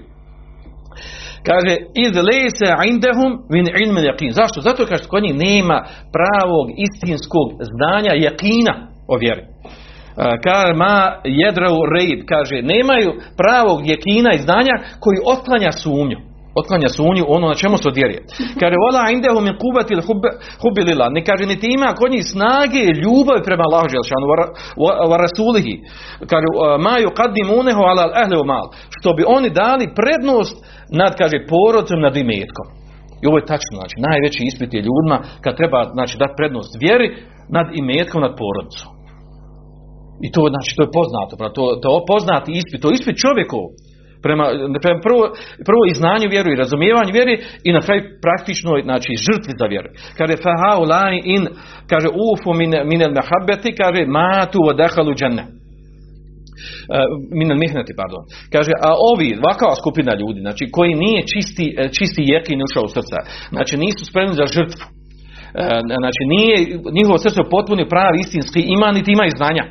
Kaže, 1.48 1.74
iz 2.06 2.14
lese 2.30 2.70
indehum 2.92 3.32
min 3.56 3.66
ilmi 3.84 4.02
yaqin. 4.10 4.32
Zašto? 4.40 4.62
Zato 4.62 4.86
kaže 4.86 5.04
kod 5.08 5.24
njih 5.24 5.36
nema 5.36 5.78
pravog 6.16 6.66
istinskog 6.88 7.48
znanja 7.72 8.14
jakina 8.28 8.74
o 9.08 9.16
vjeri. 9.18 9.42
E, 9.42 9.48
Kaže, 10.46 10.74
ma 10.74 10.96
jedrau 11.42 11.78
reid, 11.96 12.20
kaže, 12.34 12.56
nemaju 12.74 13.10
pravog 13.42 13.80
jekina 13.92 14.32
i 14.34 14.44
znanja 14.48 14.76
koji 15.04 15.18
otklanja 15.34 15.72
sumnju. 15.72 16.31
Otklanja 16.60 16.90
sumnju 16.98 17.24
ono 17.36 17.46
na 17.52 17.58
čemu 17.62 17.76
se 17.78 17.88
odvjeruje. 17.92 18.22
Kaže, 18.62 18.76
vola 18.86 19.04
indehu 19.16 19.40
min 19.48 19.56
kubati 19.64 19.94
hubi 20.62 20.82
lila. 20.90 21.08
Ne 21.16 21.22
kaže, 21.28 21.44
niti 21.52 21.68
ima 21.78 21.90
kod 22.00 22.10
njih 22.14 22.26
snage 22.34 22.84
ljubavi 23.04 23.42
prema 23.48 23.64
Allahu 23.68 23.88
Želšanu, 23.96 24.26
wa, 25.10 25.18
rasulihi. 25.26 25.76
Kaže, 26.32 26.48
ma 26.86 26.96
yuqaddimunehu 27.06 27.82
ala 27.92 28.04
ahli 28.22 28.36
wa 28.42 28.48
mal. 28.54 28.66
Što 28.98 29.10
bi 29.18 29.24
oni 29.38 29.50
dali 29.64 29.86
prednost 30.00 30.56
nad, 31.00 31.12
kaže, 31.22 31.38
porodcem 31.54 32.00
nad 32.06 32.14
imetkom. 32.24 32.68
I 33.22 33.24
ovo 33.30 33.38
je 33.40 33.50
tačno, 33.52 33.76
znači, 33.82 33.96
najveći 34.08 34.42
ispit 34.50 34.70
je 34.74 34.86
ljudima 34.88 35.18
kad 35.44 35.54
treba, 35.60 35.80
znači, 35.98 36.14
dati 36.22 36.38
prednost 36.40 36.72
vjeri 36.84 37.08
nad 37.58 37.68
imetkom 37.82 38.20
nad 38.26 38.34
porodcom. 38.42 38.92
I 40.26 40.28
to, 40.36 40.42
znači, 40.54 40.70
to 40.76 40.82
je 40.86 40.96
poznato, 41.00 41.34
to, 41.58 41.64
to 41.84 41.90
je 41.96 42.08
poznati 42.14 42.50
ispit, 42.60 42.78
to 42.82 42.88
je 42.90 42.96
ispit 43.00 43.16
čovjekov. 43.26 43.64
Prema, 44.26 44.46
prema 44.84 45.00
prvo, 45.08 45.24
prvo 45.68 45.82
i 45.88 45.98
znanju 46.00 46.28
vjeru 46.36 46.50
i 46.52 46.62
razumijevanju 46.64 47.12
vjeri 47.18 47.36
i 47.68 47.70
na 47.78 47.82
kraju 47.86 48.02
praktičnoj 48.26 48.80
znači 48.90 49.12
žrtvi 49.26 49.54
za 49.62 49.66
vjeru. 49.74 49.90
Kaže 50.18 50.44
fahaulani 50.46 51.20
in 51.36 51.44
kaže 51.92 52.08
ufu 52.28 52.50
min 52.60 52.72
min 52.92 53.02
al 53.08 53.14
mahabbati 53.20 53.78
kaže 53.82 54.02
matu 54.18 54.60
wa 54.68 54.74
dakhalu 54.82 55.14
dženne. 55.20 55.44
min 57.40 57.52
al 57.52 57.60
mihnati, 57.64 57.94
pardon. 58.02 58.24
Kaže, 58.54 58.74
a 58.88 58.90
ovi, 59.12 59.30
ovakva 59.42 59.82
skupina 59.82 60.12
ljudi, 60.22 60.40
znači 60.46 60.64
koji 60.76 60.94
nije 61.04 61.22
čisti, 61.32 61.66
e, 61.80 61.82
čisti 61.98 62.22
jekin 62.34 62.66
ušao 62.68 62.84
u 62.88 62.94
srca, 62.96 63.20
znači 63.56 63.74
nisu 63.84 64.02
spremni 64.10 64.36
za 64.42 64.48
žrtvu, 64.56 64.86
E, 65.54 65.64
znači 66.04 66.22
nije 66.34 66.56
njihovo 66.98 67.18
srce 67.26 67.42
potpuno 67.56 67.92
pravi 67.94 68.18
istinski 68.20 68.62
ima 68.76 68.88
niti 68.92 69.10
imaju 69.12 69.32
znanja. 69.40 69.66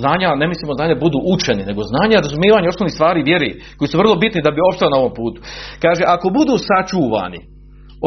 Znanja, 0.00 0.28
ne 0.42 0.46
mislimo 0.52 0.72
znanja 0.78 0.94
budu 1.04 1.18
učeni, 1.34 1.62
nego 1.70 1.80
znanja, 1.92 2.24
razumijevanje 2.26 2.68
osnovnih 2.68 2.94
stvari 2.98 3.28
vjeri, 3.30 3.50
koji 3.78 3.88
su 3.88 4.00
vrlo 4.02 4.14
bitni 4.22 4.44
da 4.46 4.50
bi 4.54 4.66
opstao 4.68 4.92
na 4.92 4.98
ovom 5.00 5.14
putu. 5.20 5.38
Kaže, 5.84 6.02
ako 6.14 6.26
budu 6.38 6.54
sačuvani 6.68 7.40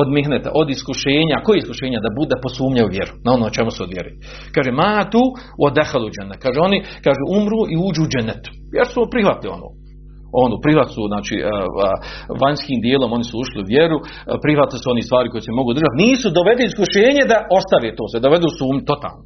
od 0.01 0.07
mihneta, 0.17 0.49
od 0.61 0.67
iskušenja, 0.75 1.43
koje 1.45 1.57
iskušenja? 1.57 1.99
Da 2.05 2.17
bude 2.19 2.35
posumnja 2.45 2.83
u 2.85 2.93
vjeru, 2.95 3.13
na 3.25 3.29
ono 3.37 3.55
čemu 3.57 3.71
se 3.75 3.83
odvjeri. 3.87 4.11
Kaže, 4.55 4.69
ma 4.71 5.09
tu 5.13 5.23
od 5.65 5.71
dehalu 5.79 6.07
džennet. 6.15 6.39
Kaže, 6.45 6.59
oni, 6.67 6.77
kaže, 7.05 7.21
umru 7.37 7.61
i 7.73 7.75
uđu 7.87 8.01
u 8.03 8.11
džennet. 8.13 8.43
Jer 8.77 8.87
su 8.93 9.11
prihvatili 9.13 9.53
ono. 9.57 9.69
Ono, 10.45 10.55
prihvat 10.65 10.89
su, 10.95 11.01
znači, 11.13 11.35
a, 11.43 11.47
a, 11.85 11.89
vanjskim 12.43 12.79
dijelom, 12.85 13.09
oni 13.17 13.25
su 13.29 13.35
ušli 13.43 13.57
u 13.61 13.69
vjeru, 13.73 13.97
a, 14.01 14.05
prihvatili 14.43 14.79
su 14.81 14.87
oni 14.91 15.03
stvari 15.07 15.29
koje 15.29 15.41
se 15.41 15.59
mogu 15.59 15.71
držati. 15.77 16.01
Nisu 16.05 16.27
dovedeni 16.39 16.69
iskušenje 16.71 17.23
da 17.31 17.37
ostave 17.59 17.87
to, 17.97 18.03
se 18.11 18.25
dovedu 18.25 18.47
su 18.57 18.63
um 18.71 18.79
totalno. 18.89 19.21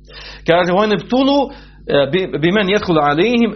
Kaže, 0.50 0.72
oni 0.84 0.96
tulu, 1.12 1.40
bi 2.42 2.50
men 2.52 2.68
jedhulu 2.70 3.00
alihim, 3.10 3.52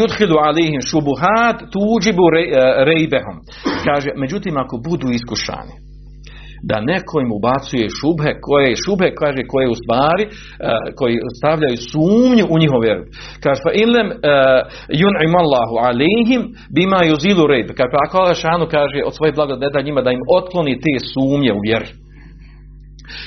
yudhilu 0.00 0.36
alihim 0.48 0.80
šubuhat, 0.90 1.56
tuđibu 1.72 2.24
rejbehom. 2.88 3.36
Kaže, 3.86 4.10
međutim, 4.16 4.54
ako 4.56 4.74
budu 4.88 5.06
iskušani, 5.18 5.74
da 6.70 6.76
neko 6.80 7.14
im 7.20 7.30
ubacuje 7.38 7.86
šubhe, 7.98 8.30
koje 8.46 8.70
šubhe, 8.84 9.08
kaže, 9.20 9.42
koje 9.52 9.66
u 9.74 9.76
stvari, 9.82 10.24
koji 10.98 11.14
stavljaju 11.38 11.76
sumnju 11.92 12.44
u 12.50 12.58
njihov 12.62 12.80
vjeru. 12.86 13.02
Kaže, 13.42 13.58
fa 13.66 13.72
ilem 13.84 14.08
yun'im 15.02 15.32
Allahu 15.42 15.74
alihim 15.88 16.42
bima 16.76 17.00
yuzilu 17.10 17.44
rejbe. 17.52 17.72
Kaže, 17.78 17.90
pa 17.92 17.98
ako 18.04 18.14
Allah 18.18 18.36
šanu 18.44 18.66
kaže 18.76 18.98
od 19.08 19.14
svoje 19.16 19.32
blagodeta 19.32 19.86
njima 19.86 20.00
da 20.02 20.10
im 20.10 20.22
otkloni 20.38 20.80
te 20.84 20.94
sumnje 21.12 21.52
u 21.58 21.60
vjeri. 21.66 21.90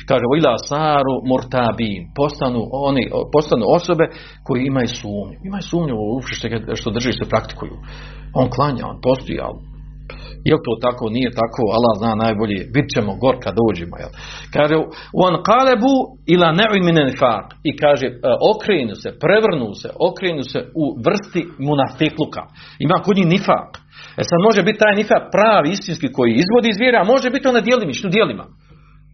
Kaže, 0.08 0.24
ila 0.40 0.54
saru 0.70 1.16
murtabin, 1.30 2.02
postanu, 2.20 2.62
oni, 2.90 3.04
postanu 3.34 3.66
osobe 3.80 4.06
koji 4.46 4.60
imaju 4.66 4.88
sumnju. 4.88 5.38
Imaju 5.50 5.64
sumnju 5.72 5.96
u 5.96 6.22
što, 6.22 6.76
što 6.80 6.90
drži 6.92 7.12
se 7.12 7.30
praktikuju. 7.30 7.76
On 8.40 8.48
klanja, 8.56 8.84
on 8.92 8.98
postoji, 9.08 9.40
ali 9.48 9.70
je 10.50 10.56
to 10.66 10.74
tako, 10.86 11.04
nije 11.18 11.30
tako, 11.42 11.62
Allah 11.78 11.94
zna 12.02 12.12
najbolje, 12.26 12.60
bit 12.76 12.88
ćemo 12.94 13.12
gor 13.24 13.36
kad 13.44 13.54
dođemo. 13.62 13.96
Jel? 14.02 14.12
Kaže, 14.56 14.76
on 15.26 15.34
kalebu 15.50 15.96
ila 16.34 16.50
nifak. 17.10 17.46
I 17.70 17.72
kaže, 17.82 18.08
e, 18.08 18.14
okrenu 18.52 18.96
se, 19.02 19.10
prevrnu 19.24 19.70
se, 19.82 19.90
okrenu 20.10 20.44
se 20.52 20.60
u 20.82 20.86
vrsti 21.06 21.42
munafikluka. 21.68 22.44
Ima 22.86 22.98
kod 23.06 23.16
njih 23.18 23.28
nifak. 23.36 23.70
E 24.20 24.22
sad 24.30 24.40
može 24.48 24.62
biti 24.68 24.82
taj 24.84 24.96
nifak 25.02 25.24
pravi, 25.36 25.68
istinski 25.70 26.08
koji 26.18 26.32
izvodi 26.32 26.68
iz 26.70 26.80
vjere, 26.84 26.98
a 27.00 27.12
može 27.14 27.28
biti 27.30 27.48
on 27.48 27.58
na 27.58 27.68
djelimičnu 27.68 28.10
djelima. 28.16 28.46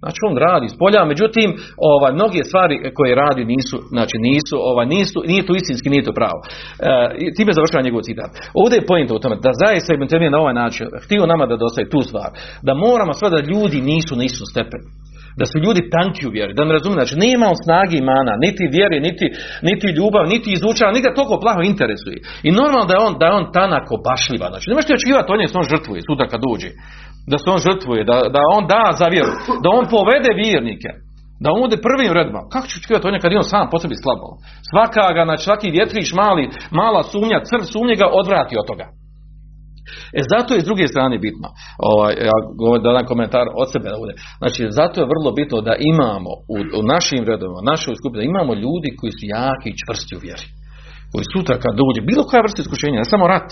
Znači 0.05 0.19
on 0.29 0.35
radi 0.47 0.67
s 0.69 0.77
polja, 0.81 1.01
međutim, 1.13 1.49
ovaj, 1.91 2.11
mnoge 2.19 2.41
stvari 2.49 2.75
koje 2.97 3.19
radi 3.23 3.43
nisu, 3.53 3.77
znači 3.95 4.15
nisu, 4.27 4.55
ovaj, 4.69 4.85
nisu, 4.95 5.17
nije 5.31 5.45
to 5.47 5.53
istinski, 5.55 5.89
nije 5.93 6.07
to 6.07 6.13
pravo. 6.19 6.39
E, 6.45 7.33
time 7.37 7.51
završava 7.57 7.85
njegov 7.87 8.01
citat. 8.07 8.31
Ovdje 8.61 8.75
je 8.77 8.89
pojenta 8.91 9.13
u 9.15 9.23
tome 9.23 9.35
da 9.45 9.51
zaista 9.63 9.89
Ibn 9.93 10.05
na 10.31 10.39
ovaj 10.43 10.55
način 10.63 10.85
htio 11.03 11.31
nama 11.31 11.45
da 11.45 11.61
dostaje 11.63 11.89
tu 11.93 12.01
stvar, 12.09 12.29
da 12.67 12.73
moramo 12.87 13.13
sve 13.13 13.29
da 13.29 13.47
ljudi 13.51 13.79
nisu 13.91 14.13
na 14.15 14.23
istom 14.23 14.45
stepenu. 14.53 14.87
Da 15.39 15.45
su 15.51 15.57
ljudi 15.65 15.81
tanki 15.95 16.23
u 16.27 16.33
vjeri, 16.36 16.53
da 16.57 16.65
ne 16.65 16.73
razumiju, 16.77 16.99
znači 16.99 17.15
nema 17.25 17.45
on 17.53 17.57
snage 17.65 17.95
imana, 17.97 18.33
niti 18.45 18.63
vjere, 18.75 18.97
niti, 19.07 19.25
niti 19.69 19.88
ljubav, 19.97 20.23
niti 20.33 20.47
izučava, 20.57 21.03
ga 21.05 21.17
toliko 21.17 21.43
plaho 21.43 21.61
interesuje. 21.71 22.17
I 22.47 22.49
normalno 22.59 22.86
da 22.89 22.93
je 22.95 23.01
on, 23.07 23.13
da 23.19 23.25
je 23.27 23.38
on 23.39 23.45
tanako 23.57 23.93
bašljiva, 24.07 24.47
znači 24.51 24.69
ne 24.69 24.75
možete 24.75 24.93
očekivati 24.93 25.31
od 25.31 25.38
njega 25.39 25.51
se 25.51 25.61
on 25.61 25.71
žrtvuje 25.73 26.01
sutra 26.09 26.25
kad 26.31 26.39
dođe 26.47 26.69
da 27.31 27.38
se 27.38 27.47
on 27.55 27.59
žrtvuje, 27.67 28.01
da, 28.09 28.17
da 28.36 28.41
on 28.57 28.63
da 28.73 28.83
za 28.99 29.07
vjeru, 29.13 29.33
da 29.63 29.67
on 29.77 29.86
povede 29.95 30.31
vjernike, 30.43 30.89
da 31.43 31.47
on 31.53 31.59
bude 31.65 31.77
prvim 31.88 32.11
redima. 32.17 32.41
Kako 32.53 32.65
ću 32.67 32.75
očekivati 32.79 33.05
od 33.07 33.11
njega 33.11 33.23
kad 33.23 33.31
je 33.31 33.41
on 33.43 33.51
sam 33.53 33.65
po 33.71 33.77
sebi 33.81 33.95
slabo? 34.03 34.27
Svaka 34.71 35.05
ga, 35.15 35.21
znači 35.27 35.43
svaki 35.47 35.75
vjetriš 35.77 36.09
mali, 36.21 36.43
mala 36.79 37.01
sumnja, 37.11 37.39
crv 37.49 37.63
sumnje 37.73 37.95
ga 38.01 38.07
odvrati 38.19 38.59
od 38.61 38.65
toga. 38.71 38.88
E 40.19 40.21
zato 40.33 40.49
je 40.53 40.63
s 40.63 40.67
druge 40.69 40.86
strane 40.93 41.15
bitno, 41.25 41.47
ovaj, 41.91 42.13
ja 42.29 42.38
govorim 42.61 42.83
da 42.83 42.95
dam 42.95 43.11
komentar 43.11 43.45
od 43.61 43.67
sebe 43.73 43.88
bude. 44.03 44.13
Znači, 44.41 44.61
zato 44.79 44.95
je 44.97 45.11
vrlo 45.13 45.29
bitno 45.39 45.57
da 45.67 45.73
imamo 45.93 46.31
u, 46.53 46.57
u 46.79 46.81
našim 46.93 47.21
redovima, 47.29 47.69
našoj 47.73 47.95
skupini, 47.99 48.21
da 48.21 48.31
imamo 48.31 48.51
ljudi 48.63 48.89
koji 48.99 49.11
su 49.17 49.23
jaki 49.38 49.67
i 49.71 49.79
čvrsti 49.81 50.13
u 50.15 50.23
vjeri. 50.25 50.45
Koji 51.11 51.25
sutra 51.33 51.55
kad 51.63 51.73
dođe, 51.81 51.99
bilo 52.11 52.23
koja 52.29 52.45
vrsta 52.45 52.61
iskušenja, 52.61 53.01
ne 53.03 53.11
samo 53.13 53.25
rat, 53.33 53.49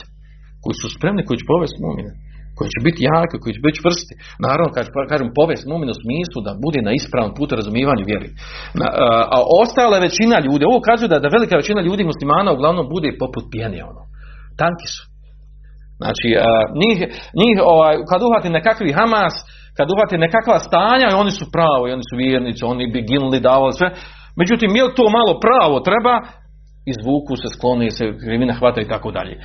koji 0.63 0.75
su 0.81 0.87
spremni, 0.95 1.27
koji 1.27 1.37
će 1.39 1.49
povesti 1.51 1.79
mumine 1.85 2.11
koji 2.57 2.69
će 2.73 2.79
biti 2.87 3.05
jaki, 3.11 3.35
koji 3.41 3.53
će 3.55 3.61
biti 3.65 3.79
čvrsti. 3.81 4.13
Naravno, 4.45 4.69
kad 4.75 4.85
kažem 5.11 5.27
povest 5.39 5.65
mumin 5.71 5.93
u 5.93 5.99
smislu 6.03 6.39
da 6.47 6.61
bude 6.65 6.79
na 6.87 6.91
ispravnom 6.99 7.33
putu 7.37 7.51
razumijevanju 7.59 8.03
vjeri. 8.11 8.29
Na, 8.79 8.87
a, 9.05 9.09
a 9.35 9.37
ostala 9.63 10.05
većina 10.07 10.37
ljudi, 10.47 10.63
ovo 10.65 10.77
ukazuje 10.79 11.09
da, 11.13 11.23
da 11.23 11.35
velika 11.35 11.55
većina 11.61 11.81
ljudi 11.87 12.09
muslimana 12.11 12.49
uglavnom 12.51 12.85
bude 12.95 13.09
poput 13.23 13.43
pjene 13.53 13.79
ono. 13.91 14.01
Tanki 14.61 14.87
su. 14.93 15.01
Znači, 16.03 16.27
a, 16.39 16.49
njih, 16.81 16.97
njih 17.41 17.55
ovaj, 17.73 17.95
kad 18.09 18.19
uhvati 18.21 18.49
nekakvi 18.57 18.97
Hamas, 18.97 19.35
kad 19.77 19.87
uhvati 19.91 20.23
nekakva 20.25 20.59
stanja, 20.67 21.07
oni 21.23 21.31
su 21.39 21.45
pravo, 21.55 21.83
oni 21.97 22.05
su 22.09 22.15
vjernici, 22.17 22.61
oni 22.65 22.83
bi 22.93 22.99
ginuli, 23.11 23.45
davali 23.49 23.73
sve. 23.79 23.89
Međutim, 24.39 24.75
je 24.75 24.95
to 24.97 25.05
malo 25.17 25.33
pravo 25.45 25.75
treba, 25.89 26.13
izvuku 26.85 27.33
se, 27.41 27.47
skloni 27.55 27.89
se, 27.97 28.03
krivina 28.23 28.53
hvata 28.59 28.81
i 28.81 28.87
tako 28.93 29.11
dalje. 29.11 29.35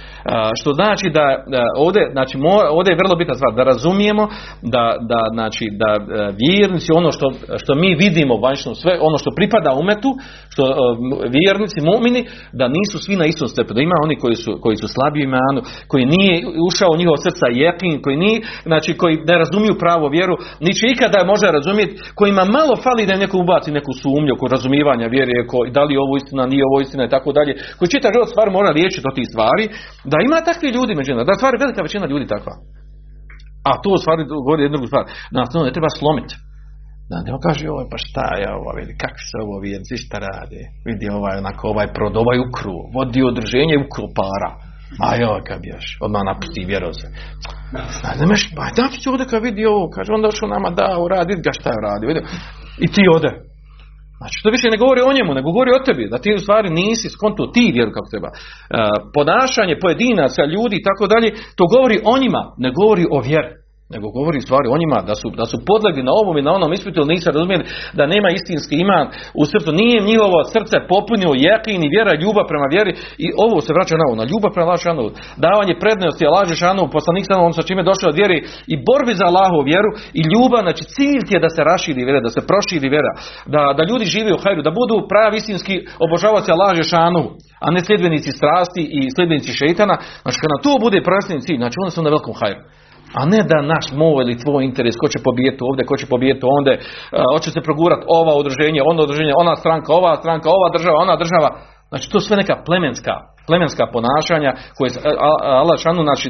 Što 0.61 0.73
znači 0.73 1.07
da, 1.17 1.25
ovdje, 1.77 2.03
znači 2.13 2.35
ovdje 2.77 2.91
je 2.93 3.03
vrlo 3.03 3.17
bitna 3.21 3.35
stvar, 3.35 3.53
da 3.55 3.71
razumijemo 3.73 4.25
da, 4.75 4.85
da, 5.11 5.21
znači, 5.37 5.65
da 5.83 5.91
e, 5.97 6.03
vjernici 6.43 6.89
ono 7.01 7.11
što, 7.17 7.27
što 7.63 7.73
mi 7.75 7.91
vidimo 8.05 8.35
vanjšnom 8.47 8.75
sve, 8.75 8.93
ono 9.09 9.19
što 9.19 9.37
pripada 9.39 9.71
umetu, 9.83 10.11
što 10.53 10.63
e, 10.69 10.75
vjernici, 11.37 11.79
mumini, 11.91 12.21
da 12.61 12.67
nisu 12.77 12.97
svi 13.05 13.15
na 13.17 13.27
istom 13.27 13.49
stepenu. 13.49 13.75
Da 13.79 13.83
ima 13.89 13.97
oni 14.05 14.17
koji 14.23 14.37
su, 14.43 14.51
koji 14.63 14.77
su 14.83 14.87
slabi 14.95 15.21
imanu, 15.23 15.61
koji 15.91 16.05
nije 16.15 16.33
ušao 16.69 16.91
u 16.93 16.99
njihovo 17.01 17.17
srca 17.25 17.47
jekin, 17.63 18.03
koji 18.05 18.17
nije, 18.25 18.39
znači 18.71 18.91
koji 19.01 19.15
ne 19.31 19.37
razumiju 19.43 19.75
pravo 19.85 20.07
vjeru, 20.17 20.35
ni 20.65 20.73
će 20.79 20.85
ikada 20.89 21.31
može 21.33 21.47
razumjeti, 21.59 21.93
kojima 22.19 22.45
malo 22.59 22.75
fali 22.85 23.07
da 23.07 23.13
im 23.15 23.23
neko 23.25 23.37
ubaci 23.39 23.77
neku 23.79 23.93
sumnju 24.03 24.31
oko 24.37 24.47
razumijevanja 24.55 25.07
vjere, 25.17 25.47
ko, 25.51 25.59
da 25.77 25.83
li 25.85 25.95
je 25.95 26.01
ovo 26.07 26.15
istina, 26.17 26.43
nije 26.53 26.65
ovo 26.69 26.79
istina 26.81 27.05
i 27.05 27.13
tako 27.15 27.28
dalje, 27.39 27.53
koji 27.77 27.93
čita 27.95 28.15
život 28.15 28.29
stvar 28.31 28.49
mora 28.59 28.71
liječiti 28.79 29.09
od 29.11 29.15
tih 29.19 29.29
stvari, 29.33 29.65
da 30.11 30.17
ima 30.19 30.39
takvi 30.49 30.69
ljudi 30.77 30.93
među 30.95 31.11
nama, 31.13 31.31
da 31.31 31.41
stvari 31.41 31.63
velika 31.65 31.81
većina 31.87 32.07
ljudi 32.13 32.27
takva. 32.35 32.55
A 33.69 33.71
to 33.83 33.91
stvari 34.03 34.23
govori 34.47 34.63
jednu 34.63 34.77
drugu 34.77 34.91
stvar, 34.93 35.05
nas 35.37 35.49
to 35.53 35.65
ne 35.67 35.73
treba 35.77 35.91
slomiti. 35.99 36.35
Da 37.11 37.17
ne 37.25 37.31
kaže 37.47 37.65
ovaj 37.75 37.87
pa 37.93 37.99
šta 38.05 38.27
je 38.41 38.49
ovo, 38.59 38.71
vidi 38.79 38.93
kakvi 39.03 39.25
se 39.31 39.37
ovo 39.45 39.55
vjernici 39.65 40.03
šta 40.05 40.17
rade. 40.27 40.61
Vidi 40.89 41.07
ovaj 41.19 41.35
onako 41.43 41.63
ovaj 41.73 41.89
prod, 41.97 42.15
ovaj 42.23 42.39
ukru, 42.47 42.77
vodi 42.97 43.21
održenje 43.31 43.77
ukru 43.85 44.07
para. 44.19 44.51
A 45.07 45.09
joj 45.23 45.41
kad 45.49 45.61
još, 45.73 45.87
odmah 46.05 46.23
napusti 46.25 46.71
vjeroze. 46.73 47.07
Zna, 47.97 48.11
nemaš, 48.21 48.43
pa 48.57 48.65
da 48.77 49.11
ovdje 49.11 49.27
kad 49.31 49.43
vidi 49.43 49.63
ovo, 49.67 49.85
kaže 49.95 50.11
onda 50.13 50.29
što 50.31 50.47
nama 50.47 50.71
da 50.71 50.87
uradi, 51.05 51.35
ga 51.47 51.53
šta 51.59 51.69
je 51.71 51.85
radio, 51.89 52.09
vidi. 52.09 52.23
I 52.85 52.87
ti 52.95 53.03
ode. 53.17 53.31
Znači 54.21 54.37
to 54.43 54.51
više 54.51 54.69
ne 54.71 54.77
govori 54.77 55.01
o 55.01 55.13
njemu, 55.17 55.35
nego 55.35 55.53
govori 55.53 55.71
o 55.73 55.85
tebi, 55.87 56.09
da 56.13 56.19
ti 56.19 56.35
u 56.35 56.39
stvari 56.39 56.71
nisi 56.71 57.09
skonto 57.09 57.47
ti 57.55 57.71
vjeru 57.75 57.91
kako 57.93 58.09
treba. 58.13 58.31
E, 58.31 58.35
ponašanje 59.15 59.75
pojedinaca, 59.83 60.43
ljudi 60.45 60.77
i 60.79 60.87
tako 60.89 61.05
dalje, 61.13 61.29
to 61.59 61.65
govori 61.75 61.97
o 62.13 62.19
njima, 62.19 62.43
ne 62.65 62.71
govori 62.79 63.05
o 63.11 63.21
vjeri 63.21 63.68
nego 63.95 64.07
govori 64.19 64.41
stvari 64.47 64.69
o 64.71 64.81
njima 64.83 64.99
da 65.09 65.15
su, 65.21 65.29
da 65.41 65.47
su 65.51 65.57
podlegli 65.71 66.03
na 66.09 66.13
ovom 66.21 66.37
i 66.39 66.47
na 66.47 66.53
onom 66.59 66.73
ispitu, 66.73 66.99
ali 67.01 67.13
nisu 67.15 67.31
razumjeli 67.37 67.65
da 67.99 68.13
nema 68.15 68.29
istinski 68.31 68.75
iman 68.85 69.07
u 69.41 69.43
srcu, 69.51 69.71
nije 69.81 70.07
njihovo 70.11 70.39
srce 70.55 70.77
popunio 70.93 71.33
jekin 71.47 71.81
i 71.85 71.93
vjera, 71.95 72.21
ljubav 72.23 72.45
prema 72.51 72.67
vjeri. 72.75 72.93
I 73.25 73.27
ovo 73.45 73.57
se 73.65 73.75
vraća 73.77 73.95
na 74.01 74.05
ovo, 74.07 74.17
na 74.23 74.27
ljubav 74.31 74.51
prema 74.53 74.67
Allahšanu, 74.69 75.05
davanje 75.45 75.75
prednosti 75.83 76.29
Allahi 76.31 76.55
šanu, 76.63 76.93
poslanik 76.97 77.25
sa 77.27 77.35
on 77.47 77.53
sa 77.57 77.63
čime 77.69 77.89
došao 77.91 78.09
od 78.11 78.19
vjeri 78.21 78.39
i 78.73 78.75
borbi 78.89 79.13
za 79.21 79.25
Allahovu 79.31 79.63
vjeru 79.71 79.91
i 80.21 80.23
ljubav, 80.33 80.61
znači 80.67 80.85
cilj 80.95 81.23
je 81.35 81.45
da 81.45 81.51
se 81.55 81.61
raširi 81.71 82.07
vjera, 82.07 82.21
da 82.27 82.31
se 82.37 82.47
proširi 82.51 82.89
vjera, 82.95 83.13
da, 83.55 83.63
da 83.77 83.83
ljudi 83.91 84.05
žive 84.15 84.31
u 84.35 84.43
hajru, 84.43 84.61
da 84.67 84.79
budu 84.81 84.97
pravi 85.13 85.37
istinski 85.39 85.75
obožavaoci 86.05 86.51
Allahi 86.53 86.83
šanu, 86.93 87.23
a 87.65 87.67
ne 87.75 87.81
sljedbenici 87.87 88.31
strasti 88.39 88.83
i 88.99 89.01
sljedbenici 89.15 89.59
šeitana, 89.61 89.97
znači 90.23 90.39
kad 90.41 90.51
na 90.55 90.63
to 90.65 90.73
bude 90.85 91.07
prvenstveni 91.09 91.45
cilj, 91.47 91.59
znači 91.63 91.77
onda 91.83 91.91
su 91.95 92.03
na 92.03 92.11
velikom 92.13 92.35
hajru. 92.41 92.63
A 93.15 93.21
ne 93.33 93.41
da 93.51 93.69
naš 93.75 93.87
moj 94.01 94.23
ili 94.25 94.41
tvoj 94.43 94.65
interes, 94.65 94.95
ko 95.01 95.09
će 95.09 95.19
pobijeti 95.25 95.61
ovdje, 95.69 95.87
ko 95.87 95.97
će 95.97 96.07
pobijeti 96.07 96.45
ondje, 96.59 96.75
uh, 96.79 96.85
hoće 97.35 97.51
se 97.51 97.61
progurati 97.61 98.05
ova 98.21 98.33
udruženje, 98.41 98.81
ono 98.91 99.03
udruženje, 99.03 99.33
ona 99.43 99.55
stranka, 99.63 99.91
ova 100.01 100.17
stranka, 100.23 100.49
ova 100.57 100.69
država, 100.77 100.97
ona 101.07 101.17
država. 101.23 101.49
Znači 101.91 102.11
to 102.11 102.21
sve 102.21 102.37
neka 102.37 102.55
plemenska, 102.67 103.15
plemenska 103.47 103.85
ponašanja 103.95 104.53
koje 104.77 104.91
Allah 105.61 105.77
šanu, 105.85 106.03
znači 106.09 106.29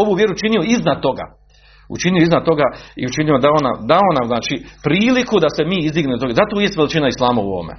ovu 0.00 0.12
vjeru 0.14 0.34
činio 0.42 0.62
iznad 0.76 0.98
toga. 1.06 1.24
Učinio 1.96 2.22
iznad 2.22 2.44
toga 2.44 2.66
i 3.00 3.02
učinio 3.10 3.38
da 3.44 3.48
ona, 3.60 3.72
da 3.90 3.98
ona 4.10 4.22
znači 4.30 4.54
priliku 4.84 5.36
da 5.44 5.48
se 5.56 5.62
mi 5.64 5.78
izdignemo 5.80 6.18
toga. 6.18 6.34
Zato 6.40 6.60
je 6.60 6.68
veličina 6.76 7.08
islama 7.08 7.40
u 7.42 7.52
ovome 7.54 7.74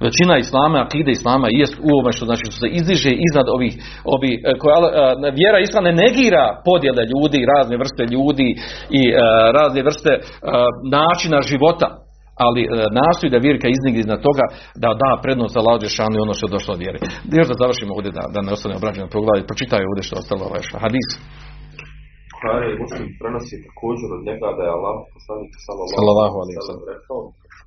većina 0.00 0.34
islama, 0.38 0.78
akide 0.86 1.10
islama 1.10 1.46
jest 1.50 1.74
u 1.86 1.88
ovome 1.94 2.12
što 2.12 2.24
znači 2.28 2.42
što 2.46 2.56
se 2.62 2.68
izdiže 2.80 3.10
iznad 3.28 3.46
ovih, 3.56 3.72
ovih 4.14 4.34
koja, 4.60 4.78
vjera 5.40 5.58
islam 5.60 5.84
ne 5.84 5.92
negira 6.04 6.44
podjele 6.68 7.02
ljudi, 7.12 7.50
razne 7.54 7.76
vrste 7.82 8.02
ljudi 8.14 8.48
i 9.00 9.02
a, 9.12 9.16
razne 9.58 9.80
vrste 9.88 10.12
načina 10.96 11.38
života, 11.50 11.88
ali 12.44 12.60
nastoji 13.00 13.30
da 13.34 13.44
vjerka 13.46 13.66
izdigne 13.68 14.00
iznad 14.00 14.20
toga 14.28 14.44
da 14.82 14.90
da 15.02 15.10
prednost 15.24 15.54
za 15.56 15.60
lađe 15.68 15.88
šanu 15.96 16.14
i 16.16 16.24
ono 16.26 16.34
što 16.36 16.44
je 16.46 16.54
došlo 16.56 16.70
od 16.74 16.82
vjere. 16.84 16.98
Još 17.38 17.48
da 17.50 17.60
završimo 17.62 17.92
ovdje 17.96 18.10
da, 18.18 18.24
da 18.34 18.40
ne 18.46 18.50
ostane 18.56 18.74
obrađeno 18.80 19.06
pogledaj, 19.16 19.48
pročitaj 19.50 19.82
ovdje 19.90 20.02
što 20.04 20.12
je 20.14 20.22
ostalo 20.22 20.42
ovaj 20.50 20.62
hadis. 20.84 21.08
Buhari 22.46 22.68
i 22.74 22.80
Muslim 22.84 23.06
prenosi 23.20 23.54
također 23.66 24.08
od 24.16 24.22
njega 24.28 24.48
da 24.56 24.62
je 24.66 24.74
Allah 24.76 24.96
poslanik 25.14 25.52
Sallallahu 25.94 26.36
alejhi 26.42 26.58
ve 26.60 26.66
sellem 26.68 26.86
rekao 26.94 27.18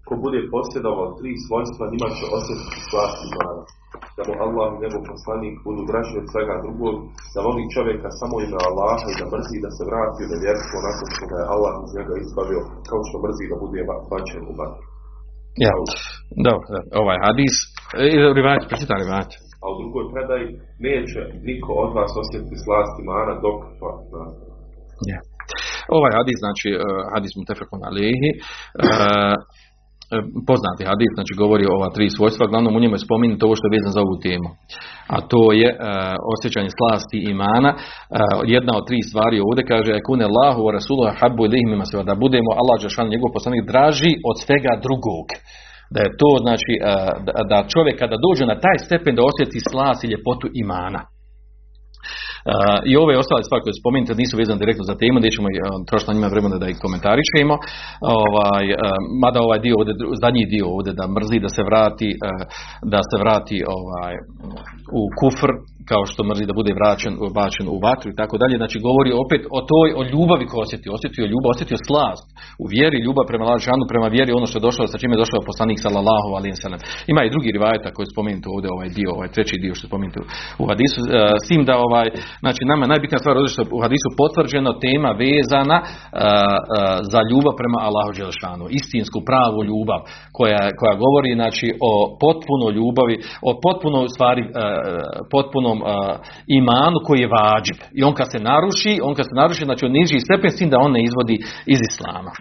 ko 0.10 0.16
bude 0.26 0.40
posjedovao 0.56 1.16
tri 1.20 1.32
svojstva 1.46 1.84
njima 1.94 2.10
će 2.18 2.24
osjetiti 2.38 2.80
slast 2.90 3.20
imana. 3.30 3.62
Da 4.16 4.22
mu 4.28 4.34
Allah 4.46 4.68
i 4.72 4.82
njegov 4.84 5.02
poslanik 5.14 5.56
budu 5.68 5.82
draži 5.90 6.14
od 6.22 6.28
svega 6.34 6.56
drugog, 6.66 6.96
da 7.34 7.40
voli 7.48 7.74
čovjeka 7.76 8.10
samo 8.20 8.36
ime 8.38 8.60
Allaha 8.70 9.08
i 9.10 9.18
da 9.20 9.26
mrzi 9.34 9.58
da 9.66 9.72
se 9.76 9.84
vrati 9.90 10.22
u 10.26 10.32
nevjerstvo 10.34 10.78
nakon 10.88 11.08
što 11.16 11.26
ga 11.32 11.38
je 11.42 11.52
Allah 11.54 11.74
iz 11.86 11.92
njega 11.98 12.14
izbavio, 12.26 12.62
kao 12.90 13.02
što 13.08 13.16
mrzi 13.26 13.46
da 13.52 13.58
bude 13.64 13.80
bačen 14.12 14.44
u 14.52 14.54
vatru. 14.60 14.86
Ja, 15.66 15.74
dobro, 16.48 16.68
ovaj 17.02 17.18
hadis, 17.26 17.56
e, 18.04 18.06
rivač, 18.38 18.62
pročitaj 18.70 19.00
rivač. 19.04 19.32
A 19.64 19.66
u 19.72 19.76
drugoj 19.82 20.06
predaji 20.14 20.48
neće 20.88 21.22
niko 21.50 21.72
od 21.84 21.92
vas 21.98 22.12
osjetiti 22.22 22.64
slast 22.66 22.96
imana 23.06 23.34
dok 23.46 23.58
pa, 23.80 23.90
Ja. 25.12 25.20
Ovaj 25.98 26.12
hadis, 26.18 26.38
znači, 26.46 26.70
uh, 26.76 26.82
hadis 27.14 27.34
mutefekun 27.40 27.82
alihi, 27.90 28.30
uh, 28.36 29.36
poznati 30.50 30.88
hadis, 30.90 31.12
znači 31.18 31.34
govori 31.44 31.64
o 31.66 31.76
ova 31.78 31.90
tri 31.96 32.08
svojstva, 32.18 32.52
glavnom 32.52 32.76
u 32.76 32.82
njemu 32.84 32.96
je 32.96 33.06
spomenuto 33.08 33.46
ovo 33.46 33.56
što 33.58 33.66
je 33.68 33.76
vezano 33.76 33.94
za 33.98 34.02
ovu 34.06 34.16
temu. 34.28 34.50
A 35.16 35.18
to 35.32 35.42
je 35.62 35.70
uh, 35.74 35.80
osjećanje 36.34 36.72
slasti 36.78 37.18
imana. 37.34 37.70
Uh, 37.76 37.80
jedna 38.56 38.74
od 38.80 38.84
tri 38.90 39.00
stvari 39.10 39.38
ovdje 39.48 39.64
kaže 39.74 40.06
kune 40.08 40.24
Allahu 40.30 40.60
wa 40.68 40.72
rasuluhu 40.78 41.12
habbu 41.20 41.42
ilihim 41.46 41.72
da 42.10 42.22
budemo 42.24 42.50
Allah 42.62 42.76
dželle 42.80 43.14
njegov 43.14 43.30
poslanik 43.38 43.64
draži 43.72 44.12
od 44.30 44.36
svega 44.46 44.74
drugog. 44.86 45.28
Da 45.94 46.00
je 46.06 46.16
to 46.22 46.32
znači 46.46 46.74
da 47.52 47.58
čovjek 47.74 47.96
kada 48.04 48.18
dođe 48.26 48.44
na 48.52 48.58
taj 48.66 48.78
stepen 48.86 49.14
da 49.16 49.28
osjeti 49.32 49.60
slast 49.70 50.02
i 50.04 50.12
ljepotu 50.14 50.48
imana. 50.64 51.02
I 52.92 52.94
ove 53.04 53.14
ostale 53.22 53.44
stvari 53.48 53.64
koje 53.64 53.82
spomenute 53.82 54.14
nisu 54.22 54.34
vezane 54.42 54.62
direktno 54.64 54.84
za 54.92 54.96
temu, 55.02 55.16
gdje 55.20 55.36
ćemo 55.36 55.48
uh, 55.50 55.58
trošiti 55.88 56.10
na 56.10 56.16
njima 56.16 56.34
vremena 56.34 56.58
da 56.62 56.68
ih 56.70 56.78
komentarišemo. 56.86 57.56
Ovaj, 58.22 58.66
uh, 58.72 58.78
mada 59.24 59.40
ovaj 59.48 59.60
dio 59.66 59.76
ovdje, 59.80 59.94
zadnji 60.24 60.44
dio 60.54 60.66
ovdje 60.76 60.92
da 61.00 61.06
mrzi, 61.18 61.38
da 61.46 61.50
se 61.56 61.62
vrati, 61.70 62.10
da 62.94 63.00
se 63.10 63.16
vrati 63.24 63.58
ovaj, 63.78 64.14
u 65.00 65.02
kufr, 65.20 65.52
kao 65.92 66.04
što 66.10 66.28
mrzi 66.30 66.50
da 66.50 66.60
bude 66.60 66.72
vraćen, 66.80 67.14
bačen 67.40 67.66
u 67.76 67.78
vatru 67.86 68.08
i 68.12 68.18
tako 68.22 68.36
dalje. 68.42 68.56
Znači 68.62 68.78
govori 68.88 69.12
opet 69.24 69.42
o 69.58 69.60
toj, 69.72 69.88
o 70.00 70.02
ljubavi 70.12 70.46
koju 70.50 70.62
osjetio. 70.66 70.96
Osjetio 70.98 71.32
ljubav, 71.34 71.50
osjetio 71.56 71.80
slast. 71.88 72.28
U 72.64 72.66
vjeri, 72.74 72.98
ljubav 73.06 73.26
prema 73.32 73.46
Lažanu, 73.50 73.86
prema 73.92 74.08
vjeri, 74.16 74.32
ono 74.40 74.46
što 74.50 74.58
je 74.58 74.68
došlo, 74.68 74.92
sa 74.92 75.02
čime 75.02 75.14
je 75.16 75.24
došao 75.24 75.48
poslanik 75.50 75.80
sallallahu 75.86 76.30
alaihi 76.38 76.62
sallam. 76.64 76.82
Ima 77.12 77.22
i 77.24 77.34
drugi 77.34 77.50
rivajeta 77.58 77.90
koji 77.96 78.08
spomenuti 78.14 78.48
ovdje, 78.56 78.70
ovaj 78.76 78.90
dio, 78.98 79.10
ovaj 79.18 79.30
treći 79.36 79.56
dio 79.64 79.74
što 79.76 79.86
je 79.86 79.92
spomenuti 79.92 80.20
u 80.62 80.64
hadisu. 80.70 80.98
S 81.44 81.46
tim 81.50 81.62
da 81.70 81.76
ovaj, 81.88 82.08
znači 82.44 82.62
nama 82.72 82.82
je 82.84 82.94
najbitnija 82.94 83.20
stvar 83.24 83.36
ovdje 83.38 83.54
što 83.54 83.64
u 83.78 83.82
hadisu 83.86 84.10
potvrđeno 84.22 84.72
tema 84.86 85.12
vezana 85.24 85.78
uh, 85.82 85.88
uh, 85.88 86.26
za 87.12 87.22
ljubav 87.30 87.54
prema 87.62 87.80
Allahu 87.88 88.12
Đelešanu. 88.18 88.66
Istinsku, 88.80 89.18
pravu 89.30 89.60
ljubav 89.70 90.00
koja, 90.38 90.64
koja 90.80 90.94
govori 91.06 91.32
znači 91.40 91.68
o 91.90 91.94
potpuno 92.24 92.66
ljubavi, 92.78 93.16
o 93.50 93.52
potpuno 93.66 94.00
stvari, 94.16 94.44
uh, 94.46 94.50
potpunom 95.34 95.78
imanu 96.60 96.98
koji 97.08 97.20
je 97.22 97.34
vađib. 97.38 97.80
I 97.98 98.02
on 98.08 98.14
kad 98.20 98.28
se 98.34 98.40
naruši, 98.52 98.94
on 99.08 99.14
kad 99.18 99.26
se 99.30 99.36
naruši, 99.42 99.64
znači 99.70 99.86
on 99.86 99.94
niži 100.00 100.26
stepen 100.28 100.52
s 100.52 100.60
tim 100.60 100.70
da 100.70 100.78
on 100.86 100.92
ne 100.98 101.02
izvodi 101.08 101.38
iz 101.74 101.80
islama. 101.90 102.32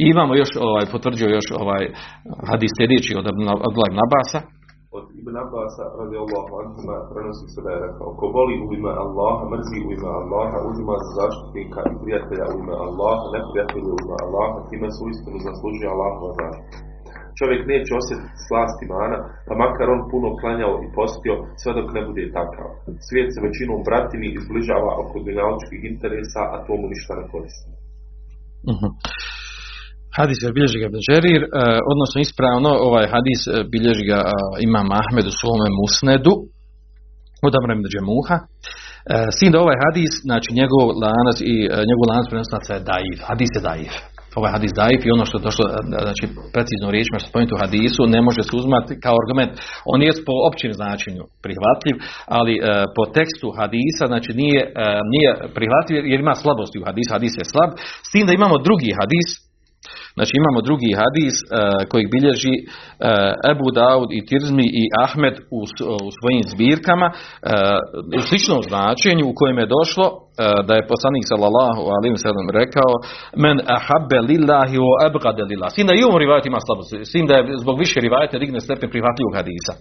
I 0.00 0.04
imamo 0.14 0.32
još, 0.42 0.52
ovaj, 0.66 0.84
potvrđio 0.92 1.28
još 1.36 1.48
ovaj 1.62 1.82
hadis 2.50 2.72
sljedeći 2.76 3.12
od 3.20 3.26
Abdullah 3.66 3.88
ibn 3.90 4.00
Abasa, 4.06 4.40
od 4.98 5.04
Ibn 5.20 5.34
Abbasa 5.44 5.84
radi 5.98 6.16
Allahu 6.24 6.52
anhuma 6.62 6.96
prenosi 7.10 7.46
se 7.54 7.60
da 7.64 7.70
je 7.72 7.84
rekao 7.86 8.08
ko 8.18 8.24
voli 8.36 8.56
u 8.66 8.68
ime 8.78 8.92
Allaha, 9.04 9.42
mrzi 9.52 9.78
u 9.86 9.90
ime 9.96 10.10
Allaha, 10.20 10.58
uzima 10.70 10.94
za 11.04 11.10
zaštitnika 11.20 11.80
i 11.92 11.98
prijatelja 12.02 12.46
u 12.48 12.56
ime 12.62 12.74
Allaha, 12.86 13.24
neprijatelja 13.36 13.90
u 13.92 14.00
ime 14.04 14.16
Allaha, 14.24 14.58
time 14.70 14.88
su 14.96 15.02
istinu 15.12 15.38
zaslužuje 15.46 15.88
Allahova 15.94 16.30
zaštitu. 16.38 16.78
Čovjek 17.38 17.62
neće 17.72 17.90
osjetiti 18.00 18.42
slast 18.46 18.78
imana, 18.88 19.16
pa 19.46 19.52
makar 19.62 19.86
on 19.94 20.02
puno 20.12 20.28
klanjao 20.40 20.74
i 20.84 20.86
postio, 20.98 21.34
sve 21.60 21.70
dok 21.78 21.88
ne 21.96 22.02
bude 22.08 22.24
takav. 22.38 22.68
Svijet 23.06 23.28
se 23.32 23.38
većinom 23.46 23.80
bratini 23.88 24.28
i 24.32 24.42
zbližava 24.46 24.92
oko 25.02 25.16
dinaličkih 25.28 25.80
interesa, 25.92 26.42
a 26.54 26.56
to 26.66 26.72
mu 26.80 26.86
ništa 26.94 27.12
ne 27.18 27.24
koristi. 27.32 27.70
Uh 28.70 28.76
-huh. 28.78 28.92
Hadis 30.18 30.38
je 30.42 30.56
bilježi 30.56 30.78
ga 30.82 30.88
Beđerir, 30.94 31.42
uh, 31.44 31.50
odnosno 31.92 32.18
ispravno 32.20 32.70
ovaj 32.88 33.06
hadis 33.14 33.40
uh, 33.46 33.54
bilježi 33.72 34.04
ga 34.12 34.20
imam 34.68 34.88
Ahmed 35.00 35.26
u 35.30 35.38
svome 35.40 35.68
musnedu, 35.80 36.34
od 37.46 37.52
Amrem 37.58 37.80
Džemuha. 37.92 38.38
Uh, 38.42 38.46
sin 39.38 39.50
da 39.52 39.58
ovaj 39.64 39.78
hadis, 39.84 40.12
znači 40.28 40.48
njegov 40.60 40.84
lanac 41.04 41.38
i 41.52 41.56
uh, 41.64 41.70
njegov 41.90 42.04
lanac 42.10 42.26
prenoslaca 42.30 42.70
je 42.74 42.86
daif, 42.92 43.18
hadis 43.28 43.50
je 43.56 43.62
daif. 43.70 43.94
ovaj 44.40 44.52
hadis 44.56 44.72
daif 44.82 45.00
i 45.04 45.14
ono 45.16 45.24
što 45.28 45.36
je 45.38 45.46
došlo, 45.48 45.64
znači 46.06 46.24
precizno 46.54 46.88
riječima 46.94 47.18
što 47.18 47.28
spomenuti 47.30 47.56
u 47.56 47.62
hadisu, 47.64 48.02
ne 48.16 48.20
može 48.26 48.40
se 48.44 48.52
uzmati 48.60 48.92
kao 49.04 49.16
argument. 49.22 49.52
On 49.92 49.98
je 50.02 50.10
po 50.28 50.34
općem 50.48 50.72
značenju 50.80 51.22
prihvatljiv, 51.44 51.96
ali 52.38 52.54
e, 52.56 52.62
po 52.96 53.04
tekstu 53.16 53.48
hadisa, 53.58 54.04
znači 54.12 54.30
nije, 54.42 54.62
e, 54.64 54.70
nije 55.12 55.30
prihvatljiv 55.56 56.00
jer 56.10 56.18
ima 56.20 56.34
slabosti 56.42 56.80
u 56.80 56.86
hadisu, 56.88 57.14
hadis 57.16 57.34
je 57.40 57.50
slab, 57.52 57.70
s 58.06 58.08
tim 58.12 58.24
da 58.26 58.32
imamo 58.32 58.64
drugi 58.68 58.90
hadis, 59.00 59.28
Znači 60.16 60.32
imamo 60.36 60.58
drugi 60.68 60.90
hadis 61.00 61.36
uh, 61.40 61.48
kojeg 61.90 62.06
bilježi 62.14 62.54
uh, 62.58 62.66
Ebu 63.52 63.68
Daud 63.80 64.08
i 64.18 64.24
Tirzmi 64.28 64.66
i 64.82 64.84
Ahmed 65.04 65.34
u, 65.58 65.60
u 66.08 66.10
svojim 66.18 66.44
zbirkama 66.52 67.08
uh, 67.12 67.18
u 68.18 68.22
sličnom 68.28 68.60
značenju 68.68 69.24
u 69.26 69.36
kojem 69.38 69.58
je 69.58 69.72
došlo 69.76 70.06
da 70.68 70.74
je 70.74 70.90
poslanik 70.92 71.24
sallallahu 71.32 71.82
alejhi 71.96 72.14
ve 72.16 72.24
sellem 72.26 72.48
rekao 72.60 72.92
men 73.44 73.56
ahabbe 73.76 74.18
lillahi 74.30 74.76
wa 74.86 74.94
abghada 75.06 75.44
lillah. 75.50 75.70
Sin 75.74 75.86
da 75.86 75.94
i 75.94 76.06
ovom 76.08 76.22
ima 76.50 76.60
slabost. 76.66 76.90
Da 77.28 77.34
je 77.36 77.42
zbog 77.64 77.76
više 77.84 77.98
rivajeta 78.00 78.38
digne 78.38 78.60
stepen 78.60 78.88
prihvatljivog 78.90 79.34
hadisa. 79.38 79.72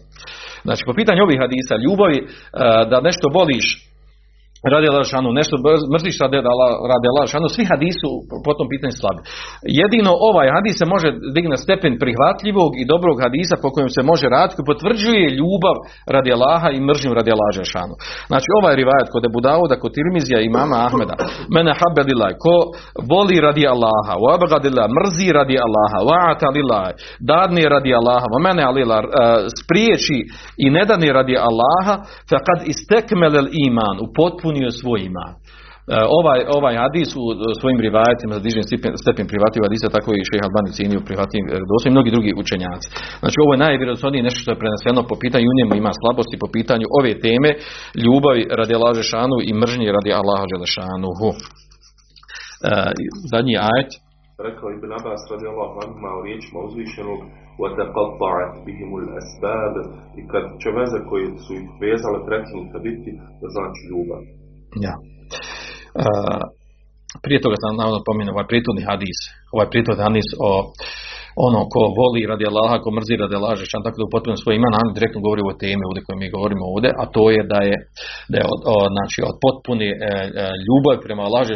Znači 0.65 0.82
po 0.88 0.94
pitanju 0.99 1.23
ovih 1.23 1.40
hadisa 1.44 1.76
ljubavi 1.86 2.19
da 2.91 2.98
nešto 3.07 3.28
voliš 3.40 3.68
radi 4.74 4.88
Lašanu, 4.98 5.30
nešto 5.40 5.56
mrziš 5.94 6.16
radi 6.94 7.08
Lašanu, 7.18 7.48
svi 7.56 7.64
hadisu 7.72 8.10
po 8.46 8.52
tom 8.58 8.68
pitanju 8.74 8.96
slabi. 9.02 9.22
Jedino 9.82 10.12
ovaj 10.30 10.48
hadis 10.56 10.76
se 10.80 10.86
može 10.94 11.10
digne 11.36 11.58
stepen 11.66 11.94
prihvatljivog 12.04 12.72
i 12.82 12.88
dobrog 12.94 13.18
hadisa 13.26 13.56
po 13.64 13.70
kojem 13.74 13.90
se 13.96 14.02
može 14.12 14.26
raditi, 14.36 14.56
koji 14.56 14.70
potvrđuje 14.72 15.36
ljubav 15.40 15.76
radi 16.16 16.30
Allaha 16.38 16.70
i 16.74 16.80
mržnju 16.90 17.12
radi 17.20 17.32
Allaha 17.36 17.64
šanu. 17.74 17.96
Znači 18.30 18.48
ovaj 18.60 18.74
rivajet 18.82 19.08
kod 19.14 19.24
Ebu 19.30 19.40
Dauda, 19.48 19.76
kod 19.82 19.92
Tirmizija 19.98 20.40
i 20.42 20.54
mama 20.58 20.78
Ahmeda, 20.88 21.16
mene 21.56 21.72
habelilaj, 21.80 22.34
ko 22.44 22.56
voli 23.12 23.38
radi 23.48 23.64
Allaha, 23.76 24.14
wa 24.24 24.30
abgadilaj, 24.38 24.90
mrzi 25.00 25.28
radi 25.40 25.56
Allaha, 25.66 26.00
wa 26.10 26.18
atalilaj, 26.32 26.92
dadni 27.32 27.64
radi 27.76 27.92
Allaha, 28.00 28.28
wa 28.34 28.40
mene 28.48 28.62
alilaj, 28.70 29.04
spriječi 29.60 30.20
i 30.66 30.68
ne 30.76 30.84
dani 30.90 31.10
radi 31.18 31.36
Allaha, 31.50 31.94
fa 32.30 32.38
kad 32.48 32.60
istekmelel 32.74 33.48
iman, 33.68 33.96
u 34.06 34.08
potpun 34.18 34.51
ispunio 34.51 34.70
svoj 34.81 35.01
iman. 35.11 35.32
Ovaj, 36.19 36.40
ovaj 36.59 36.74
hadis 36.82 37.11
u 37.23 37.24
svojim 37.61 37.81
rivajetima 37.86 38.32
za 38.36 38.43
dižen 38.47 38.65
stepen 39.03 39.27
prihvatljiv 39.31 39.62
hadisa, 39.66 39.94
tako 39.97 40.09
i 40.12 40.28
šeha 40.31 40.47
Albani 40.48 40.77
cijenio 40.77 41.07
prihvatljiv 41.09 41.43
dosta 41.70 41.86
i 41.89 41.94
mnogi 41.97 42.11
drugi 42.15 42.32
učenjaci. 42.43 42.89
Znači 43.23 43.36
ovo 43.44 43.51
je 43.53 43.62
najvjerozhodnije 43.66 44.27
nešto 44.27 44.40
što 44.43 44.51
je 44.53 44.62
preneseno 44.62 45.01
po 45.11 45.16
pitanju 45.23 45.47
u 45.48 45.59
njemu 45.59 45.73
ima 45.74 45.93
slabosti 46.01 46.36
po 46.43 46.48
pitanju 46.57 46.86
ove 46.98 47.12
teme 47.27 47.51
ljubavi 48.05 48.43
radi 48.59 48.73
Allaha 48.77 49.03
šanu 49.12 49.36
i 49.48 49.53
mržnje 49.62 49.89
radi 49.97 50.11
Allaha 50.20 50.44
Đelešanuhu. 50.51 51.31
E, 51.36 51.39
zadnji 53.32 53.55
ajet. 53.70 53.90
Rekao 54.48 54.69
Ibn 54.70 54.90
Abbas 54.98 55.23
radi 55.32 55.47
Allahu 55.53 55.77
anhuma 55.85 56.11
o 56.19 56.24
riječima 56.27 56.59
uzvišenog 56.69 57.20
وَتَقَطَّعَتْ 57.61 58.53
بِهِمُ 58.66 58.90
الْأَسْبَابِ 59.03 59.74
i 60.19 60.23
kad 60.32 60.44
će 60.62 60.69
veze 60.78 60.98
koje 61.11 61.27
su 61.44 61.51
ih 61.61 61.66
vezale 61.85 62.19
prekinuta 62.28 62.78
biti, 62.89 63.11
da 63.40 63.47
znači 63.57 63.82
ljubav. 63.90 64.23
Ja. 64.76 64.93
Uh, 66.02 66.41
prije 67.23 67.41
toga 67.41 67.56
sam 67.60 67.77
navodno 67.77 68.02
pomenuo 68.06 68.34
ovaj 68.34 68.48
prijetodni 68.48 68.84
hadis, 68.89 69.19
ovaj 69.52 69.68
prijetodni 69.69 70.03
hadis 70.03 70.30
o 70.39 70.49
ono 71.48 71.60
ko 71.74 71.82
voli 71.99 72.22
radi 72.32 72.45
Allaha, 72.52 72.76
ko 72.84 72.90
mrzi 72.98 73.14
radi 73.24 73.36
Allaha, 73.40 73.56
tako 73.86 73.98
da 73.99 74.06
u 74.08 74.14
potpuno 74.16 74.36
svoj 74.38 74.56
iman, 74.60 74.74
on 74.82 74.95
direktno 74.98 75.20
govori 75.26 75.41
o 75.44 75.60
temi 75.64 75.84
ovdje 75.90 76.02
koje 76.06 76.18
mi 76.22 76.34
govorimo 76.36 76.64
ovdje, 76.74 76.90
a 77.02 77.03
to 77.16 77.24
je 77.36 77.41
da 77.53 77.60
je, 77.70 77.76
da 78.32 78.36
je 78.40 78.45
od, 78.53 78.62
znači, 78.95 79.20
od 79.30 79.36
potpuni 79.44 79.90
e, 79.91 79.95
e, 79.95 79.99
ljubav 80.68 80.95
prema 81.06 81.22
Allaha 81.28 81.45
e, 81.48 81.56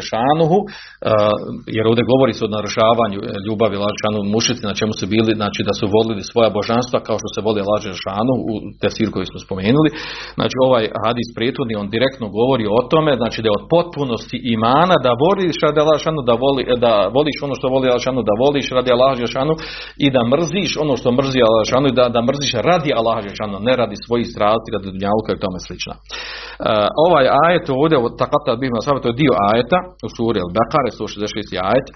jer 1.76 1.84
ovdje 1.90 2.10
govori 2.12 2.32
se 2.36 2.42
o 2.44 2.54
narušavanju 2.56 3.18
e, 3.22 3.26
ljubavi 3.46 3.74
Allaha 3.76 4.30
mušici, 4.34 4.62
na 4.70 4.74
čemu 4.80 4.92
su 5.00 5.04
bili, 5.14 5.32
znači 5.40 5.60
da 5.68 5.72
su 5.78 5.84
volili 5.96 6.22
svoja 6.32 6.50
božanstva 6.58 6.98
kao 7.06 7.16
što 7.20 7.28
se 7.34 7.40
voli 7.46 7.58
Allaha 7.64 7.84
Žešanuhu 7.88 8.40
u 8.52 8.56
tefsir 8.80 9.08
koji 9.14 9.26
smo 9.30 9.38
spomenuli. 9.46 9.90
Znači 10.38 10.54
ovaj 10.66 10.84
hadis 11.04 11.28
prethodni, 11.36 11.74
on 11.82 11.88
direktno 11.96 12.26
govori 12.38 12.64
o 12.78 12.80
tome, 12.92 13.12
znači 13.22 13.38
da 13.40 13.46
je 13.48 13.58
od 13.60 13.66
potpunosti 13.74 14.36
imana 14.56 14.94
da 15.06 15.12
voliš 15.24 15.56
radi 15.66 15.78
Allaha 15.82 16.10
da, 16.30 16.34
voli, 16.44 16.62
da 16.84 16.92
voliš 17.16 17.36
ono 17.46 17.54
što 17.58 17.66
voli 17.74 17.86
Allaha 17.88 18.28
da 18.30 18.34
voliš 18.44 18.66
radi 18.76 18.90
Allaha 18.96 19.14
i 20.04 20.06
da 20.14 20.20
mrziš 20.32 20.70
ono 20.84 20.94
što 21.00 21.08
mrzi 21.18 21.40
Allah 21.46 21.64
i 21.90 21.96
da, 21.98 22.04
da 22.16 22.20
mrziš 22.28 22.52
radi 22.70 22.90
Allah 22.98 23.16
ne 23.68 23.74
radi 23.80 23.96
svojih 24.06 24.26
strasti, 24.34 24.72
radi 24.74 24.86
dunjalka 24.88 25.30
i 25.32 25.42
tome 25.44 25.58
slično. 25.66 25.94
Uh, 25.96 26.02
ovaj 27.06 27.26
ajet 27.44 27.66
ovdje, 27.80 27.96
takata 28.22 28.50
bihma 28.62 29.00
to 29.02 29.08
je 29.10 29.20
dio 29.22 29.32
ajeta 29.50 29.78
u 30.06 30.08
suri 30.16 30.38
Al-Bekare, 30.44 30.90
166. 30.98 31.70
ajet, 31.70 31.88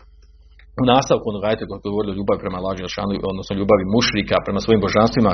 u 0.82 0.84
nastavku 0.94 1.26
onog 1.32 1.44
ajeta 1.48 1.64
koji 1.68 1.94
govori 1.94 2.08
o 2.10 2.18
ljubavi 2.18 2.42
prema 2.44 2.58
Laži 2.66 2.84
Šanu, 2.94 3.12
odnosno 3.32 3.52
ljubavi 3.60 3.84
mušrika 3.96 4.36
prema 4.46 4.60
svojim 4.64 4.82
božanstvima, 4.86 5.32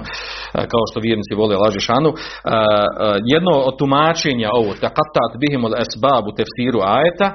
kao 0.72 0.84
što 0.88 1.04
vjernici 1.06 1.38
vole 1.40 1.62
Laži 1.64 1.80
Šanu, 1.88 2.10
jedno 3.34 3.52
od 3.68 3.74
tumačenja 3.80 4.48
ovo, 4.60 4.70
takatat 4.84 5.32
bihimul 5.42 5.74
esbab 5.84 6.24
u 6.26 6.36
tefsiru 6.38 6.80
ajeta, 6.96 7.28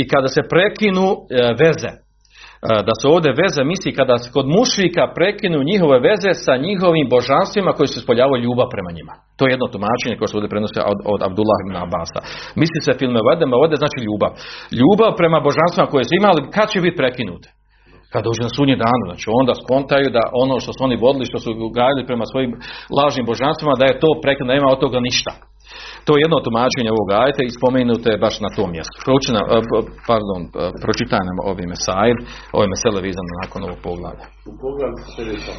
i 0.00 0.02
kada 0.12 0.28
se 0.34 0.50
prekinu 0.52 1.06
veze, 1.60 1.90
da 2.88 2.94
se 3.00 3.06
ovdje 3.14 3.38
veze 3.42 3.62
misli 3.72 3.98
kada 4.00 4.14
se 4.22 4.28
kod 4.36 4.46
mušrika 4.58 5.04
prekinu 5.16 5.68
njihove 5.70 5.96
veze 6.08 6.30
sa 6.44 6.54
njihovim 6.66 7.06
božanstvima 7.16 7.70
koji 7.76 7.88
se 7.92 8.04
spoljavaju 8.04 8.44
ljubav 8.46 8.66
prema 8.74 8.90
njima. 8.96 9.14
To 9.36 9.42
je 9.44 9.52
jedno 9.54 9.66
tumačenje 9.74 10.16
koje 10.16 10.28
se 10.28 10.36
ovdje 10.36 10.52
prenosi 10.54 10.78
od, 10.92 10.98
od 11.14 11.20
Abdullah 11.28 11.58
ibn 11.60 11.74
Abasa. 11.84 12.20
Misli 12.60 12.80
se 12.86 12.92
filme 13.00 13.20
vedeme, 13.30 13.54
ovdje 13.62 13.76
znači 13.82 13.98
ljubav. 14.06 14.32
Ljubav 14.80 15.10
prema 15.20 15.38
božanstvima 15.48 15.92
koje 15.92 16.04
su 16.06 16.12
imali, 16.20 16.40
kad 16.54 16.66
će 16.72 16.78
biti 16.84 17.00
prekinute? 17.02 17.48
Kad 18.12 18.20
dođe 18.28 18.42
na 18.46 18.52
sunji 18.56 18.76
dan, 18.84 19.00
znači 19.08 19.26
onda 19.40 19.52
skontaju 19.62 20.06
da 20.16 20.22
ono 20.44 20.54
što 20.62 20.70
su 20.76 20.80
oni 20.88 20.96
vodili, 21.04 21.30
što 21.30 21.38
su 21.44 21.50
gajili 21.78 22.08
prema 22.08 22.24
svojim 22.30 22.52
lažnim 22.98 23.26
božanstvima, 23.32 23.80
da 23.80 23.84
je 23.86 24.00
to 24.02 24.10
prekinuto, 24.22 24.54
nema 24.54 24.68
od 24.74 24.80
toga 24.84 24.98
ništa. 25.08 25.32
To 26.06 26.10
je 26.12 26.22
jedno 26.24 26.38
tumačenje 26.46 26.90
ovog 26.92 27.08
ajta 27.24 27.40
i 27.44 27.56
spomenuto 27.58 28.06
je 28.10 28.22
baš 28.26 28.36
na 28.46 28.50
tom 28.56 28.68
mjestu. 28.76 28.94
Pročina, 29.08 29.40
e, 29.44 29.46
pardon, 30.10 30.40
e, 30.46 30.48
pročitajmo 30.84 31.40
ove 31.50 31.64
mesajl, 31.72 32.16
ove 32.56 32.66
mesele 32.72 33.00
vizane 33.08 33.32
nakon 33.42 33.60
ovog 33.66 33.80
poglavlja. 33.86 34.26
U 34.50 34.52
poglavlju 34.64 35.02
sljedeća 35.14 35.52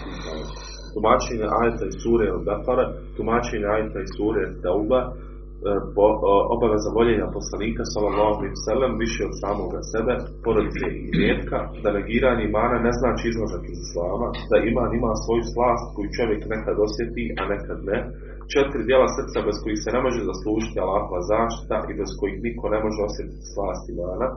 tumačenje 0.93 1.47
ajta 1.63 1.83
i 1.87 1.97
sure 2.03 2.25
od 2.37 2.41
Dafara, 2.49 2.85
tumačenje 3.17 3.67
ajta 3.77 3.97
i 4.01 4.11
sure 4.17 4.41
Tauba, 4.63 5.01
e, 5.05 5.09
obaveza 6.55 6.89
voljenja 6.99 7.27
poslanika 7.37 7.83
sallallahu 7.93 8.35
alejhi 8.37 8.53
ve 8.81 8.99
više 9.05 9.21
od 9.29 9.33
samoga 9.43 9.79
sebe, 9.93 10.13
porodice 10.43 10.85
i 11.03 11.05
rijetka, 11.19 11.57
da 11.83 11.97
negiranje 11.99 12.43
imana 12.45 12.75
ne 12.87 12.93
znači 12.99 13.23
izlazak 13.27 13.63
iz 13.73 13.79
islama, 13.85 14.27
da 14.51 14.57
iman 14.71 14.91
ima 14.99 15.11
svoju 15.23 15.43
slast 15.53 15.85
koju 15.93 16.09
čovjek 16.17 16.41
nekad 16.55 16.75
osjeti, 16.87 17.23
a 17.39 17.41
nekad 17.53 17.79
ne, 17.89 17.97
četiri 18.53 18.87
dijela 18.89 19.07
srca 19.15 19.39
bez 19.47 19.55
kojih 19.63 19.79
se 19.83 19.89
ne 19.95 20.01
može 20.05 20.29
zaslužiti 20.31 20.81
Allahova 20.83 21.21
zaštita 21.33 21.77
i 21.91 21.97
bez 21.99 22.09
kojih 22.19 22.37
niko 22.45 22.65
ne 22.75 22.79
može 22.85 22.99
osjetiti 23.07 23.51
slast 23.53 23.85
imana. 23.95 24.27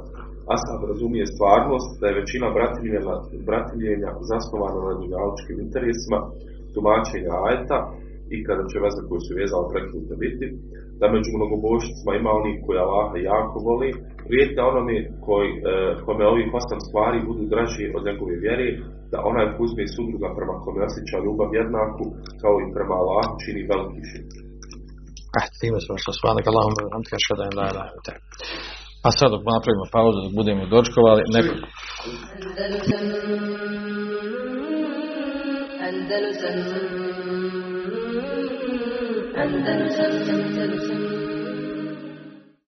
Ashab 0.55 0.81
razumije 0.93 1.25
stvarnost 1.35 1.91
da 2.01 2.05
je 2.07 2.19
većina 2.21 2.47
bratimljenja 3.49 4.11
zasnovana 4.31 4.81
na 4.89 4.95
dunjaličkim 5.01 5.57
interesima, 5.67 6.19
tumačenja 6.75 7.33
ajeta 7.47 7.79
i 8.35 8.37
kada 8.47 8.63
će 8.71 8.77
veze 8.85 9.01
koje 9.09 9.21
su 9.27 9.33
vezali 9.43 9.71
prekinuti 9.73 10.15
biti, 10.25 10.47
da 11.03 11.07
među 11.15 11.31
mnogobožnicima 11.39 12.11
ima 12.15 12.31
onih 12.41 12.57
koji 12.65 12.79
Allaha 12.85 13.17
jako 13.33 13.57
voli, 13.69 13.91
prijeti 14.29 14.59
onome 14.71 14.97
koji, 15.27 15.49
e, 15.55 15.61
kome 16.07 16.25
ovih 16.33 16.49
osam 16.61 16.81
stvari 16.87 17.27
budu 17.29 17.43
draži 17.53 17.85
od 17.97 18.03
njegove 18.09 18.35
vjere, 18.45 18.69
da 19.13 19.19
onaj 19.31 19.47
uzme 19.65 19.85
sudruga 19.97 20.29
prema 20.39 20.55
kome 20.65 20.81
osjeća 20.89 21.17
ljubav 21.25 21.49
jednaku, 21.61 22.05
kao 22.43 22.55
i 22.65 22.67
prema 22.75 22.95
Allahu 23.01 23.33
čini 23.43 23.69
veliki 23.71 24.03
širk. 24.11 24.33
Ah, 25.39 25.49
time 25.61 25.79
smo 25.85 25.95
što 26.03 26.11
svanak 26.21 26.45
Allahom 26.51 26.75
da 26.77 27.19
šada 27.27 27.47
da 27.59 27.67
da 27.79 27.85
da. 28.07 28.15
A 29.07 29.09
sad 29.19 29.29
dok 29.35 29.43
napravimo 29.55 29.87
pauzu, 29.97 30.19
dok 30.25 30.33
budemo 30.41 30.63
dočkovali, 30.75 31.23
neko... 31.35 31.55
Andalusam 32.57 33.05
Andalusam 35.89 36.57
Andalusam 39.43 40.13
Andalusam 40.35 40.92